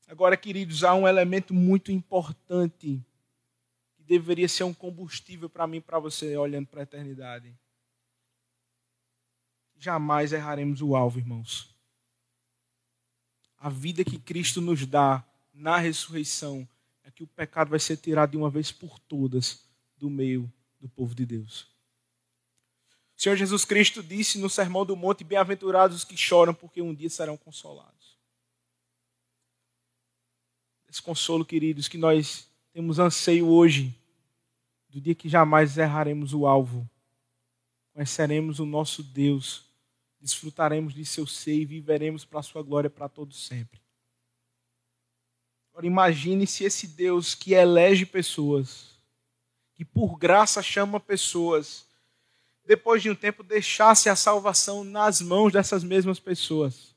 Agora, 0.07 0.37
queridos, 0.37 0.83
há 0.83 0.93
um 0.93 1.07
elemento 1.07 1.53
muito 1.53 1.91
importante 1.91 3.03
que 3.95 4.03
deveria 4.03 4.47
ser 4.47 4.63
um 4.63 4.73
combustível 4.73 5.49
para 5.49 5.65
mim 5.65 5.81
para 5.81 5.99
você 5.99 6.37
olhando 6.37 6.67
para 6.67 6.81
a 6.81 6.83
eternidade 6.83 7.55
jamais 9.77 10.33
erraremos 10.33 10.81
o 10.81 10.95
alvo, 10.95 11.19
irmãos. 11.19 11.69
A 13.57 13.69
vida 13.69 14.03
que 14.03 14.17
Cristo 14.17 14.61
nos 14.61 14.85
dá 14.85 15.23
na 15.53 15.77
ressurreição 15.77 16.67
é 17.03 17.11
que 17.11 17.23
o 17.23 17.27
pecado 17.27 17.69
vai 17.69 17.79
ser 17.79 17.97
tirado 17.97 18.31
de 18.31 18.37
uma 18.37 18.49
vez 18.49 18.71
por 18.71 18.99
todas 18.99 19.63
do 19.97 20.09
meio 20.09 20.51
do 20.79 20.89
povo 20.89 21.15
de 21.15 21.25
Deus. 21.25 21.67
O 23.17 23.21
Senhor 23.21 23.35
Jesus 23.35 23.63
Cristo 23.63 24.03
disse 24.03 24.37
no 24.37 24.49
Sermão 24.49 24.85
do 24.85 24.95
Monte: 24.95 25.23
Bem-aventurados 25.23 25.97
os 25.97 26.03
que 26.03 26.17
choram, 26.17 26.53
porque 26.53 26.81
um 26.81 26.93
dia 26.93 27.09
serão 27.09 27.37
consolados. 27.37 27.94
Esse 30.95 31.01
consolo, 31.01 31.43
queridos, 31.43 31.89
que 31.89 31.97
nós 31.97 32.47
temos 32.71 32.99
anseio 32.99 33.49
hoje, 33.49 33.93
do 34.87 35.01
dia 35.01 35.13
que 35.13 35.27
jamais 35.27 35.77
erraremos 35.77 36.33
o 36.33 36.47
alvo, 36.47 36.89
conheceremos 37.91 38.61
o 38.61 38.65
nosso 38.65 39.03
Deus 39.03 39.65
desfrutaremos 40.21 40.93
de 40.93 41.05
seu 41.05 41.27
ser 41.27 41.55
e 41.55 41.65
viveremos 41.65 42.23
para 42.23 42.39
a 42.39 42.43
sua 42.43 42.63
glória 42.63 42.89
para 42.89 43.09
todos 43.09 43.45
sempre. 43.45 43.81
Agora 45.69 45.85
imagine 45.85 46.47
se 46.47 46.63
esse 46.63 46.87
Deus 46.87 47.35
que 47.35 47.53
elege 47.53 48.05
pessoas, 48.05 48.97
que 49.73 49.83
por 49.83 50.17
graça 50.17 50.63
chama 50.63 50.97
pessoas, 50.97 51.85
depois 52.65 53.03
de 53.03 53.09
um 53.09 53.15
tempo 53.15 53.43
deixasse 53.43 54.07
a 54.07 54.15
salvação 54.15 54.85
nas 54.85 55.19
mãos 55.19 55.51
dessas 55.51 55.83
mesmas 55.83 56.21
pessoas. 56.21 56.94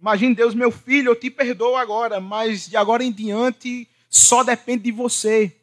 Imagine 0.00 0.34
Deus, 0.34 0.54
meu 0.54 0.70
filho, 0.70 1.10
eu 1.10 1.16
te 1.16 1.30
perdoo 1.30 1.76
agora, 1.76 2.20
mas 2.20 2.66
de 2.66 2.76
agora 2.76 3.04
em 3.04 3.12
diante 3.12 3.86
só 4.08 4.42
depende 4.42 4.84
de 4.84 4.92
você. 4.92 5.54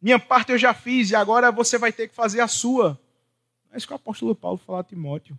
Minha 0.00 0.18
parte 0.18 0.52
eu 0.52 0.58
já 0.58 0.72
fiz 0.72 1.10
e 1.10 1.16
agora 1.16 1.50
você 1.50 1.76
vai 1.76 1.92
ter 1.92 2.08
que 2.08 2.14
fazer 2.14 2.40
a 2.40 2.46
sua. 2.46 2.98
É 3.72 3.76
isso 3.76 3.88
que 3.88 3.92
o 3.92 3.96
apóstolo 3.96 4.36
Paulo 4.36 4.56
fala 4.56 4.80
a 4.80 4.84
Timóteo. 4.84 5.36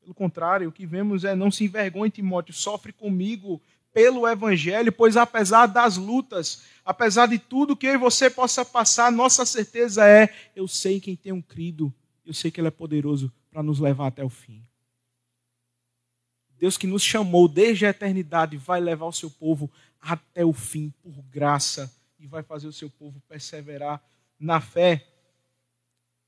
Pelo 0.00 0.14
contrário, 0.14 0.68
o 0.68 0.72
que 0.72 0.86
vemos 0.86 1.24
é 1.24 1.34
não 1.34 1.50
se 1.50 1.64
envergonhe, 1.64 2.10
Timóteo, 2.10 2.54
sofre 2.54 2.92
comigo 2.92 3.60
pelo 3.92 4.26
evangelho, 4.26 4.92
pois 4.92 5.16
apesar 5.16 5.66
das 5.66 5.96
lutas, 5.96 6.62
apesar 6.84 7.26
de 7.26 7.38
tudo 7.38 7.76
que 7.76 7.86
eu 7.86 7.94
e 7.94 7.98
você 7.98 8.30
possa 8.30 8.64
passar, 8.64 9.10
nossa 9.10 9.44
certeza 9.44 10.06
é: 10.06 10.32
eu 10.54 10.68
sei 10.68 11.00
quem 11.00 11.16
tem 11.16 11.32
um 11.32 11.42
crido, 11.42 11.92
eu 12.24 12.32
sei 12.32 12.52
que 12.52 12.60
ele 12.60 12.68
é 12.68 12.70
poderoso 12.70 13.32
para 13.50 13.62
nos 13.62 13.80
levar 13.80 14.06
até 14.06 14.24
o 14.24 14.30
fim. 14.30 14.64
Deus 16.62 16.78
que 16.78 16.86
nos 16.86 17.02
chamou 17.02 17.48
desde 17.48 17.84
a 17.86 17.88
eternidade 17.88 18.56
vai 18.56 18.80
levar 18.80 19.06
o 19.06 19.12
seu 19.12 19.28
povo 19.28 19.68
até 20.00 20.44
o 20.44 20.52
fim 20.52 20.90
por 21.02 21.20
graça 21.24 21.92
e 22.20 22.26
vai 22.28 22.44
fazer 22.44 22.68
o 22.68 22.72
seu 22.72 22.88
povo 22.88 23.20
perseverar 23.28 24.00
na 24.38 24.60
fé. 24.60 25.04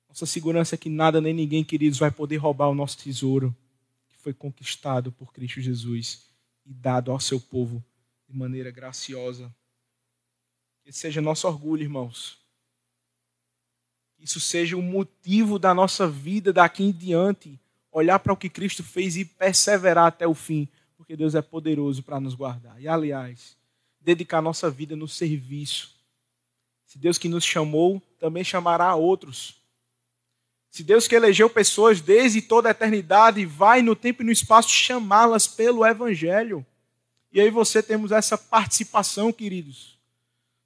Nossa 0.09 0.26
segurança 0.26 0.74
é 0.74 0.78
que 0.78 0.91
nada 0.91 1.20
nem 1.20 1.32
ninguém, 1.32 1.62
queridos, 1.62 2.01
vai 2.01 2.11
poder 2.11 2.39
roubar 2.39 2.68
o 2.68 2.74
nosso 2.74 2.99
tesouro 2.99 3.57
que 4.09 4.16
foi 4.16 4.35
conquistado 4.35 5.12
por 5.12 5.32
Cristo 5.32 5.61
Jesus 5.61 6.26
e 6.66 6.74
dado 6.74 7.12
ao 7.12 7.20
seu 7.20 7.41
povo 7.41 7.80
de 8.28 8.37
maneira 8.37 8.72
graciosa. 8.72 9.55
Que 10.82 10.91
seja 10.91 11.20
nosso 11.20 11.47
orgulho, 11.47 11.85
irmãos. 11.85 12.41
Que 14.16 14.24
isso 14.24 14.41
seja 14.41 14.76
o 14.76 14.82
motivo 14.82 15.61
da 15.61 15.72
nossa 15.72 16.09
vida 16.09 16.53
daqui 16.53 16.82
em 16.82 16.91
diante. 16.91 17.57
Olhar 17.95 18.18
para 18.18 18.32
o 18.32 18.36
que 18.36 18.51
Cristo 18.51 18.82
fez 18.82 19.16
e 19.16 19.24
perseverar 19.24 20.07
até 20.07 20.26
o 20.26 20.34
fim, 20.34 20.68
porque 20.97 21.16
Deus 21.16 21.36
é 21.36 21.40
poderoso 21.40 22.03
para 22.03 22.18
nos 22.18 22.34
guardar. 22.34 22.82
E 22.82 22.88
aliás, 22.88 23.57
dedicar 24.01 24.42
nossa 24.42 24.68
vida 24.68 24.97
no 24.97 25.07
serviço. 25.07 25.95
Se 26.84 26.99
Deus 26.99 27.18
que 27.18 27.28
nos 27.28 27.45
chamou, 27.45 28.03
também 28.18 28.42
chamará 28.42 28.92
outros. 28.97 29.62
Se 30.70 30.82
Deus 30.82 31.07
que 31.07 31.14
elegeu 31.14 31.49
pessoas 31.49 32.01
desde 32.01 32.42
toda 32.42 32.68
a 32.68 32.72
eternidade, 32.72 33.47
vai 33.47 33.80
no 33.80 33.95
tempo 33.95 34.22
e 34.22 34.26
no 34.26 34.32
espaço 34.32 34.70
chamá-las 34.70 35.47
pelo 35.47 35.86
Evangelho. 35.86 36.66
E 37.32 37.40
aí 37.40 37.49
você 37.49 37.80
temos 37.80 38.11
essa 38.11 38.36
participação, 38.36 39.32
queridos. 39.32 39.97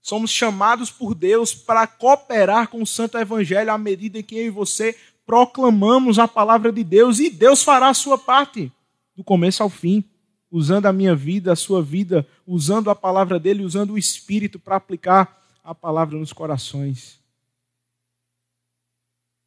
Somos 0.01 0.31
chamados 0.31 0.91
por 0.91 1.15
Deus 1.15 1.55
para 1.55 1.87
cooperar 1.87 2.69
com 2.69 2.81
o 2.81 2.87
Santo 2.87 3.19
Evangelho 3.19 3.71
à 3.71 3.77
medida 3.77 4.19
em 4.19 4.23
que 4.23 4.39
eu 4.39 4.47
e 4.47 4.51
você 4.51 4.97
proclamamos 5.29 6.19
a 6.19 6.27
palavra 6.27 6.73
de 6.73 6.83
Deus 6.83 7.19
e 7.19 7.29
Deus 7.29 7.63
fará 7.63 7.91
a 7.91 7.95
sua 7.95 8.17
parte, 8.17 8.73
do 9.15 9.23
começo 9.23 9.63
ao 9.63 9.69
fim 9.69 10.03
usando 10.51 10.87
a 10.87 10.93
minha 10.93 11.15
vida, 11.15 11.53
a 11.53 11.57
sua 11.57 11.83
vida, 11.83 12.27
usando 12.47 12.89
a 12.89 12.95
palavra 12.95 13.39
dele, 13.39 13.63
usando 13.63 13.93
o 13.93 13.99
Espírito 13.99 14.59
para 14.59 14.77
aplicar 14.77 15.47
a 15.63 15.75
palavra 15.75 16.19
nos 16.19 16.33
corações. 16.33 17.21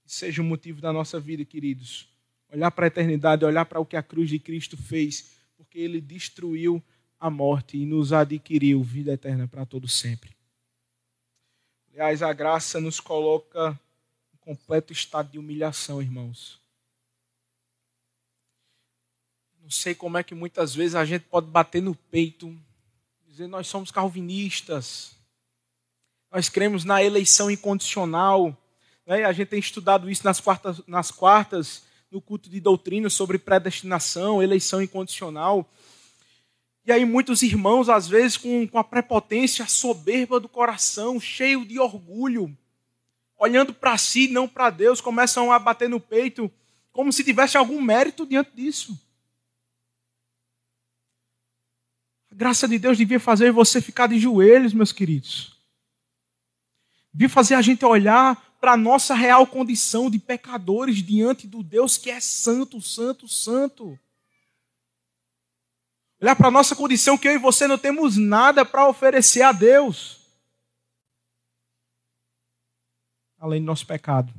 Seja 0.06 0.44
o 0.44 0.46
motivo 0.46 0.80
da 0.80 0.94
nossa 0.94 1.20
vida, 1.20 1.44
queridos. 1.44 2.08
Olhar 2.54 2.70
para 2.70 2.86
a 2.86 2.88
eternidade, 2.88 3.44
olhar 3.44 3.66
para 3.66 3.80
o 3.80 3.86
que 3.86 3.98
a 3.98 4.04
cruz 4.04 4.30
de 4.30 4.38
Cristo 4.38 4.78
fez, 4.78 5.32
porque 5.58 5.80
ele 5.80 6.00
destruiu 6.00 6.80
a 7.20 7.28
morte 7.28 7.76
e 7.76 7.88
nos 7.88 8.14
adquiriu 8.14 8.84
vida 8.84 9.14
eterna 9.14 9.48
para 9.48 9.66
todo 9.66 9.88
sempre. 9.88 10.30
Aliás, 11.92 12.22
a 12.22 12.32
graça 12.34 12.80
nos 12.80 13.00
coloca 13.00 13.80
completo 14.42 14.92
estado 14.92 15.32
de 15.32 15.40
humilhação, 15.40 16.02
irmãos. 16.02 16.60
Não 19.62 19.70
sei 19.70 19.96
como 19.96 20.18
é 20.18 20.24
que 20.24 20.36
muitas 20.36 20.76
vezes 20.76 20.96
a 20.96 21.06
gente 21.06 21.24
pode 21.24 21.48
bater 21.48 21.82
no 21.82 21.96
peito, 21.96 22.54
dizer 23.28 23.48
nós 23.48 23.68
somos 23.68 23.92
calvinistas, 23.92 25.16
nós 26.32 26.50
cremos 26.50 26.84
na 26.84 27.04
eleição 27.04 27.50
incondicional. 27.50 28.58
Né? 29.06 29.24
A 29.24 29.32
gente 29.32 29.50
tem 29.50 29.60
estudado 29.60 30.10
isso 30.10 30.26
nas 30.26 30.40
quartas, 30.40 30.82
nas 30.88 31.12
quartas 31.12 31.84
no 32.12 32.20
culto 32.20 32.50
de 32.50 32.60
doutrina 32.60 33.10
sobre 33.10 33.38
predestinação, 33.38 34.44
eleição 34.44 34.82
incondicional. 34.82 35.70
E 36.86 36.92
aí 36.92 37.06
muitos 37.06 37.42
irmãos, 37.42 37.88
às 37.88 38.08
vezes, 38.08 38.36
com, 38.36 38.68
com 38.68 38.78
a 38.78 38.84
prepotência, 38.84 39.64
a 39.64 39.68
soberba 39.68 40.40
do 40.40 40.50
coração, 40.50 41.20
cheio 41.22 41.64
de 41.64 41.80
orgulho, 41.80 42.58
olhando 43.42 43.74
para 43.74 43.98
si, 43.98 44.28
não 44.28 44.48
para 44.48 44.70
Deus, 44.70 45.02
começam 45.02 45.52
a 45.52 45.58
bater 45.58 45.90
no 45.90 46.00
peito, 46.00 46.50
como 46.92 47.12
se 47.12 47.24
tivesse 47.24 47.58
algum 47.58 47.82
mérito 47.82 48.24
diante 48.24 48.52
disso. 48.52 48.96
A 52.32 52.36
graça 52.36 52.68
de 52.68 52.78
Deus 52.78 53.00
devia 53.00 53.20
fazer 53.20 53.52
você 53.52 53.82
ficar 53.82 54.06
de 54.06 54.20
joelhos, 54.20 54.74
meus 54.74 54.92
queridos. 54.92 55.58
Devia 57.12 57.28
fazer 57.28 57.56
a 57.56 57.64
gente 57.64 57.84
olhar 57.84 58.40
para 58.62 58.74
a 58.74 58.78
nossa 58.78 59.16
real 59.16 59.48
condição 59.48 60.08
de 60.08 60.20
pecadores 60.20 60.98
diante 60.98 61.48
do 61.48 61.64
Deus 61.64 61.98
que 61.98 62.12
é 62.12 62.20
santo, 62.20 62.80
santo, 62.80 63.28
santo. 63.28 64.00
Olhar 66.22 66.36
para 66.36 66.50
a 66.50 66.52
nossa 66.52 66.76
condição 66.76 67.18
que 67.18 67.28
eu 67.28 67.34
e 67.34 67.40
você 67.40 67.66
não 67.66 67.80
temos 67.80 68.18
nada 68.18 68.64
para 68.64 68.88
oferecer 68.88 69.42
a 69.42 69.52
Deus. 69.52 70.21
Além 73.42 73.60
do 73.60 73.66
nosso 73.66 73.88
pecado. 73.88 74.32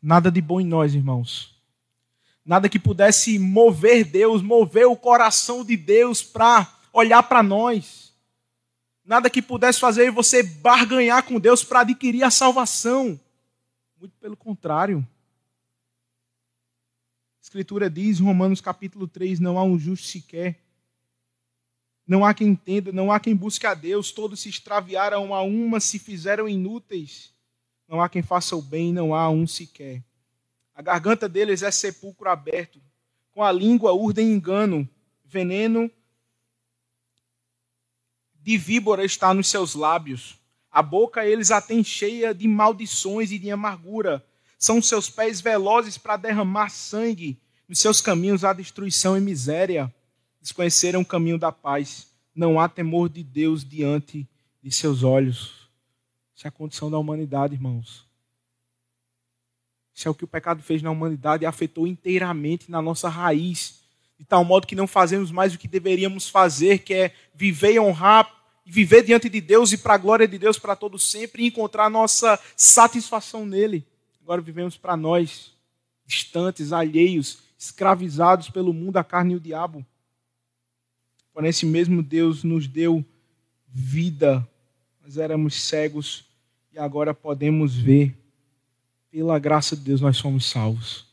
Nada 0.00 0.30
de 0.30 0.40
bom 0.40 0.60
em 0.60 0.64
nós, 0.64 0.94
irmãos. 0.94 1.60
Nada 2.46 2.68
que 2.68 2.78
pudesse 2.78 3.36
mover 3.36 4.04
Deus, 4.04 4.40
mover 4.40 4.86
o 4.86 4.96
coração 4.96 5.64
de 5.64 5.76
Deus 5.76 6.22
para 6.22 6.72
olhar 6.92 7.20
para 7.24 7.42
nós. 7.42 8.14
Nada 9.04 9.28
que 9.28 9.42
pudesse 9.42 9.80
fazer 9.80 10.12
você 10.12 10.44
barganhar 10.44 11.24
com 11.24 11.40
Deus 11.40 11.64
para 11.64 11.80
adquirir 11.80 12.22
a 12.22 12.30
salvação. 12.30 13.18
Muito 13.98 14.16
pelo 14.20 14.36
contrário. 14.36 15.04
A 17.40 17.42
Escritura 17.42 17.90
diz, 17.90 18.20
Romanos 18.20 18.60
capítulo 18.60 19.08
3, 19.08 19.40
não 19.40 19.58
há 19.58 19.64
um 19.64 19.76
justo 19.76 20.06
sequer. 20.06 20.61
Não 22.06 22.24
há 22.24 22.34
quem 22.34 22.48
entenda, 22.48 22.92
não 22.92 23.12
há 23.12 23.20
quem 23.20 23.34
busque 23.34 23.66
a 23.66 23.74
Deus. 23.74 24.10
Todos 24.10 24.40
se 24.40 24.48
extraviaram 24.48 25.34
a 25.34 25.42
uma, 25.42 25.80
se 25.80 25.98
fizeram 25.98 26.48
inúteis. 26.48 27.32
Não 27.88 28.00
há 28.00 28.08
quem 28.08 28.22
faça 28.22 28.56
o 28.56 28.62
bem, 28.62 28.92
não 28.92 29.14
há 29.14 29.28
um 29.30 29.46
sequer. 29.46 30.02
A 30.74 30.82
garganta 30.82 31.28
deles 31.28 31.62
é 31.62 31.70
sepulcro 31.70 32.28
aberto. 32.28 32.80
Com 33.32 33.42
a 33.42 33.52
língua 33.52 33.92
urdem 33.92 34.32
engano. 34.32 34.88
Veneno 35.24 35.90
de 38.42 38.58
víbora 38.58 39.04
está 39.04 39.32
nos 39.32 39.48
seus 39.48 39.74
lábios. 39.74 40.36
A 40.70 40.82
boca 40.82 41.24
eles 41.24 41.50
a 41.50 41.60
têm 41.60 41.84
cheia 41.84 42.34
de 42.34 42.48
maldições 42.48 43.30
e 43.30 43.38
de 43.38 43.50
amargura. 43.50 44.24
São 44.58 44.82
seus 44.82 45.08
pés 45.08 45.40
velozes 45.40 45.96
para 45.96 46.16
derramar 46.16 46.70
sangue. 46.70 47.40
Nos 47.68 47.78
seus 47.78 48.00
caminhos 48.00 48.44
há 48.44 48.52
destruição 48.52 49.16
e 49.16 49.20
miséria. 49.20 49.92
Desconheceram 50.42 51.00
o 51.00 51.06
caminho 51.06 51.38
da 51.38 51.52
paz. 51.52 52.08
Não 52.34 52.58
há 52.58 52.68
temor 52.68 53.08
de 53.08 53.22
Deus 53.22 53.64
diante 53.64 54.28
de 54.60 54.72
seus 54.72 55.04
olhos. 55.04 55.70
Essa 56.36 56.48
é 56.48 56.50
a 56.50 56.52
condição 56.52 56.90
da 56.90 56.98
humanidade, 56.98 57.54
irmãos. 57.54 58.04
Isso 59.94 60.08
é 60.08 60.10
o 60.10 60.14
que 60.14 60.24
o 60.24 60.28
pecado 60.28 60.60
fez 60.60 60.82
na 60.82 60.90
humanidade 60.90 61.44
e 61.44 61.46
afetou 61.46 61.86
inteiramente 61.86 62.68
na 62.68 62.82
nossa 62.82 63.08
raiz, 63.08 63.82
de 64.18 64.24
tal 64.24 64.44
modo 64.44 64.66
que 64.66 64.74
não 64.74 64.88
fazemos 64.88 65.30
mais 65.30 65.54
o 65.54 65.58
que 65.58 65.68
deveríamos 65.68 66.28
fazer, 66.28 66.78
que 66.78 66.92
é 66.92 67.14
viver 67.32 67.74
e 67.74 67.78
honrar, 67.78 68.28
viver 68.64 69.04
diante 69.04 69.28
de 69.28 69.40
Deus 69.40 69.72
e 69.72 69.78
para 69.78 69.94
a 69.94 69.98
glória 69.98 70.26
de 70.26 70.38
Deus 70.38 70.58
para 70.58 70.74
todos 70.74 71.04
sempre 71.08 71.44
e 71.44 71.46
encontrar 71.46 71.88
nossa 71.88 72.40
satisfação 72.56 73.46
nele. 73.46 73.86
Agora 74.22 74.40
vivemos 74.40 74.76
para 74.76 74.96
nós, 74.96 75.52
distantes, 76.06 76.72
alheios, 76.72 77.40
escravizados 77.58 78.48
pelo 78.48 78.72
mundo, 78.72 78.96
a 78.96 79.04
carne 79.04 79.34
e 79.34 79.36
o 79.36 79.40
diabo. 79.40 79.86
Porém, 81.32 81.50
esse 81.50 81.64
mesmo 81.64 82.02
Deus 82.02 82.44
nos 82.44 82.66
deu 82.66 83.04
vida. 83.66 84.46
Nós 85.02 85.16
éramos 85.16 85.54
cegos 85.62 86.24
e 86.72 86.78
agora 86.78 87.14
podemos 87.14 87.74
ver. 87.74 88.18
Pela 89.10 89.38
graça 89.38 89.76
de 89.76 89.82
Deus, 89.82 90.00
nós 90.00 90.16
somos 90.16 90.46
salvos. 90.46 91.06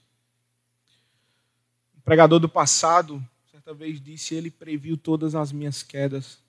O 1.98 2.02
pregador 2.02 2.40
do 2.40 2.48
passado, 2.48 3.22
certa 3.52 3.74
vez 3.74 4.02
disse: 4.02 4.36
Ele 4.36 4.50
previu 4.50 4.98
todas 4.98 5.36
as 5.36 5.52
minhas 5.52 5.84
quedas, 5.84 6.40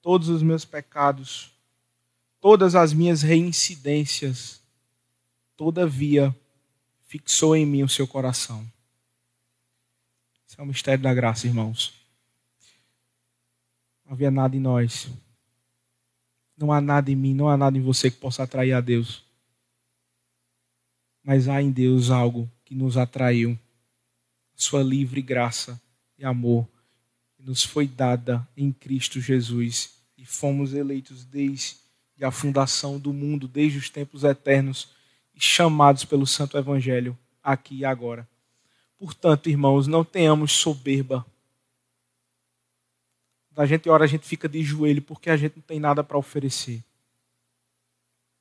todos 0.00 0.28
os 0.28 0.42
meus 0.42 0.64
pecados, 0.64 1.50
todas 2.40 2.74
as 2.74 2.92
minhas 2.92 3.22
reincidências. 3.22 4.60
Todavia, 5.56 6.34
fixou 7.06 7.56
em 7.56 7.66
mim 7.66 7.82
o 7.82 7.88
seu 7.88 8.06
coração. 8.06 8.64
Esse 10.48 10.58
é 10.58 10.62
o 10.62 10.66
mistério 10.66 11.02
da 11.02 11.12
graça, 11.12 11.46
irmãos. 11.46 11.99
Não 14.10 14.14
havia 14.14 14.30
nada 14.30 14.56
em 14.56 14.60
nós. 14.60 15.08
Não 16.58 16.72
há 16.72 16.82
nada 16.82 17.08
em 17.10 17.16
mim, 17.16 17.32
não 17.32 17.48
há 17.48 17.56
nada 17.56 17.78
em 17.78 17.80
você 17.80 18.10
que 18.10 18.18
possa 18.18 18.42
atrair 18.42 18.72
a 18.72 18.80
Deus 18.82 19.24
mas 21.22 21.48
há 21.48 21.60
em 21.60 21.70
Deus 21.70 22.10
algo 22.10 22.50
que 22.64 22.74
nos 22.74 22.96
atraiu, 22.96 23.58
sua 24.54 24.82
livre 24.82 25.22
graça 25.22 25.80
e 26.18 26.24
amor, 26.24 26.66
que 27.36 27.42
nos 27.42 27.62
foi 27.62 27.86
dada 27.86 28.46
em 28.56 28.72
Cristo 28.72 29.20
Jesus 29.20 29.90
e 30.16 30.24
fomos 30.24 30.74
eleitos 30.74 31.24
desde 31.24 31.76
a 32.20 32.30
fundação 32.30 32.98
do 32.98 33.12
mundo, 33.12 33.48
desde 33.48 33.78
os 33.78 33.88
tempos 33.88 34.24
eternos 34.24 34.88
e 35.34 35.40
chamados 35.40 36.04
pelo 36.04 36.26
Santo 36.26 36.58
Evangelho 36.58 37.16
aqui 37.42 37.76
e 37.76 37.84
agora. 37.84 38.28
Portanto, 38.98 39.48
irmãos, 39.48 39.86
não 39.86 40.04
tenhamos 40.04 40.52
soberba. 40.52 41.24
Da 43.50 43.66
gente 43.66 43.88
hora 43.88 44.04
a 44.04 44.06
gente 44.06 44.26
fica 44.26 44.48
de 44.48 44.62
joelho 44.62 45.02
porque 45.02 45.30
a 45.30 45.36
gente 45.36 45.56
não 45.56 45.62
tem 45.62 45.80
nada 45.80 46.02
para 46.04 46.16
oferecer. 46.16 46.82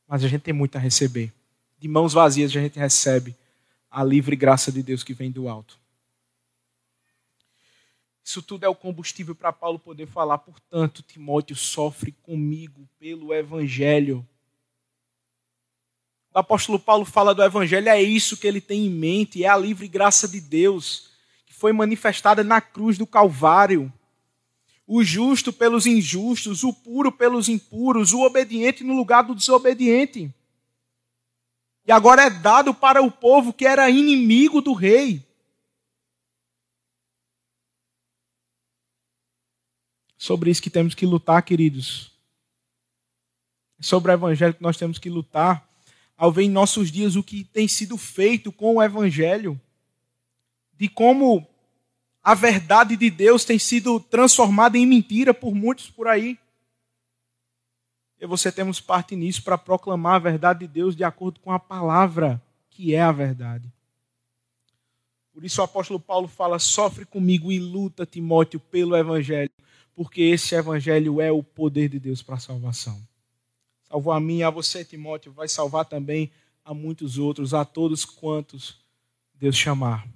Mas 0.08 0.24
a 0.24 0.28
gente 0.28 0.42
tem 0.42 0.54
muito 0.54 0.76
a 0.76 0.80
receber 0.80 1.34
de 1.80 1.88
mãos 1.88 2.14
vazias 2.14 2.52
a 2.52 2.60
gente 2.60 2.78
recebe 2.78 3.36
a 3.90 4.04
livre 4.04 4.36
graça 4.36 4.72
de 4.72 4.84
Deus 4.84 5.04
que 5.04 5.14
vem 5.14 5.32
do 5.32 5.48
alto. 5.48 5.80
Isso 8.24 8.44
tudo 8.44 8.66
é 8.66 8.70
o 8.70 8.76
combustível 8.76 9.34
para 9.34 9.52
Paulo 9.52 9.80
poder 9.80 10.06
falar, 10.06 10.38
portanto, 10.38 11.02
Timóteo 11.02 11.56
sofre 11.56 12.12
comigo 12.22 12.88
pelo 13.00 13.34
Evangelho. 13.34 14.28
O 16.32 16.38
apóstolo 16.38 16.78
Paulo 16.78 17.06
fala 17.06 17.34
do 17.34 17.42
Evangelho, 17.42 17.90
é 17.90 18.00
isso 18.00 18.38
que 18.38 18.46
ele 18.46 18.62
tem 18.62 18.86
em 18.86 18.90
mente, 18.90 19.44
é 19.44 19.48
a 19.48 19.58
livre 19.58 19.88
graça 19.88 20.28
de 20.28 20.40
Deus, 20.40 21.10
que 21.48 21.54
foi 21.54 21.74
manifestada 21.74 22.44
na 22.44 22.62
cruz 22.62 23.00
do 23.00 23.08
Calvário. 23.08 23.92
O 24.90 25.04
justo 25.04 25.54
pelos 25.54 25.86
injustos, 25.86 26.64
o 26.64 26.74
puro 26.74 27.12
pelos 27.12 27.48
impuros, 27.48 28.12
o 28.12 28.22
obediente 28.22 28.84
no 28.84 28.96
lugar 28.96 29.22
do 29.22 29.36
desobediente 29.36 30.34
e 31.90 31.92
agora 31.92 32.22
é 32.22 32.30
dado 32.30 32.72
para 32.72 33.02
o 33.02 33.10
povo 33.10 33.52
que 33.52 33.66
era 33.66 33.90
inimigo 33.90 34.62
do 34.62 34.74
rei. 34.74 35.28
Sobre 40.16 40.52
isso 40.52 40.62
que 40.62 40.70
temos 40.70 40.94
que 40.94 41.04
lutar, 41.04 41.42
queridos. 41.42 42.12
Sobre 43.80 44.12
o 44.12 44.14
evangelho 44.14 44.54
que 44.54 44.62
nós 44.62 44.78
temos 44.78 45.00
que 45.00 45.10
lutar. 45.10 45.68
Ao 46.16 46.32
ver 46.32 46.44
em 46.44 46.50
nossos 46.52 46.92
dias 46.92 47.16
o 47.16 47.24
que 47.24 47.44
tem 47.44 47.68
sido 47.68 47.98
feito 47.98 48.52
com 48.52 48.76
o 48.76 48.84
evangelho, 48.84 49.60
de 50.76 50.88
como 50.88 51.50
a 52.30 52.36
verdade 52.36 52.96
de 52.96 53.10
Deus 53.10 53.44
tem 53.44 53.58
sido 53.58 54.00
transformada 54.00 54.78
em 54.78 54.86
mentira 54.86 55.34
por 55.34 55.56
muitos 55.56 55.90
por 55.90 56.08
aí 56.08 56.38
e 58.20 58.28
você 58.28 58.52
temos 58.52 58.80
parte 58.80 59.16
nisso 59.16 59.42
para 59.44 59.58
proclamar 59.58 60.18
a 60.18 60.20
verdade 60.20 60.60
de 60.60 60.68
Deus 60.68 60.96
de 60.96 61.04
acordo 61.04 61.40
com 61.40 61.52
a 61.52 61.58
palavra, 61.58 62.40
que 62.70 62.94
é 62.94 63.02
a 63.02 63.12
verdade. 63.12 63.74
Por 65.34 65.44
isso 65.44 65.60
o 65.60 65.64
apóstolo 65.64 66.00
Paulo 66.00 66.28
fala: 66.28 66.60
sofre 66.60 67.04
comigo 67.04 67.52
e 67.52 67.58
luta, 67.58 68.06
Timóteo, 68.06 68.60
pelo 68.60 68.96
evangelho, 68.96 69.50
porque 69.96 70.22
esse 70.22 70.54
evangelho 70.54 71.20
é 71.20 71.32
o 71.32 71.42
poder 71.42 71.90
de 71.90 72.00
Deus 72.00 72.22
para 72.22 72.36
a 72.36 72.40
salvação. 72.40 73.02
Salvou 73.86 74.14
a 74.14 74.20
mim 74.20 74.44
a 74.44 74.52
você, 74.52 74.86
Timóteo, 74.86 75.32
vai 75.32 75.48
salvar 75.48 75.86
também 75.86 76.32
a 76.64 76.76
muitos 76.76 77.18
outros, 77.18 77.56
a 77.56 77.66
todos 77.66 78.06
quantos 78.06 78.78
Deus 79.34 79.56
chamar, 79.56 80.08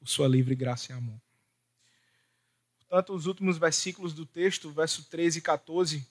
por 0.00 0.08
sua 0.08 0.26
livre 0.26 0.56
graça 0.56 0.90
e 0.90 0.94
amor. 0.96 1.20
Portanto, 2.80 3.14
os 3.14 3.26
últimos 3.26 3.56
versículos 3.56 4.12
do 4.12 4.26
texto, 4.26 4.72
verso 4.72 5.04
13 5.04 5.38
e 5.38 5.42
14 5.42 6.06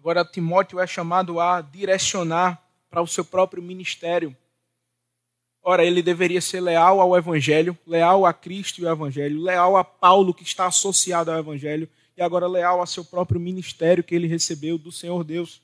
Agora, 0.00 0.24
Timóteo 0.24 0.80
é 0.80 0.86
chamado 0.86 1.38
a 1.38 1.60
direcionar 1.60 2.66
para 2.88 3.02
o 3.02 3.06
seu 3.06 3.22
próprio 3.22 3.62
ministério. 3.62 4.34
Ora, 5.62 5.84
ele 5.84 6.00
deveria 6.00 6.40
ser 6.40 6.62
leal 6.62 7.02
ao 7.02 7.14
Evangelho, 7.14 7.76
leal 7.86 8.24
a 8.24 8.32
Cristo 8.32 8.80
e 8.80 8.86
ao 8.86 8.94
Evangelho, 8.94 9.42
leal 9.42 9.76
a 9.76 9.84
Paulo, 9.84 10.32
que 10.32 10.42
está 10.42 10.66
associado 10.66 11.30
ao 11.30 11.38
Evangelho, 11.38 11.86
e 12.16 12.22
agora 12.22 12.46
leal 12.46 12.80
ao 12.80 12.86
seu 12.86 13.04
próprio 13.04 13.38
ministério 13.38 14.02
que 14.02 14.14
ele 14.14 14.26
recebeu 14.26 14.78
do 14.78 14.90
Senhor 14.90 15.22
Deus. 15.22 15.60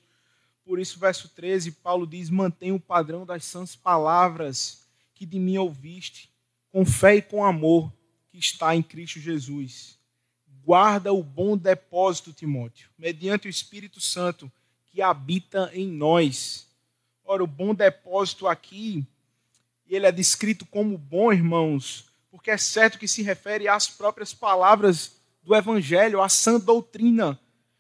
Por 0.66 0.78
isso, 0.78 0.98
verso 0.98 1.30
13, 1.30 1.72
Paulo 1.72 2.06
diz: 2.06 2.28
Mantenha 2.28 2.74
o 2.74 2.80
padrão 2.80 3.24
das 3.24 3.42
sãs 3.42 3.74
palavras 3.74 4.85
que 5.16 5.26
de 5.26 5.40
mim 5.40 5.56
ouviste, 5.56 6.30
com 6.70 6.86
fé 6.86 7.16
e 7.16 7.22
com 7.22 7.44
amor 7.44 7.92
que 8.30 8.38
está 8.38 8.76
em 8.76 8.82
Cristo 8.82 9.18
Jesus 9.18 9.96
guarda 10.66 11.12
o 11.12 11.22
bom 11.22 11.56
depósito, 11.56 12.32
Timóteo, 12.32 12.90
mediante 12.98 13.46
o 13.46 13.48
Espírito 13.48 14.00
Santo 14.00 14.50
que 14.86 15.00
habita 15.00 15.70
em 15.72 15.86
nós. 15.86 16.66
Ora, 17.24 17.44
o 17.44 17.46
bom 17.46 17.72
depósito 17.72 18.48
aqui, 18.48 19.06
ele 19.88 20.06
é 20.06 20.10
descrito 20.10 20.66
como 20.66 20.98
bom, 20.98 21.32
irmãos, 21.32 22.06
porque 22.32 22.50
é 22.50 22.58
certo 22.58 22.98
que 22.98 23.06
se 23.06 23.22
refere 23.22 23.68
às 23.68 23.86
próprias 23.86 24.34
palavras 24.34 25.20
do 25.40 25.54
Evangelho, 25.54 26.20
à 26.20 26.28
sã 26.28 26.58
doutrina. 26.58 27.38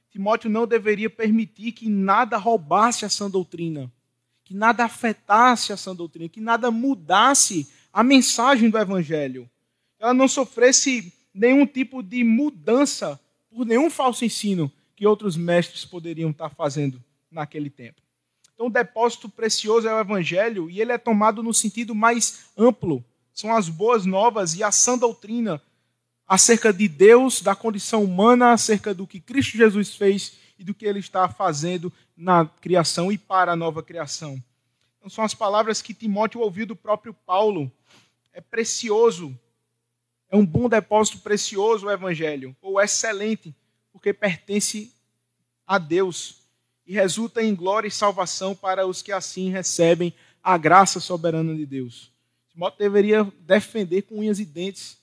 Timóteo 0.08 0.48
não 0.48 0.64
deveria 0.64 1.10
permitir 1.10 1.72
que 1.72 1.88
nada 1.88 2.36
roubasse 2.36 3.04
a 3.04 3.08
sã 3.08 3.28
doutrina, 3.28 3.92
que 4.46 4.54
nada 4.54 4.84
afetasse 4.84 5.72
a 5.72 5.76
sã 5.76 5.92
doutrina, 5.92 6.28
que 6.28 6.40
nada 6.40 6.70
mudasse 6.70 7.68
a 7.92 8.04
mensagem 8.04 8.70
do 8.70 8.78
evangelho. 8.78 9.50
Ela 9.98 10.14
não 10.14 10.28
sofresse 10.28 11.12
nenhum 11.34 11.66
tipo 11.66 12.00
de 12.00 12.22
mudança 12.22 13.20
por 13.50 13.66
nenhum 13.66 13.90
falso 13.90 14.24
ensino 14.24 14.70
que 14.94 15.04
outros 15.04 15.36
mestres 15.36 15.84
poderiam 15.84 16.30
estar 16.30 16.48
fazendo 16.50 17.02
naquele 17.28 17.68
tempo. 17.68 18.00
Então, 18.54 18.68
o 18.68 18.70
depósito 18.70 19.28
precioso 19.28 19.88
é 19.88 19.92
o 19.92 19.98
evangelho 19.98 20.70
e 20.70 20.80
ele 20.80 20.92
é 20.92 20.98
tomado 20.98 21.42
no 21.42 21.52
sentido 21.52 21.92
mais 21.92 22.44
amplo. 22.56 23.04
São 23.32 23.52
as 23.52 23.68
boas 23.68 24.06
novas 24.06 24.54
e 24.54 24.62
a 24.62 24.70
sã 24.70 24.96
doutrina 24.96 25.60
acerca 26.24 26.72
de 26.72 26.86
Deus, 26.86 27.42
da 27.42 27.56
condição 27.56 28.04
humana, 28.04 28.52
acerca 28.52 28.94
do 28.94 29.08
que 29.08 29.18
Cristo 29.18 29.56
Jesus 29.56 29.96
fez 29.96 30.34
e 30.56 30.62
do 30.62 30.72
que 30.72 30.86
ele 30.86 31.00
está 31.00 31.28
fazendo 31.28 31.92
na 32.16 32.46
criação 32.46 33.12
e 33.12 33.18
para 33.18 33.52
a 33.52 33.56
nova 33.56 33.82
criação. 33.82 34.42
Então, 34.98 35.10
são 35.10 35.24
as 35.24 35.34
palavras 35.34 35.82
que 35.82 35.94
Timóteo 35.94 36.40
ouviu 36.40 36.66
do 36.66 36.74
próprio 36.74 37.12
Paulo. 37.12 37.70
É 38.32 38.40
precioso, 38.40 39.38
é 40.28 40.36
um 40.36 40.44
bom 40.44 40.68
depósito 40.68 41.18
precioso 41.18 41.86
o 41.86 41.90
Evangelho, 41.90 42.56
ou 42.60 42.80
excelente, 42.80 43.54
porque 43.92 44.12
pertence 44.12 44.92
a 45.66 45.78
Deus 45.78 46.42
e 46.86 46.92
resulta 46.92 47.42
em 47.42 47.54
glória 47.54 47.88
e 47.88 47.90
salvação 47.90 48.54
para 48.54 48.86
os 48.86 49.02
que 49.02 49.12
assim 49.12 49.50
recebem 49.50 50.14
a 50.42 50.56
graça 50.56 51.00
soberana 51.00 51.54
de 51.54 51.66
Deus. 51.66 52.12
Timóteo 52.50 52.78
deveria 52.78 53.24
defender 53.40 54.02
com 54.02 54.20
unhas 54.20 54.38
e 54.38 54.44
dentes 54.44 54.98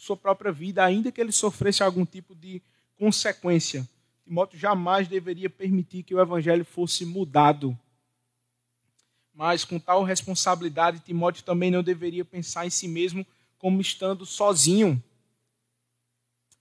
sua 0.00 0.16
própria 0.16 0.50
vida, 0.50 0.82
ainda 0.82 1.12
que 1.12 1.20
ele 1.20 1.30
sofresse 1.30 1.82
algum 1.82 2.06
tipo 2.06 2.34
de 2.34 2.62
consequência. 2.96 3.86
Timóteo 4.30 4.60
jamais 4.60 5.08
deveria 5.08 5.50
permitir 5.50 6.04
que 6.04 6.14
o 6.14 6.20
evangelho 6.20 6.64
fosse 6.64 7.04
mudado. 7.04 7.76
Mas 9.34 9.64
com 9.64 9.76
tal 9.76 10.04
responsabilidade, 10.04 11.00
Timóteo 11.00 11.42
também 11.42 11.68
não 11.68 11.82
deveria 11.82 12.24
pensar 12.24 12.64
em 12.64 12.70
si 12.70 12.86
mesmo 12.86 13.26
como 13.58 13.80
estando 13.80 14.24
sozinho. 14.24 15.02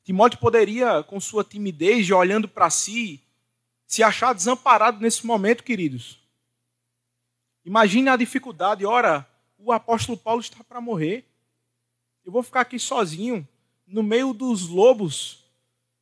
Timóteo 0.04 0.40
poderia, 0.40 1.04
com 1.04 1.20
sua 1.20 1.44
timidez 1.44 2.08
e 2.08 2.12
olhando 2.12 2.48
para 2.48 2.72
si, 2.72 3.22
se 3.86 4.02
achar 4.02 4.34
desamparado 4.34 5.00
nesse 5.00 5.24
momento, 5.24 5.64
queridos. 5.64 6.20
Imagine 7.64 8.10
a 8.10 8.18
dificuldade. 8.18 8.84
Ora, 8.84 9.30
o 9.60 9.72
apóstolo 9.72 10.18
Paulo 10.18 10.42
está 10.42 10.64
para 10.64 10.82
morrer. 10.82 11.24
Eu 12.26 12.32
vou 12.32 12.42
ficar 12.42 12.62
aqui 12.62 12.80
sozinho, 12.80 13.48
no 13.86 14.02
meio 14.02 14.34
dos 14.34 14.68
lobos, 14.68 15.39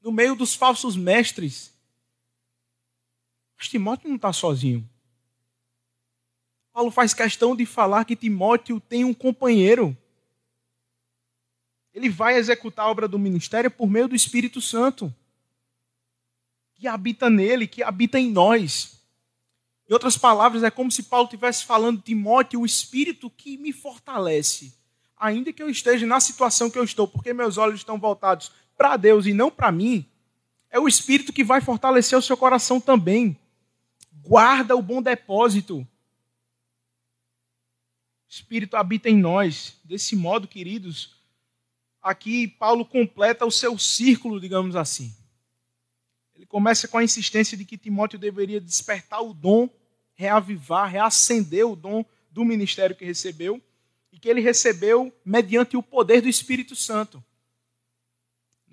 no 0.02 0.12
meio 0.12 0.36
dos 0.36 0.54
falsos 0.54 0.95
mestres. 0.95 1.74
Mas 3.58 3.68
Timóteo 3.68 4.10
não 4.10 4.16
está 4.16 4.32
sozinho. 4.32 4.88
Paulo 6.72 6.91
faz 6.91 7.14
questão 7.14 7.56
de 7.56 7.66
falar 7.66 8.06
que 8.06 8.16
Timóteo 8.16 8.80
tem 8.80 9.04
um 9.04 9.14
companheiro. 9.14 9.98
Ele 11.93 12.10
vai 12.10 12.36
executar 12.36 12.86
a 12.86 12.89
obra 12.89 13.08
do 13.08 13.18
ministério 13.18 13.72
por 13.72 13.88
meio 13.88 14.08
do 14.08 14.16
Espírito 14.16 14.62
Santo, 14.62 15.14
que 16.76 16.88
habita 16.88 17.30
nele, 17.30 17.68
que 17.68 17.82
habita 17.82 18.20
em 18.20 18.32
nós. 18.32 19.02
Em 19.89 19.93
outras 19.93 20.18
palavras, 20.18 20.64
é 20.64 20.70
como 20.70 20.91
se 20.91 21.04
Paulo 21.04 21.26
estivesse 21.26 21.66
falando, 21.66 22.02
Timóteo, 22.02 22.62
o 22.62 22.66
Espírito 22.66 23.30
que 23.30 23.58
me 23.58 23.74
fortalece 23.74 24.78
ainda 25.18 25.52
que 25.52 25.62
eu 25.62 25.70
esteja 25.70 26.06
na 26.06 26.20
situação 26.20 26.70
que 26.70 26.78
eu 26.78 26.84
estou, 26.84 27.08
porque 27.08 27.34
meus 27.34 27.58
olhos 27.58 27.80
estão 27.80 28.00
voltados 28.00 28.52
para 28.78 28.95
Deus 28.95 29.25
e 29.25 29.34
não 29.34 29.49
para 29.49 29.71
mim, 29.71 30.05
é 30.69 30.80
o 30.80 30.88
Espírito 30.88 31.34
que 31.34 31.43
vai 31.43 31.59
fortalecer 31.59 32.17
o 32.17 32.21
seu 32.21 32.38
coração 32.38 32.80
também. 32.80 33.38
Guarda 34.21 34.75
o 34.75 34.82
bom 34.82 35.01
depósito. 35.01 35.80
O 35.80 35.88
Espírito 38.30 38.75
habita 38.75 39.09
em 39.09 39.17
nós. 39.17 39.80
Desse 39.84 40.15
modo, 40.15 40.47
queridos, 40.47 41.15
aqui 42.01 42.47
Paulo 42.47 42.86
completa 42.86 43.45
o 43.45 43.51
seu 43.51 43.78
círculo, 43.78 44.39
digamos 44.39 44.75
assim. 44.75 45.15
Ele 46.36 46.45
começa 46.45 46.88
com 46.88 46.97
a 46.97 47.03
insistência 47.03 47.57
de 47.57 47.65
que 47.65 47.78
Timóteo 47.78 48.19
deveria 48.19 48.61
despertar 48.61 49.21
o 49.21 49.34
dom, 49.34 49.67
reavivar, 50.13 50.89
reacender 50.89 51.65
o 51.65 51.75
dom 51.75 52.05
do 52.30 52.45
ministério 52.45 52.95
que 52.95 53.03
recebeu 53.03 53.59
e 54.11 54.19
que 54.19 54.30
ele 54.30 54.41
recebeu 54.41 55.11
mediante 55.25 55.75
o 55.75 55.82
poder 55.82 56.21
do 56.21 56.30
Espírito 56.30 56.75
Santo. 56.75 57.23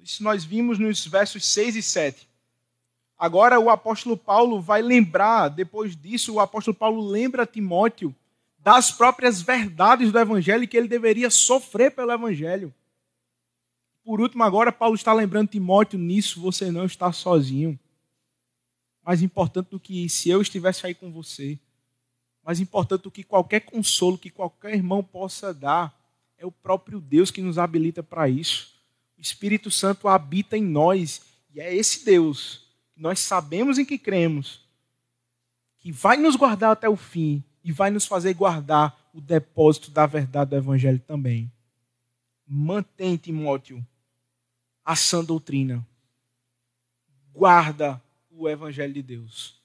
Isso 0.05 0.23
nós 0.23 0.45
vimos 0.45 0.79
nos 0.79 1.07
versos 1.07 1.47
6 1.47 1.77
e 1.77 1.83
7. 1.83 2.29
Agora 3.19 3.59
o 3.59 3.71
apóstolo 3.71 4.19
Paulo 4.19 4.61
vai 4.61 4.83
lembrar, 4.83 5.49
depois 5.49 5.97
disso, 5.97 6.35
o 6.35 6.41
apóstolo 6.41 6.77
Paulo 6.77 7.01
lembra 7.01 7.47
Timóteo 7.47 8.15
das 8.59 8.93
próprias 8.93 9.41
verdades 9.41 10.13
do 10.13 10.19
evangelho 10.19 10.69
que 10.69 10.77
ele 10.77 10.89
deveria 10.89 11.31
sofrer 11.31 11.91
pelo 11.93 12.13
evangelho. 12.13 12.73
Por 14.05 14.21
último, 14.21 14.43
agora 14.43 14.71
Paulo 14.71 14.95
está 14.95 15.11
lembrando 15.15 15.49
Timóteo 15.49 15.99
nisso, 15.99 16.39
você 16.39 16.71
não 16.71 16.85
está 16.85 17.11
sozinho. 17.11 17.81
Mais 19.03 19.23
importante 19.23 19.71
do 19.71 19.81
que 19.81 20.07
se 20.11 20.29
eu 20.29 20.43
estivesse 20.43 20.87
aí 20.87 20.95
com 20.95 21.11
você, 21.11 21.59
mais 22.45 22.61
importante 22.61 23.05
do 23.05 23.11
que 23.11 23.23
qualquer 23.25 23.61
consolo 23.61 24.19
que 24.19 24.29
qualquer 24.29 24.75
irmão 24.75 25.03
possa 25.03 25.55
dar 25.55 25.99
é 26.37 26.45
o 26.45 26.53
próprio 26.53 27.01
Deus 27.01 27.31
que 27.31 27.41
nos 27.41 27.57
habilita 27.57 28.03
para 28.03 28.29
isso. 28.29 28.74
O 29.17 29.21
Espírito 29.21 29.71
Santo 29.71 30.09
habita 30.09 30.57
em 30.57 30.63
nós 30.63 31.23
e 31.55 31.61
é 31.61 31.75
esse 31.75 32.05
Deus 32.05 32.67
que 32.95 33.01
nós 33.01 33.19
sabemos 33.21 33.79
em 33.79 33.85
que 33.85 33.99
cremos, 33.99 34.61
que 35.79 35.91
vai 35.91 36.17
nos 36.17 36.37
guardar 36.37 36.73
até 36.73 36.89
o 36.89 36.97
fim 36.97 37.43
e 37.63 37.73
vai 37.73 37.91
nos 37.91 38.07
fazer 38.07 38.35
guardar 38.35 39.11
o 39.13 39.21
depósito 39.21 39.91
da 39.91 40.07
verdade 40.07 40.51
do 40.51 40.57
Evangelho 40.57 41.01
também. 41.01 41.51
Mantém, 42.47 43.17
Timóteo, 43.17 43.85
a 44.85 44.95
sã 44.95 45.25
doutrina. 45.25 45.87
Guarda 47.33 48.03
o 48.31 48.49
Evangelho 48.49 48.93
de 48.93 49.03
Deus. 49.03 49.65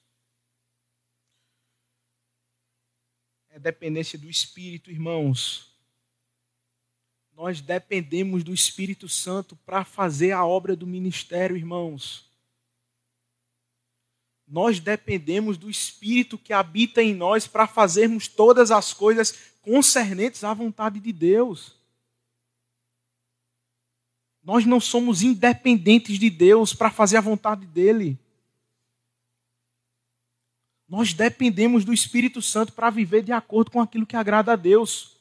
é 3.50 3.58
dependência 3.58 4.18
do 4.18 4.30
Espírito, 4.30 4.90
irmãos. 4.90 5.69
Nós 7.40 7.62
dependemos 7.62 8.44
do 8.44 8.52
Espírito 8.52 9.08
Santo 9.08 9.56
para 9.64 9.82
fazer 9.82 10.32
a 10.32 10.44
obra 10.44 10.76
do 10.76 10.86
ministério, 10.86 11.56
irmãos. 11.56 12.28
Nós 14.46 14.78
dependemos 14.78 15.56
do 15.56 15.70
Espírito 15.70 16.36
que 16.36 16.52
habita 16.52 17.02
em 17.02 17.14
nós 17.14 17.46
para 17.46 17.66
fazermos 17.66 18.28
todas 18.28 18.70
as 18.70 18.92
coisas 18.92 19.54
concernentes 19.62 20.44
à 20.44 20.52
vontade 20.52 21.00
de 21.00 21.14
Deus. 21.14 21.74
Nós 24.44 24.66
não 24.66 24.78
somos 24.78 25.22
independentes 25.22 26.18
de 26.18 26.28
Deus 26.28 26.74
para 26.74 26.90
fazer 26.90 27.16
a 27.16 27.22
vontade 27.22 27.64
dEle. 27.64 28.18
Nós 30.86 31.14
dependemos 31.14 31.86
do 31.86 31.94
Espírito 31.94 32.42
Santo 32.42 32.74
para 32.74 32.90
viver 32.90 33.22
de 33.22 33.32
acordo 33.32 33.70
com 33.70 33.80
aquilo 33.80 34.04
que 34.04 34.14
agrada 34.14 34.52
a 34.52 34.56
Deus. 34.56 35.19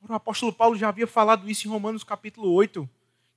O 0.00 0.12
apóstolo 0.12 0.52
Paulo 0.52 0.76
já 0.76 0.88
havia 0.88 1.06
falado 1.06 1.50
isso 1.50 1.66
em 1.66 1.70
Romanos 1.70 2.04
capítulo 2.04 2.52
8, 2.52 2.88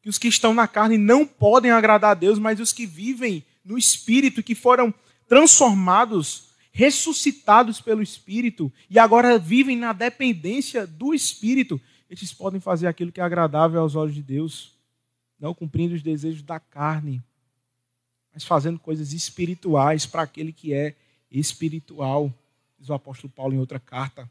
que 0.02 0.10
os 0.10 0.18
que 0.18 0.28
estão 0.28 0.54
na 0.54 0.68
carne 0.68 0.98
não 0.98 1.26
podem 1.26 1.72
agradar 1.72 2.12
a 2.12 2.16
Deus, 2.16 2.38
mas 2.40 2.60
os 2.60 2.72
que 2.72 2.86
vivem 2.86 3.44
no 3.64 3.78
Espírito, 3.78 4.44
que 4.44 4.56
foram 4.56 4.94
transformados, 5.28 6.50
ressuscitados 6.72 7.82
pelo 7.82 8.02
Espírito 8.02 8.72
e 8.90 8.98
agora 9.00 9.38
vivem 9.38 9.76
na 9.76 9.92
dependência 9.92 10.86
do 10.86 11.14
Espírito, 11.14 11.80
esses 12.10 12.34
podem 12.34 12.60
fazer 12.60 12.88
aquilo 12.88 13.12
que 13.12 13.20
é 13.20 13.24
agradável 13.24 13.82
aos 13.82 13.96
olhos 13.96 14.16
de 14.16 14.22
Deus, 14.22 14.74
não 15.40 15.54
cumprindo 15.54 15.96
os 15.96 16.02
desejos 16.02 16.44
da 16.44 16.60
carne, 16.60 17.22
mas 18.34 18.44
fazendo 18.44 18.80
coisas 18.80 19.14
espirituais 19.14 20.06
para 20.06 20.22
aquele 20.22 20.54
que 20.54 20.74
é 20.74 20.96
espiritual, 21.30 22.34
diz 22.78 22.90
o 22.90 22.94
apóstolo 22.94 23.32
Paulo 23.34 23.54
em 23.54 23.60
outra 23.60 23.80
carta. 23.80 24.30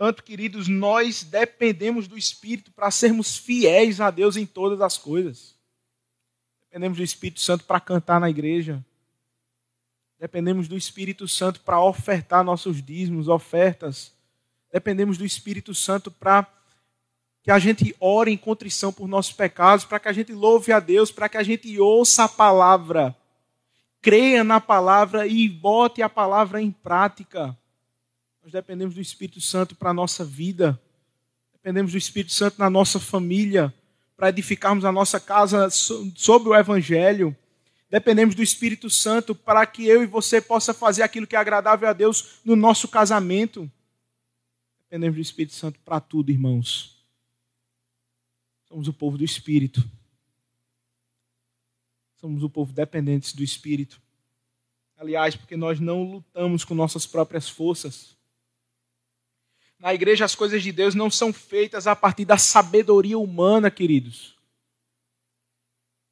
Portanto, 0.00 0.24
queridos, 0.24 0.66
nós 0.66 1.22
dependemos 1.22 2.08
do 2.08 2.16
Espírito 2.16 2.70
para 2.70 2.90
sermos 2.90 3.36
fiéis 3.36 4.00
a 4.00 4.10
Deus 4.10 4.34
em 4.34 4.46
todas 4.46 4.80
as 4.80 4.96
coisas. 4.96 5.54
Dependemos 6.62 6.96
do 6.96 7.04
Espírito 7.04 7.38
Santo 7.38 7.64
para 7.64 7.78
cantar 7.78 8.18
na 8.18 8.30
igreja. 8.30 8.82
Dependemos 10.18 10.68
do 10.68 10.74
Espírito 10.74 11.28
Santo 11.28 11.60
para 11.60 11.82
ofertar 11.82 12.42
nossos 12.42 12.82
dízimos, 12.82 13.28
ofertas. 13.28 14.14
Dependemos 14.72 15.18
do 15.18 15.24
Espírito 15.26 15.74
Santo 15.74 16.10
para 16.10 16.50
que 17.42 17.50
a 17.50 17.58
gente 17.58 17.94
ore 18.00 18.32
em 18.32 18.38
contrição 18.38 18.90
por 18.90 19.06
nossos 19.06 19.34
pecados, 19.34 19.84
para 19.84 20.00
que 20.00 20.08
a 20.08 20.14
gente 20.14 20.32
louve 20.32 20.72
a 20.72 20.80
Deus, 20.80 21.12
para 21.12 21.28
que 21.28 21.36
a 21.36 21.42
gente 21.42 21.78
ouça 21.78 22.24
a 22.24 22.28
palavra 22.28 23.14
creia 24.00 24.42
na 24.42 24.60
palavra 24.60 25.26
e 25.26 25.48
bote 25.48 26.02
a 26.02 26.08
palavra 26.08 26.60
em 26.60 26.70
prática. 26.70 27.56
Nós 28.42 28.52
dependemos 28.52 28.94
do 28.94 29.00
Espírito 29.00 29.40
Santo 29.40 29.74
para 29.74 29.90
a 29.90 29.94
nossa 29.94 30.24
vida, 30.24 30.80
dependemos 31.52 31.92
do 31.92 31.98
Espírito 31.98 32.32
Santo 32.32 32.58
na 32.58 32.70
nossa 32.70 32.98
família, 32.98 33.72
para 34.16 34.28
edificarmos 34.28 34.84
a 34.84 34.92
nossa 34.92 35.18
casa 35.18 35.68
sobre 35.70 36.48
o 36.48 36.54
Evangelho, 36.54 37.36
dependemos 37.88 38.34
do 38.34 38.42
Espírito 38.42 38.90
Santo 38.90 39.34
para 39.34 39.64
que 39.66 39.86
eu 39.86 40.02
e 40.02 40.06
você 40.06 40.40
possa 40.40 40.74
fazer 40.74 41.02
aquilo 41.02 41.26
que 41.26 41.36
é 41.36 41.38
agradável 41.38 41.88
a 41.88 41.92
Deus 41.92 42.40
no 42.44 42.54
nosso 42.54 42.88
casamento. 42.88 43.70
Dependemos 44.82 45.16
do 45.16 45.22
Espírito 45.22 45.54
Santo 45.54 45.78
para 45.80 46.00
tudo, 46.00 46.30
irmãos. 46.30 47.02
Somos 48.68 48.88
o 48.88 48.92
povo 48.92 49.18
do 49.18 49.24
Espírito. 49.24 49.82
Somos 52.16 52.42
o 52.42 52.50
povo 52.50 52.72
dependentes 52.72 53.32
do 53.32 53.42
Espírito. 53.42 54.00
Aliás, 54.96 55.34
porque 55.34 55.56
nós 55.56 55.80
não 55.80 56.02
lutamos 56.02 56.64
com 56.64 56.74
nossas 56.74 57.06
próprias 57.06 57.48
forças. 57.48 58.19
Na 59.80 59.94
igreja, 59.94 60.26
as 60.26 60.34
coisas 60.34 60.62
de 60.62 60.70
Deus 60.70 60.94
não 60.94 61.10
são 61.10 61.32
feitas 61.32 61.86
a 61.86 61.96
partir 61.96 62.26
da 62.26 62.36
sabedoria 62.36 63.18
humana, 63.18 63.70
queridos. 63.70 64.38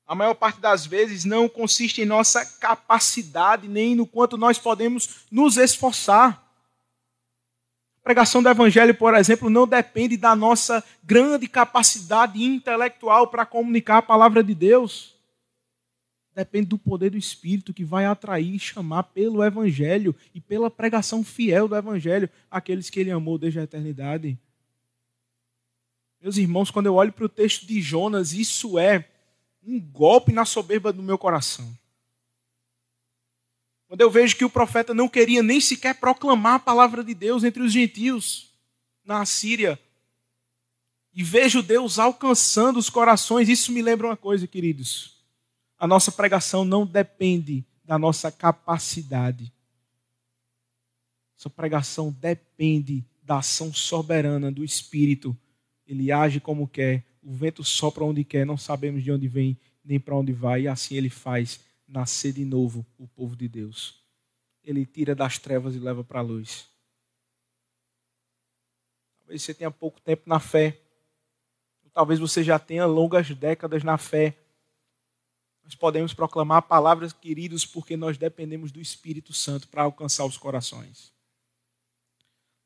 A 0.06 0.14
maior 0.14 0.32
parte 0.32 0.58
das 0.58 0.86
vezes 0.86 1.26
não 1.26 1.50
consiste 1.50 2.00
em 2.00 2.06
nossa 2.06 2.42
capacidade, 2.58 3.68
nem 3.68 3.94
no 3.94 4.06
quanto 4.06 4.38
nós 4.38 4.58
podemos 4.58 5.26
nos 5.30 5.58
esforçar. 5.58 6.42
A 8.00 8.04
pregação 8.04 8.42
do 8.42 8.48
Evangelho, 8.48 8.94
por 8.94 9.14
exemplo, 9.14 9.50
não 9.50 9.66
depende 9.66 10.16
da 10.16 10.34
nossa 10.34 10.82
grande 11.04 11.46
capacidade 11.46 12.42
intelectual 12.42 13.26
para 13.26 13.44
comunicar 13.44 13.98
a 13.98 14.02
palavra 14.02 14.42
de 14.42 14.54
Deus 14.54 15.17
depende 16.38 16.66
do 16.66 16.78
poder 16.78 17.10
do 17.10 17.18
Espírito 17.18 17.74
que 17.74 17.84
vai 17.84 18.04
atrair 18.04 18.54
e 18.54 18.60
chamar 18.60 19.02
pelo 19.02 19.42
Evangelho 19.42 20.14
e 20.32 20.40
pela 20.40 20.70
pregação 20.70 21.24
fiel 21.24 21.66
do 21.66 21.74
Evangelho 21.74 22.30
aqueles 22.48 22.88
que 22.88 23.00
Ele 23.00 23.10
amou 23.10 23.36
desde 23.36 23.58
a 23.58 23.64
eternidade. 23.64 24.38
Meus 26.22 26.36
irmãos, 26.36 26.70
quando 26.70 26.86
eu 26.86 26.94
olho 26.94 27.12
para 27.12 27.24
o 27.24 27.28
texto 27.28 27.66
de 27.66 27.80
Jonas, 27.80 28.32
isso 28.32 28.78
é 28.78 29.08
um 29.66 29.80
golpe 29.80 30.32
na 30.32 30.44
soberba 30.44 30.92
do 30.92 31.02
meu 31.02 31.18
coração. 31.18 31.76
Quando 33.88 34.00
eu 34.00 34.10
vejo 34.10 34.36
que 34.36 34.44
o 34.44 34.50
profeta 34.50 34.94
não 34.94 35.08
queria 35.08 35.42
nem 35.42 35.60
sequer 35.60 35.98
proclamar 35.98 36.54
a 36.54 36.60
palavra 36.60 37.02
de 37.02 37.14
Deus 37.14 37.42
entre 37.42 37.64
os 37.64 37.72
gentios 37.72 38.54
na 39.04 39.26
Síria, 39.26 39.76
e 41.12 41.24
vejo 41.24 41.64
Deus 41.64 41.98
alcançando 41.98 42.78
os 42.78 42.88
corações, 42.88 43.48
isso 43.48 43.72
me 43.72 43.82
lembra 43.82 44.06
uma 44.06 44.16
coisa, 44.16 44.46
queridos 44.46 45.17
a 45.78 45.86
nossa 45.86 46.10
pregação 46.10 46.64
não 46.64 46.84
depende 46.84 47.64
da 47.84 47.98
nossa 47.98 48.32
capacidade. 48.32 49.52
Nossa 51.36 51.48
pregação 51.48 52.10
depende 52.10 53.04
da 53.22 53.38
ação 53.38 53.72
soberana 53.72 54.50
do 54.50 54.64
Espírito. 54.64 55.36
Ele 55.86 56.10
age 56.10 56.40
como 56.40 56.66
quer, 56.66 57.04
o 57.22 57.32
vento 57.32 57.62
sopra 57.62 58.04
onde 58.04 58.24
quer, 58.24 58.44
não 58.44 58.56
sabemos 58.56 59.04
de 59.04 59.12
onde 59.12 59.28
vem 59.28 59.56
nem 59.84 60.00
para 60.00 60.16
onde 60.16 60.32
vai, 60.32 60.62
e 60.62 60.68
assim 60.68 60.96
ele 60.96 61.08
faz 61.08 61.60
nascer 61.86 62.32
de 62.32 62.44
novo 62.44 62.84
o 62.98 63.06
povo 63.06 63.36
de 63.36 63.48
Deus. 63.48 64.02
Ele 64.62 64.84
tira 64.84 65.14
das 65.14 65.38
trevas 65.38 65.74
e 65.74 65.78
leva 65.78 66.04
para 66.04 66.18
a 66.18 66.22
luz. 66.22 66.68
Talvez 69.20 69.42
você 69.42 69.54
tenha 69.54 69.70
pouco 69.70 70.00
tempo 70.00 70.24
na 70.26 70.40
fé, 70.40 70.78
talvez 71.92 72.18
você 72.18 72.42
já 72.42 72.58
tenha 72.58 72.84
longas 72.84 73.30
décadas 73.30 73.82
na 73.82 73.96
fé 73.96 74.36
nós 75.68 75.74
podemos 75.74 76.14
proclamar 76.14 76.62
palavras 76.62 77.12
queridos 77.12 77.66
porque 77.66 77.94
nós 77.94 78.16
dependemos 78.16 78.72
do 78.72 78.80
Espírito 78.80 79.34
Santo 79.34 79.68
para 79.68 79.82
alcançar 79.82 80.24
os 80.24 80.38
corações. 80.38 81.12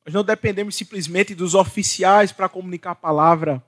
Nós 0.06 0.14
não 0.14 0.22
dependemos 0.22 0.76
simplesmente 0.76 1.34
dos 1.34 1.56
oficiais 1.56 2.30
para 2.30 2.48
comunicar 2.48 2.92
a 2.92 2.94
palavra. 2.94 3.60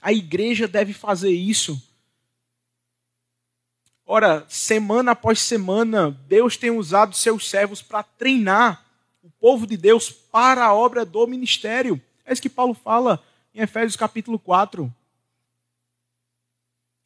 A 0.00 0.14
igreja 0.14 0.66
deve 0.66 0.94
fazer 0.94 1.30
isso. 1.30 1.78
Ora, 4.06 4.46
semana 4.48 5.10
após 5.12 5.40
semana, 5.40 6.12
Deus 6.26 6.56
tem 6.56 6.70
usado 6.70 7.14
seus 7.14 7.50
servos 7.50 7.82
para 7.82 8.02
treinar 8.02 8.82
o 9.22 9.28
povo 9.28 9.66
de 9.66 9.76
Deus 9.76 10.10
para 10.10 10.64
a 10.64 10.72
obra 10.72 11.04
do 11.04 11.26
ministério. 11.26 12.00
É 12.24 12.32
isso 12.32 12.40
que 12.40 12.48
Paulo 12.48 12.72
fala 12.72 13.22
em 13.54 13.60
Efésios 13.60 13.94
capítulo 13.94 14.38
4. 14.38 14.90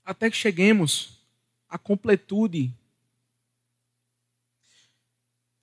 Até 0.04 0.30
que 0.30 0.36
cheguemos 0.36 1.14
a 1.74 1.78
completude. 1.78 2.72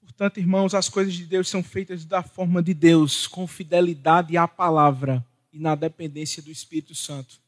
Portanto, 0.02 0.42
irmãos, 0.42 0.76
as 0.76 0.90
coisas 0.90 1.14
de 1.14 1.26
Deus 1.26 1.48
são 1.48 1.64
feitas 1.64 2.04
da 2.04 2.22
forma 2.22 2.62
de 2.62 2.74
Deus, 2.74 3.28
com 3.28 3.48
fidelidade 3.48 4.36
à 4.36 4.46
palavra 4.46 5.26
e 5.54 5.58
na 5.58 5.74
dependência 5.74 6.44
do 6.44 6.52
Espírito 6.52 6.94
Santo. 6.94 7.40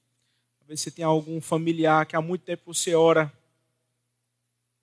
Talvez 0.59 0.79
você 0.79 0.89
tenha 0.89 1.09
algum 1.09 1.41
familiar 1.41 2.05
que 2.05 2.15
há 2.15 2.21
muito 2.21 2.45
tempo 2.45 2.73
você 2.73 2.95
ora, 2.95 3.29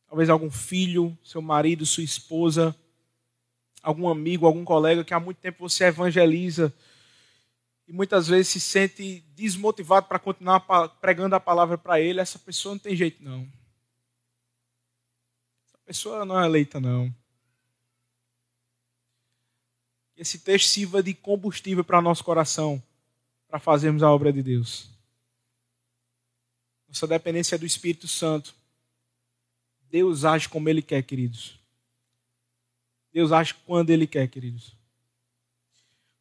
talvez 0.06 0.28
algum 0.28 0.50
filho, 0.50 1.16
seu 1.24 1.40
marido, 1.40 1.86
sua 1.86 2.04
esposa, 2.04 2.76
algum 3.82 4.10
amigo, 4.10 4.44
algum 4.44 4.62
colega 4.62 5.02
que 5.02 5.14
há 5.14 5.18
muito 5.18 5.38
tempo 5.38 5.66
você 5.66 5.84
evangeliza 5.84 6.70
e 7.88 7.94
muitas 7.94 8.28
vezes 8.28 8.48
se 8.48 8.60
sente 8.60 9.24
desmotivado 9.34 10.06
para 10.06 10.18
continuar 10.18 10.60
pregando 11.00 11.34
a 11.34 11.40
palavra 11.40 11.78
para 11.78 11.98
ele, 11.98 12.20
essa 12.20 12.38
pessoa 12.38 12.74
não 12.74 12.78
tem 12.78 12.94
jeito 12.94 13.24
não 13.24 13.48
pessoa 15.90 16.24
não 16.24 16.40
é 16.40 16.46
eleita, 16.46 16.78
não. 16.78 17.12
Que 20.14 20.22
esse 20.22 20.38
texto 20.38 20.68
sirva 20.68 21.02
de 21.02 21.12
combustível 21.12 21.82
para 21.82 22.00
nosso 22.00 22.22
coração, 22.22 22.80
para 23.48 23.58
fazermos 23.58 24.00
a 24.00 24.08
obra 24.08 24.32
de 24.32 24.40
Deus. 24.40 24.88
Nossa 26.86 27.08
dependência 27.08 27.56
é 27.56 27.58
do 27.58 27.66
Espírito 27.66 28.06
Santo. 28.06 28.54
Deus 29.90 30.24
age 30.24 30.48
como 30.48 30.68
Ele 30.68 30.80
quer, 30.80 31.02
queridos. 31.02 31.58
Deus 33.12 33.32
age 33.32 33.54
quando 33.66 33.90
Ele 33.90 34.06
quer, 34.06 34.28
queridos. 34.28 34.76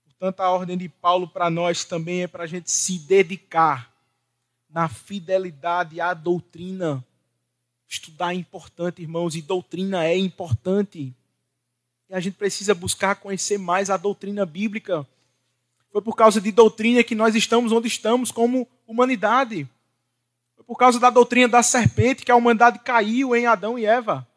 Portanto, 0.04 0.40
a 0.40 0.50
ordem 0.50 0.80
de 0.80 0.90
Paulo 0.90 1.28
para 1.28 1.48
nós 1.52 1.86
também 1.86 2.24
é 2.24 2.28
para 2.28 2.46
a 2.46 2.48
gente 2.48 2.72
se 2.72 2.98
dedicar 2.98 3.94
na 4.68 4.90
fidelidade 4.90 6.02
à 6.02 6.16
doutrina 6.16 7.06
Estudar 7.90 8.36
é 8.36 8.38
importante, 8.38 9.02
irmãos, 9.02 9.36
e 9.36 9.42
doutrina 9.42 10.06
é 10.06 10.16
importante. 10.16 11.12
E 12.08 12.14
a 12.14 12.20
gente 12.20 12.36
precisa 12.36 12.76
buscar 12.76 13.16
conhecer 13.16 13.58
mais 13.58 13.90
a 13.90 13.98
doutrina 13.98 14.46
bíblica. 14.46 15.08
Foi 15.92 16.00
por 16.00 16.16
causa 16.16 16.40
de 16.40 16.52
doutrina 16.52 17.04
que 17.04 17.16
nós 17.16 17.34
estamos 17.34 17.72
onde 17.72 17.88
estamos 17.88 18.32
como 18.32 18.68
humanidade. 18.86 19.68
Foi 20.56 20.64
por 20.64 20.78
causa 20.78 21.00
da 21.00 21.10
doutrina 21.10 21.48
da 21.48 21.64
serpente 21.64 22.24
que 22.24 22.32
a 22.32 22.36
humanidade 22.36 22.78
caiu 22.78 23.36
em 23.36 23.48
Adão 23.48 23.78
e 23.78 23.88
Eva. 23.88 24.28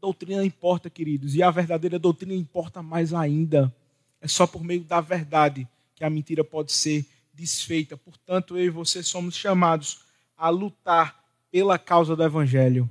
Doutrina 0.00 0.44
importa, 0.44 0.88
queridos, 0.88 1.34
e 1.34 1.42
a 1.42 1.50
verdadeira 1.50 1.98
doutrina 1.98 2.34
importa 2.34 2.84
mais 2.84 3.12
ainda. 3.12 3.74
É 4.20 4.28
só 4.28 4.46
por 4.46 4.62
meio 4.62 4.84
da 4.84 5.00
verdade 5.00 5.66
que 5.96 6.04
a 6.04 6.10
mentira 6.10 6.44
pode 6.44 6.70
ser 6.70 7.04
desfeita. 7.32 7.96
Portanto, 7.96 8.56
eu 8.56 8.64
e 8.64 8.70
você 8.70 9.02
somos 9.02 9.34
chamados 9.34 10.04
a 10.36 10.48
lutar 10.50 11.23
pela 11.54 11.78
causa 11.78 12.16
do 12.16 12.24
Evangelho. 12.24 12.90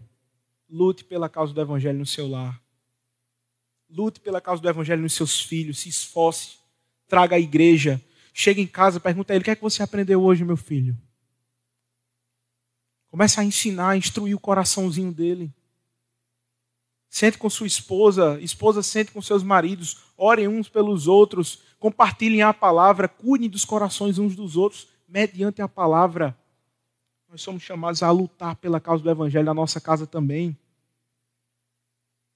Lute 0.70 1.04
pela 1.04 1.28
causa 1.28 1.54
do 1.54 1.60
Evangelho 1.60 2.00
no 2.00 2.06
seu 2.06 2.30
lar. 2.30 2.62
Lute 3.90 4.22
pela 4.22 4.40
causa 4.40 4.62
do 4.62 4.70
Evangelho 4.70 5.02
nos 5.02 5.12
seus 5.12 5.42
filhos. 5.42 5.80
Se 5.80 5.90
esforce. 5.90 6.60
Traga 7.06 7.36
a 7.36 7.40
igreja. 7.40 8.02
Chega 8.34 8.62
em 8.62 8.66
casa, 8.66 9.02
pergunta 9.02 9.34
a 9.34 9.36
ele: 9.36 9.42
o 9.42 9.44
que 9.44 9.52
é 9.52 9.56
que 9.58 9.62
você 9.62 9.84
aprendeu 9.84 10.24
hoje, 10.24 10.46
meu 10.46 10.56
filho? 10.56 10.98
Comece 13.08 13.38
a 13.38 13.44
ensinar, 13.44 13.90
a 13.90 13.98
instruir 13.98 14.34
o 14.34 14.40
coraçãozinho 14.40 15.12
dele. 15.12 15.54
Sente 17.10 17.38
com 17.38 17.50
sua 17.50 17.68
esposa, 17.68 18.40
esposa 18.40 18.82
sente 18.82 19.12
com 19.12 19.22
seus 19.22 19.44
maridos, 19.44 20.06
orem 20.16 20.48
uns 20.48 20.70
pelos 20.70 21.06
outros, 21.06 21.60
compartilhem 21.78 22.44
a 22.44 22.54
palavra, 22.54 23.10
cuidem 23.10 23.50
dos 23.50 23.66
corações 23.66 24.18
uns 24.18 24.38
dos 24.38 24.56
outros, 24.56 24.88
mediante 25.06 25.62
a 25.62 25.68
palavra. 25.68 26.42
Nós 27.34 27.42
somos 27.42 27.64
chamados 27.64 28.04
a 28.04 28.12
lutar 28.12 28.56
pela 28.58 28.80
causa 28.80 29.04
do 29.04 29.10
Evangelho 29.10 29.46
na 29.46 29.56
nossa 29.56 29.82
casa 29.82 30.06
também. 30.06 30.56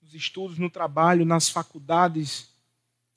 Nos 0.01 0.15
estudos, 0.15 0.57
no 0.57 0.71
trabalho, 0.71 1.23
nas 1.23 1.49
faculdades, 1.49 2.49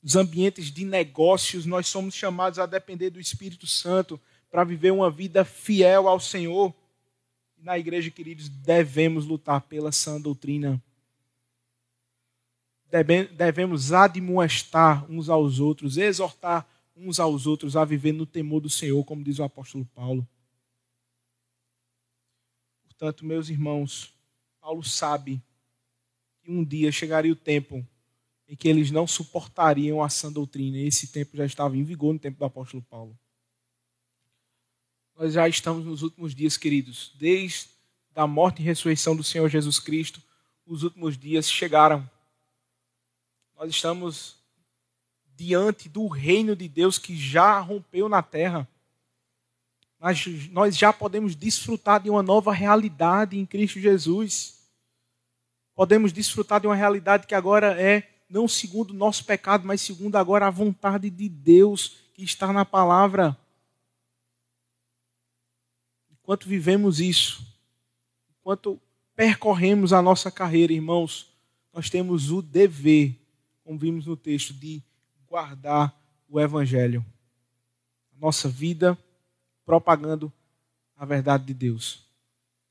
nos 0.02 0.14
ambientes 0.14 0.70
de 0.70 0.84
negócios, 0.84 1.64
nós 1.64 1.86
somos 1.86 2.14
chamados 2.14 2.58
a 2.58 2.66
depender 2.66 3.08
do 3.08 3.18
Espírito 3.18 3.66
Santo 3.66 4.20
para 4.50 4.62
viver 4.62 4.90
uma 4.90 5.10
vida 5.10 5.42
fiel 5.42 6.06
ao 6.06 6.20
Senhor. 6.20 6.74
Na 7.56 7.78
igreja, 7.78 8.10
queridos, 8.10 8.50
devemos 8.50 9.24
lutar 9.24 9.62
pela 9.62 9.90
sã 9.90 10.20
doutrina. 10.20 10.78
Devemos 13.38 13.90
admoestar 13.90 15.10
uns 15.10 15.30
aos 15.30 15.60
outros, 15.60 15.96
exortar 15.96 16.68
uns 16.94 17.18
aos 17.18 17.46
outros 17.46 17.74
a 17.74 17.86
viver 17.86 18.12
no 18.12 18.26
temor 18.26 18.60
do 18.60 18.68
Senhor, 18.68 19.02
como 19.02 19.24
diz 19.24 19.38
o 19.38 19.44
apóstolo 19.44 19.86
Paulo. 19.94 20.28
Portanto, 23.00 23.24
meus 23.24 23.48
irmãos, 23.48 24.12
Paulo 24.60 24.84
sabe 24.84 25.42
que 26.42 26.50
um 26.50 26.62
dia 26.62 26.92
chegaria 26.92 27.32
o 27.32 27.36
tempo 27.36 27.82
em 28.46 28.54
que 28.54 28.68
eles 28.68 28.90
não 28.90 29.06
suportariam 29.06 30.02
a 30.02 30.10
sã 30.10 30.30
doutrina. 30.30 30.76
E 30.76 30.86
esse 30.86 31.06
tempo 31.06 31.34
já 31.34 31.46
estava 31.46 31.74
em 31.78 31.82
vigor 31.82 32.12
no 32.12 32.18
tempo 32.18 32.38
do 32.38 32.44
apóstolo 32.44 32.82
Paulo. 32.82 33.18
Nós 35.16 35.32
já 35.32 35.48
estamos 35.48 35.86
nos 35.86 36.02
últimos 36.02 36.34
dias, 36.34 36.58
queridos, 36.58 37.14
desde 37.18 37.70
da 38.12 38.26
morte 38.26 38.60
e 38.60 38.66
ressurreição 38.66 39.16
do 39.16 39.24
Senhor 39.24 39.48
Jesus 39.48 39.78
Cristo, 39.78 40.22
os 40.66 40.82
últimos 40.82 41.16
dias 41.16 41.50
chegaram. 41.50 42.06
Nós 43.56 43.70
estamos 43.70 44.36
diante 45.34 45.88
do 45.88 46.06
reino 46.06 46.54
de 46.54 46.68
Deus 46.68 46.98
que 46.98 47.16
já 47.16 47.60
rompeu 47.60 48.10
na 48.10 48.22
terra. 48.22 48.68
Mas 50.00 50.48
nós 50.50 50.78
já 50.78 50.94
podemos 50.94 51.36
desfrutar 51.36 52.02
de 52.02 52.08
uma 52.08 52.22
nova 52.22 52.54
realidade 52.54 53.38
em 53.38 53.44
Cristo 53.44 53.78
Jesus. 53.78 54.58
Podemos 55.74 56.10
desfrutar 56.10 56.58
de 56.58 56.66
uma 56.66 56.74
realidade 56.74 57.26
que 57.26 57.34
agora 57.34 57.78
é 57.78 58.08
não 58.28 58.48
segundo 58.48 58.92
o 58.92 58.96
nosso 58.96 59.26
pecado, 59.26 59.66
mas 59.66 59.82
segundo 59.82 60.16
agora 60.16 60.46
a 60.46 60.50
vontade 60.50 61.10
de 61.10 61.28
Deus 61.28 61.98
que 62.14 62.24
está 62.24 62.50
na 62.50 62.64
palavra. 62.64 63.36
Enquanto 66.10 66.48
vivemos 66.48 66.98
isso, 66.98 67.46
enquanto 68.38 68.80
percorremos 69.14 69.92
a 69.92 70.00
nossa 70.00 70.30
carreira, 70.30 70.72
irmãos, 70.72 71.30
nós 71.74 71.90
temos 71.90 72.30
o 72.30 72.40
dever, 72.40 73.14
como 73.64 73.78
vimos 73.78 74.06
no 74.06 74.16
texto, 74.16 74.54
de 74.54 74.82
guardar 75.26 75.94
o 76.26 76.40
Evangelho. 76.40 77.04
A 78.16 78.18
nossa 78.18 78.48
vida 78.48 78.96
propagando 79.70 80.32
a 80.96 81.04
verdade 81.04 81.44
de 81.44 81.54
Deus. 81.54 82.04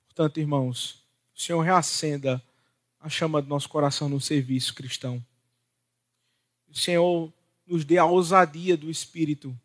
Portanto, 0.08 0.38
irmãos, 0.38 1.02
o 1.34 1.40
Senhor 1.40 1.62
reacenda 1.62 2.44
a 3.00 3.08
chama 3.08 3.42
do 3.42 3.48
nosso 3.48 3.70
coração 3.70 4.10
no 4.10 4.20
serviço 4.20 4.76
cristão. 4.76 5.26
O 6.68 6.76
Senhor 6.76 7.32
nos 7.66 7.86
dê 7.86 7.98
a 7.98 8.04
ousadia 8.04 8.76
do 8.76 8.92
Espírito, 8.92 9.58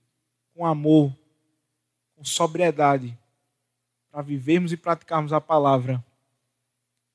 com 0.55 0.64
amor, 0.64 1.12
com 2.14 2.24
sobriedade, 2.24 3.18
para 4.12 4.22
vivermos 4.22 4.70
e 4.70 4.76
praticarmos 4.76 5.32
a 5.32 5.41
palavra. 5.41 6.05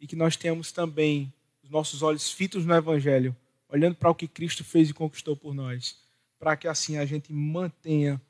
E 0.02 0.06
que 0.06 0.18
nós 0.18 0.36
tenhamos 0.36 0.74
também 0.74 1.34
os 1.64 1.70
nossos 1.70 2.02
olhos 2.02 2.30
fitos 2.30 2.66
no 2.66 2.76
Evangelho 2.76 3.34
olhando 3.70 3.96
para 3.96 4.10
o 4.10 4.16
que 4.16 4.28
Cristo 4.28 4.66
fez 4.66 4.90
e 4.90 4.94
conquistou 4.94 5.38
por 5.38 5.54
nós, 5.54 5.98
para 6.38 6.58
que 6.58 6.68
assim 6.68 6.98
a 6.98 7.06
gente 7.06 7.32
mantenha 7.32 8.22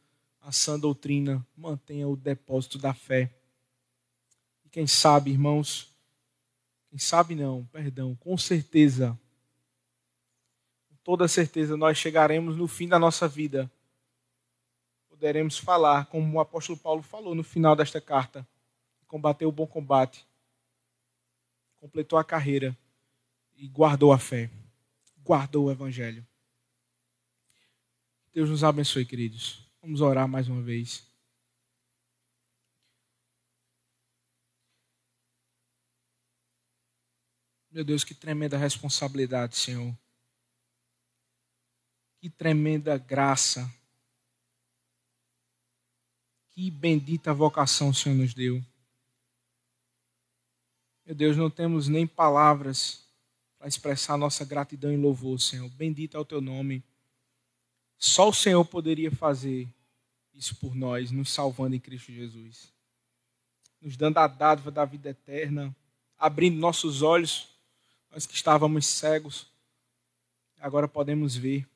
a 0.41 0.51
sã 0.51 0.79
doutrina, 0.79 1.45
mantenha 1.55 2.07
o 2.07 2.15
depósito 2.15 2.77
da 2.77 2.93
fé. 2.93 3.33
E 4.65 4.69
quem 4.69 4.87
sabe, 4.87 5.31
irmãos, 5.31 5.93
quem 6.89 6.97
sabe 6.97 7.35
não, 7.35 7.65
perdão, 7.65 8.15
com 8.15 8.37
certeza, 8.37 9.17
com 10.87 10.95
toda 11.03 11.27
certeza, 11.27 11.77
nós 11.77 11.97
chegaremos 11.97 12.57
no 12.57 12.67
fim 12.67 12.87
da 12.87 12.97
nossa 12.97 13.27
vida. 13.27 13.69
Poderemos 15.09 15.57
falar, 15.57 16.05
como 16.05 16.37
o 16.37 16.39
apóstolo 16.39 16.77
Paulo 16.77 17.03
falou 17.03 17.35
no 17.35 17.43
final 17.43 17.75
desta 17.75 17.99
carta: 17.99 18.47
combateu 19.07 19.49
o 19.49 19.51
bom 19.51 19.67
combate, 19.67 20.25
completou 21.79 22.17
a 22.17 22.23
carreira 22.23 22.77
e 23.57 23.67
guardou 23.67 24.13
a 24.13 24.17
fé 24.17 24.49
guardou 25.29 25.65
o 25.65 25.71
Evangelho. 25.71 26.25
Deus 28.33 28.49
nos 28.49 28.63
abençoe, 28.63 29.05
queridos. 29.05 29.68
Vamos 29.81 30.01
orar 30.01 30.27
mais 30.27 30.47
uma 30.47 30.61
vez. 30.61 31.09
Meu 37.71 37.83
Deus, 37.83 38.03
que 38.03 38.13
tremenda 38.13 38.57
responsabilidade, 38.57 39.55
Senhor. 39.55 39.95
Que 42.19 42.29
tremenda 42.29 42.97
graça. 42.97 43.71
Que 46.49 46.69
bendita 46.69 47.33
vocação 47.33 47.89
o 47.89 47.93
Senhor 47.93 48.15
nos 48.15 48.33
deu. 48.33 48.61
Meu 51.05 51.15
Deus, 51.15 51.37
não 51.37 51.49
temos 51.49 51.87
nem 51.87 52.05
palavras 52.05 53.07
para 53.57 53.67
expressar 53.67 54.17
nossa 54.17 54.43
gratidão 54.43 54.91
e 54.91 54.97
louvor, 54.97 55.39
Senhor. 55.39 55.69
Bendito 55.69 56.17
é 56.17 56.19
o 56.19 56.25
teu 56.25 56.41
nome. 56.41 56.83
Só 57.99 58.29
o 58.29 58.33
Senhor 58.33 58.65
poderia 58.65 59.11
fazer 59.11 59.67
isso 60.33 60.55
por 60.55 60.73
nós, 60.73 61.11
nos 61.11 61.29
salvando 61.29 61.75
em 61.75 61.79
Cristo 61.79 62.11
Jesus. 62.11 62.73
Nos 63.79 63.95
dando 63.95 64.17
a 64.17 64.25
dádiva 64.25 64.71
da 64.71 64.85
vida 64.85 65.09
eterna, 65.09 65.75
abrindo 66.17 66.57
nossos 66.57 67.03
olhos, 67.03 67.47
nós 68.09 68.25
que 68.25 68.33
estávamos 68.33 68.87
cegos, 68.87 69.45
agora 70.59 70.87
podemos 70.87 71.35
ver. 71.35 71.67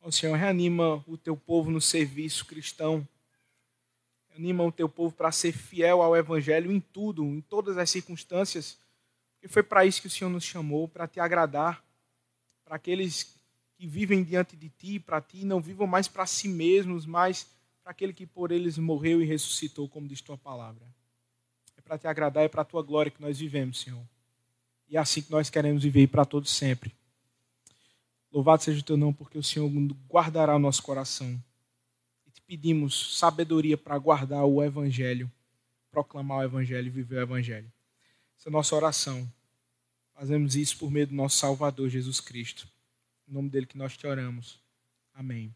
Ó 0.00 0.10
Senhor, 0.10 0.36
reanima 0.36 1.04
o 1.06 1.16
teu 1.16 1.36
povo 1.36 1.70
no 1.70 1.80
serviço 1.80 2.44
cristão. 2.44 3.06
Anima 4.34 4.64
o 4.64 4.72
teu 4.72 4.88
povo 4.88 5.14
para 5.14 5.30
ser 5.30 5.52
fiel 5.52 6.02
ao 6.02 6.16
Evangelho 6.16 6.72
em 6.72 6.80
tudo, 6.80 7.22
em 7.22 7.40
todas 7.42 7.78
as 7.78 7.88
circunstâncias 7.88 8.78
e 9.42 9.48
foi 9.48 9.62
para 9.62 9.84
isso 9.84 10.00
que 10.00 10.06
o 10.06 10.10
Senhor 10.10 10.30
nos 10.30 10.44
chamou, 10.44 10.86
para 10.86 11.08
te 11.08 11.18
agradar, 11.18 11.84
para 12.64 12.76
aqueles 12.76 13.34
que 13.82 13.86
vivem 13.88 14.22
diante 14.22 14.54
de 14.54 14.68
ti, 14.68 15.00
para 15.00 15.20
ti, 15.20 15.44
não 15.44 15.60
vivam 15.60 15.88
mais 15.88 16.06
para 16.06 16.24
si 16.24 16.46
mesmos, 16.46 17.04
mas 17.04 17.48
para 17.82 17.90
aquele 17.90 18.12
que 18.12 18.24
por 18.24 18.52
eles 18.52 18.78
morreu 18.78 19.20
e 19.20 19.24
ressuscitou, 19.24 19.88
como 19.88 20.06
diz 20.06 20.20
tua 20.20 20.38
palavra. 20.38 20.86
É 21.76 21.80
para 21.80 21.98
te 21.98 22.06
agradar, 22.06 22.44
é 22.44 22.48
para 22.48 22.62
a 22.62 22.64
tua 22.64 22.80
glória 22.80 23.10
que 23.10 23.20
nós 23.20 23.40
vivemos, 23.40 23.80
Senhor. 23.80 24.00
E 24.88 24.96
é 24.96 25.00
assim 25.00 25.20
que 25.20 25.32
nós 25.32 25.50
queremos 25.50 25.82
viver 25.82 26.06
para 26.06 26.24
todos 26.24 26.52
sempre. 26.52 26.94
Louvado 28.30 28.62
seja 28.62 28.78
o 28.78 28.84
teu 28.84 28.96
nome, 28.96 29.14
porque 29.14 29.36
o 29.36 29.42
Senhor 29.42 29.68
guardará 30.08 30.54
o 30.54 30.60
nosso 30.60 30.80
coração. 30.80 31.42
E 32.24 32.30
te 32.30 32.40
pedimos 32.40 33.18
sabedoria 33.18 33.76
para 33.76 33.98
guardar 33.98 34.44
o 34.44 34.62
Evangelho, 34.62 35.28
proclamar 35.90 36.38
o 36.38 36.44
Evangelho 36.44 36.86
e 36.86 36.90
viver 36.90 37.16
o 37.16 37.22
Evangelho. 37.22 37.72
Essa 38.38 38.48
é 38.48 38.50
a 38.50 38.52
nossa 38.52 38.76
oração. 38.76 39.28
Fazemos 40.14 40.54
isso 40.54 40.78
por 40.78 40.88
meio 40.88 41.08
do 41.08 41.16
nosso 41.16 41.36
Salvador 41.36 41.88
Jesus 41.88 42.20
Cristo. 42.20 42.70
Nome 43.26 43.50
dele 43.50 43.66
que 43.66 43.76
nós 43.76 43.96
te 43.96 44.06
oramos. 44.06 44.62
Amém. 45.12 45.54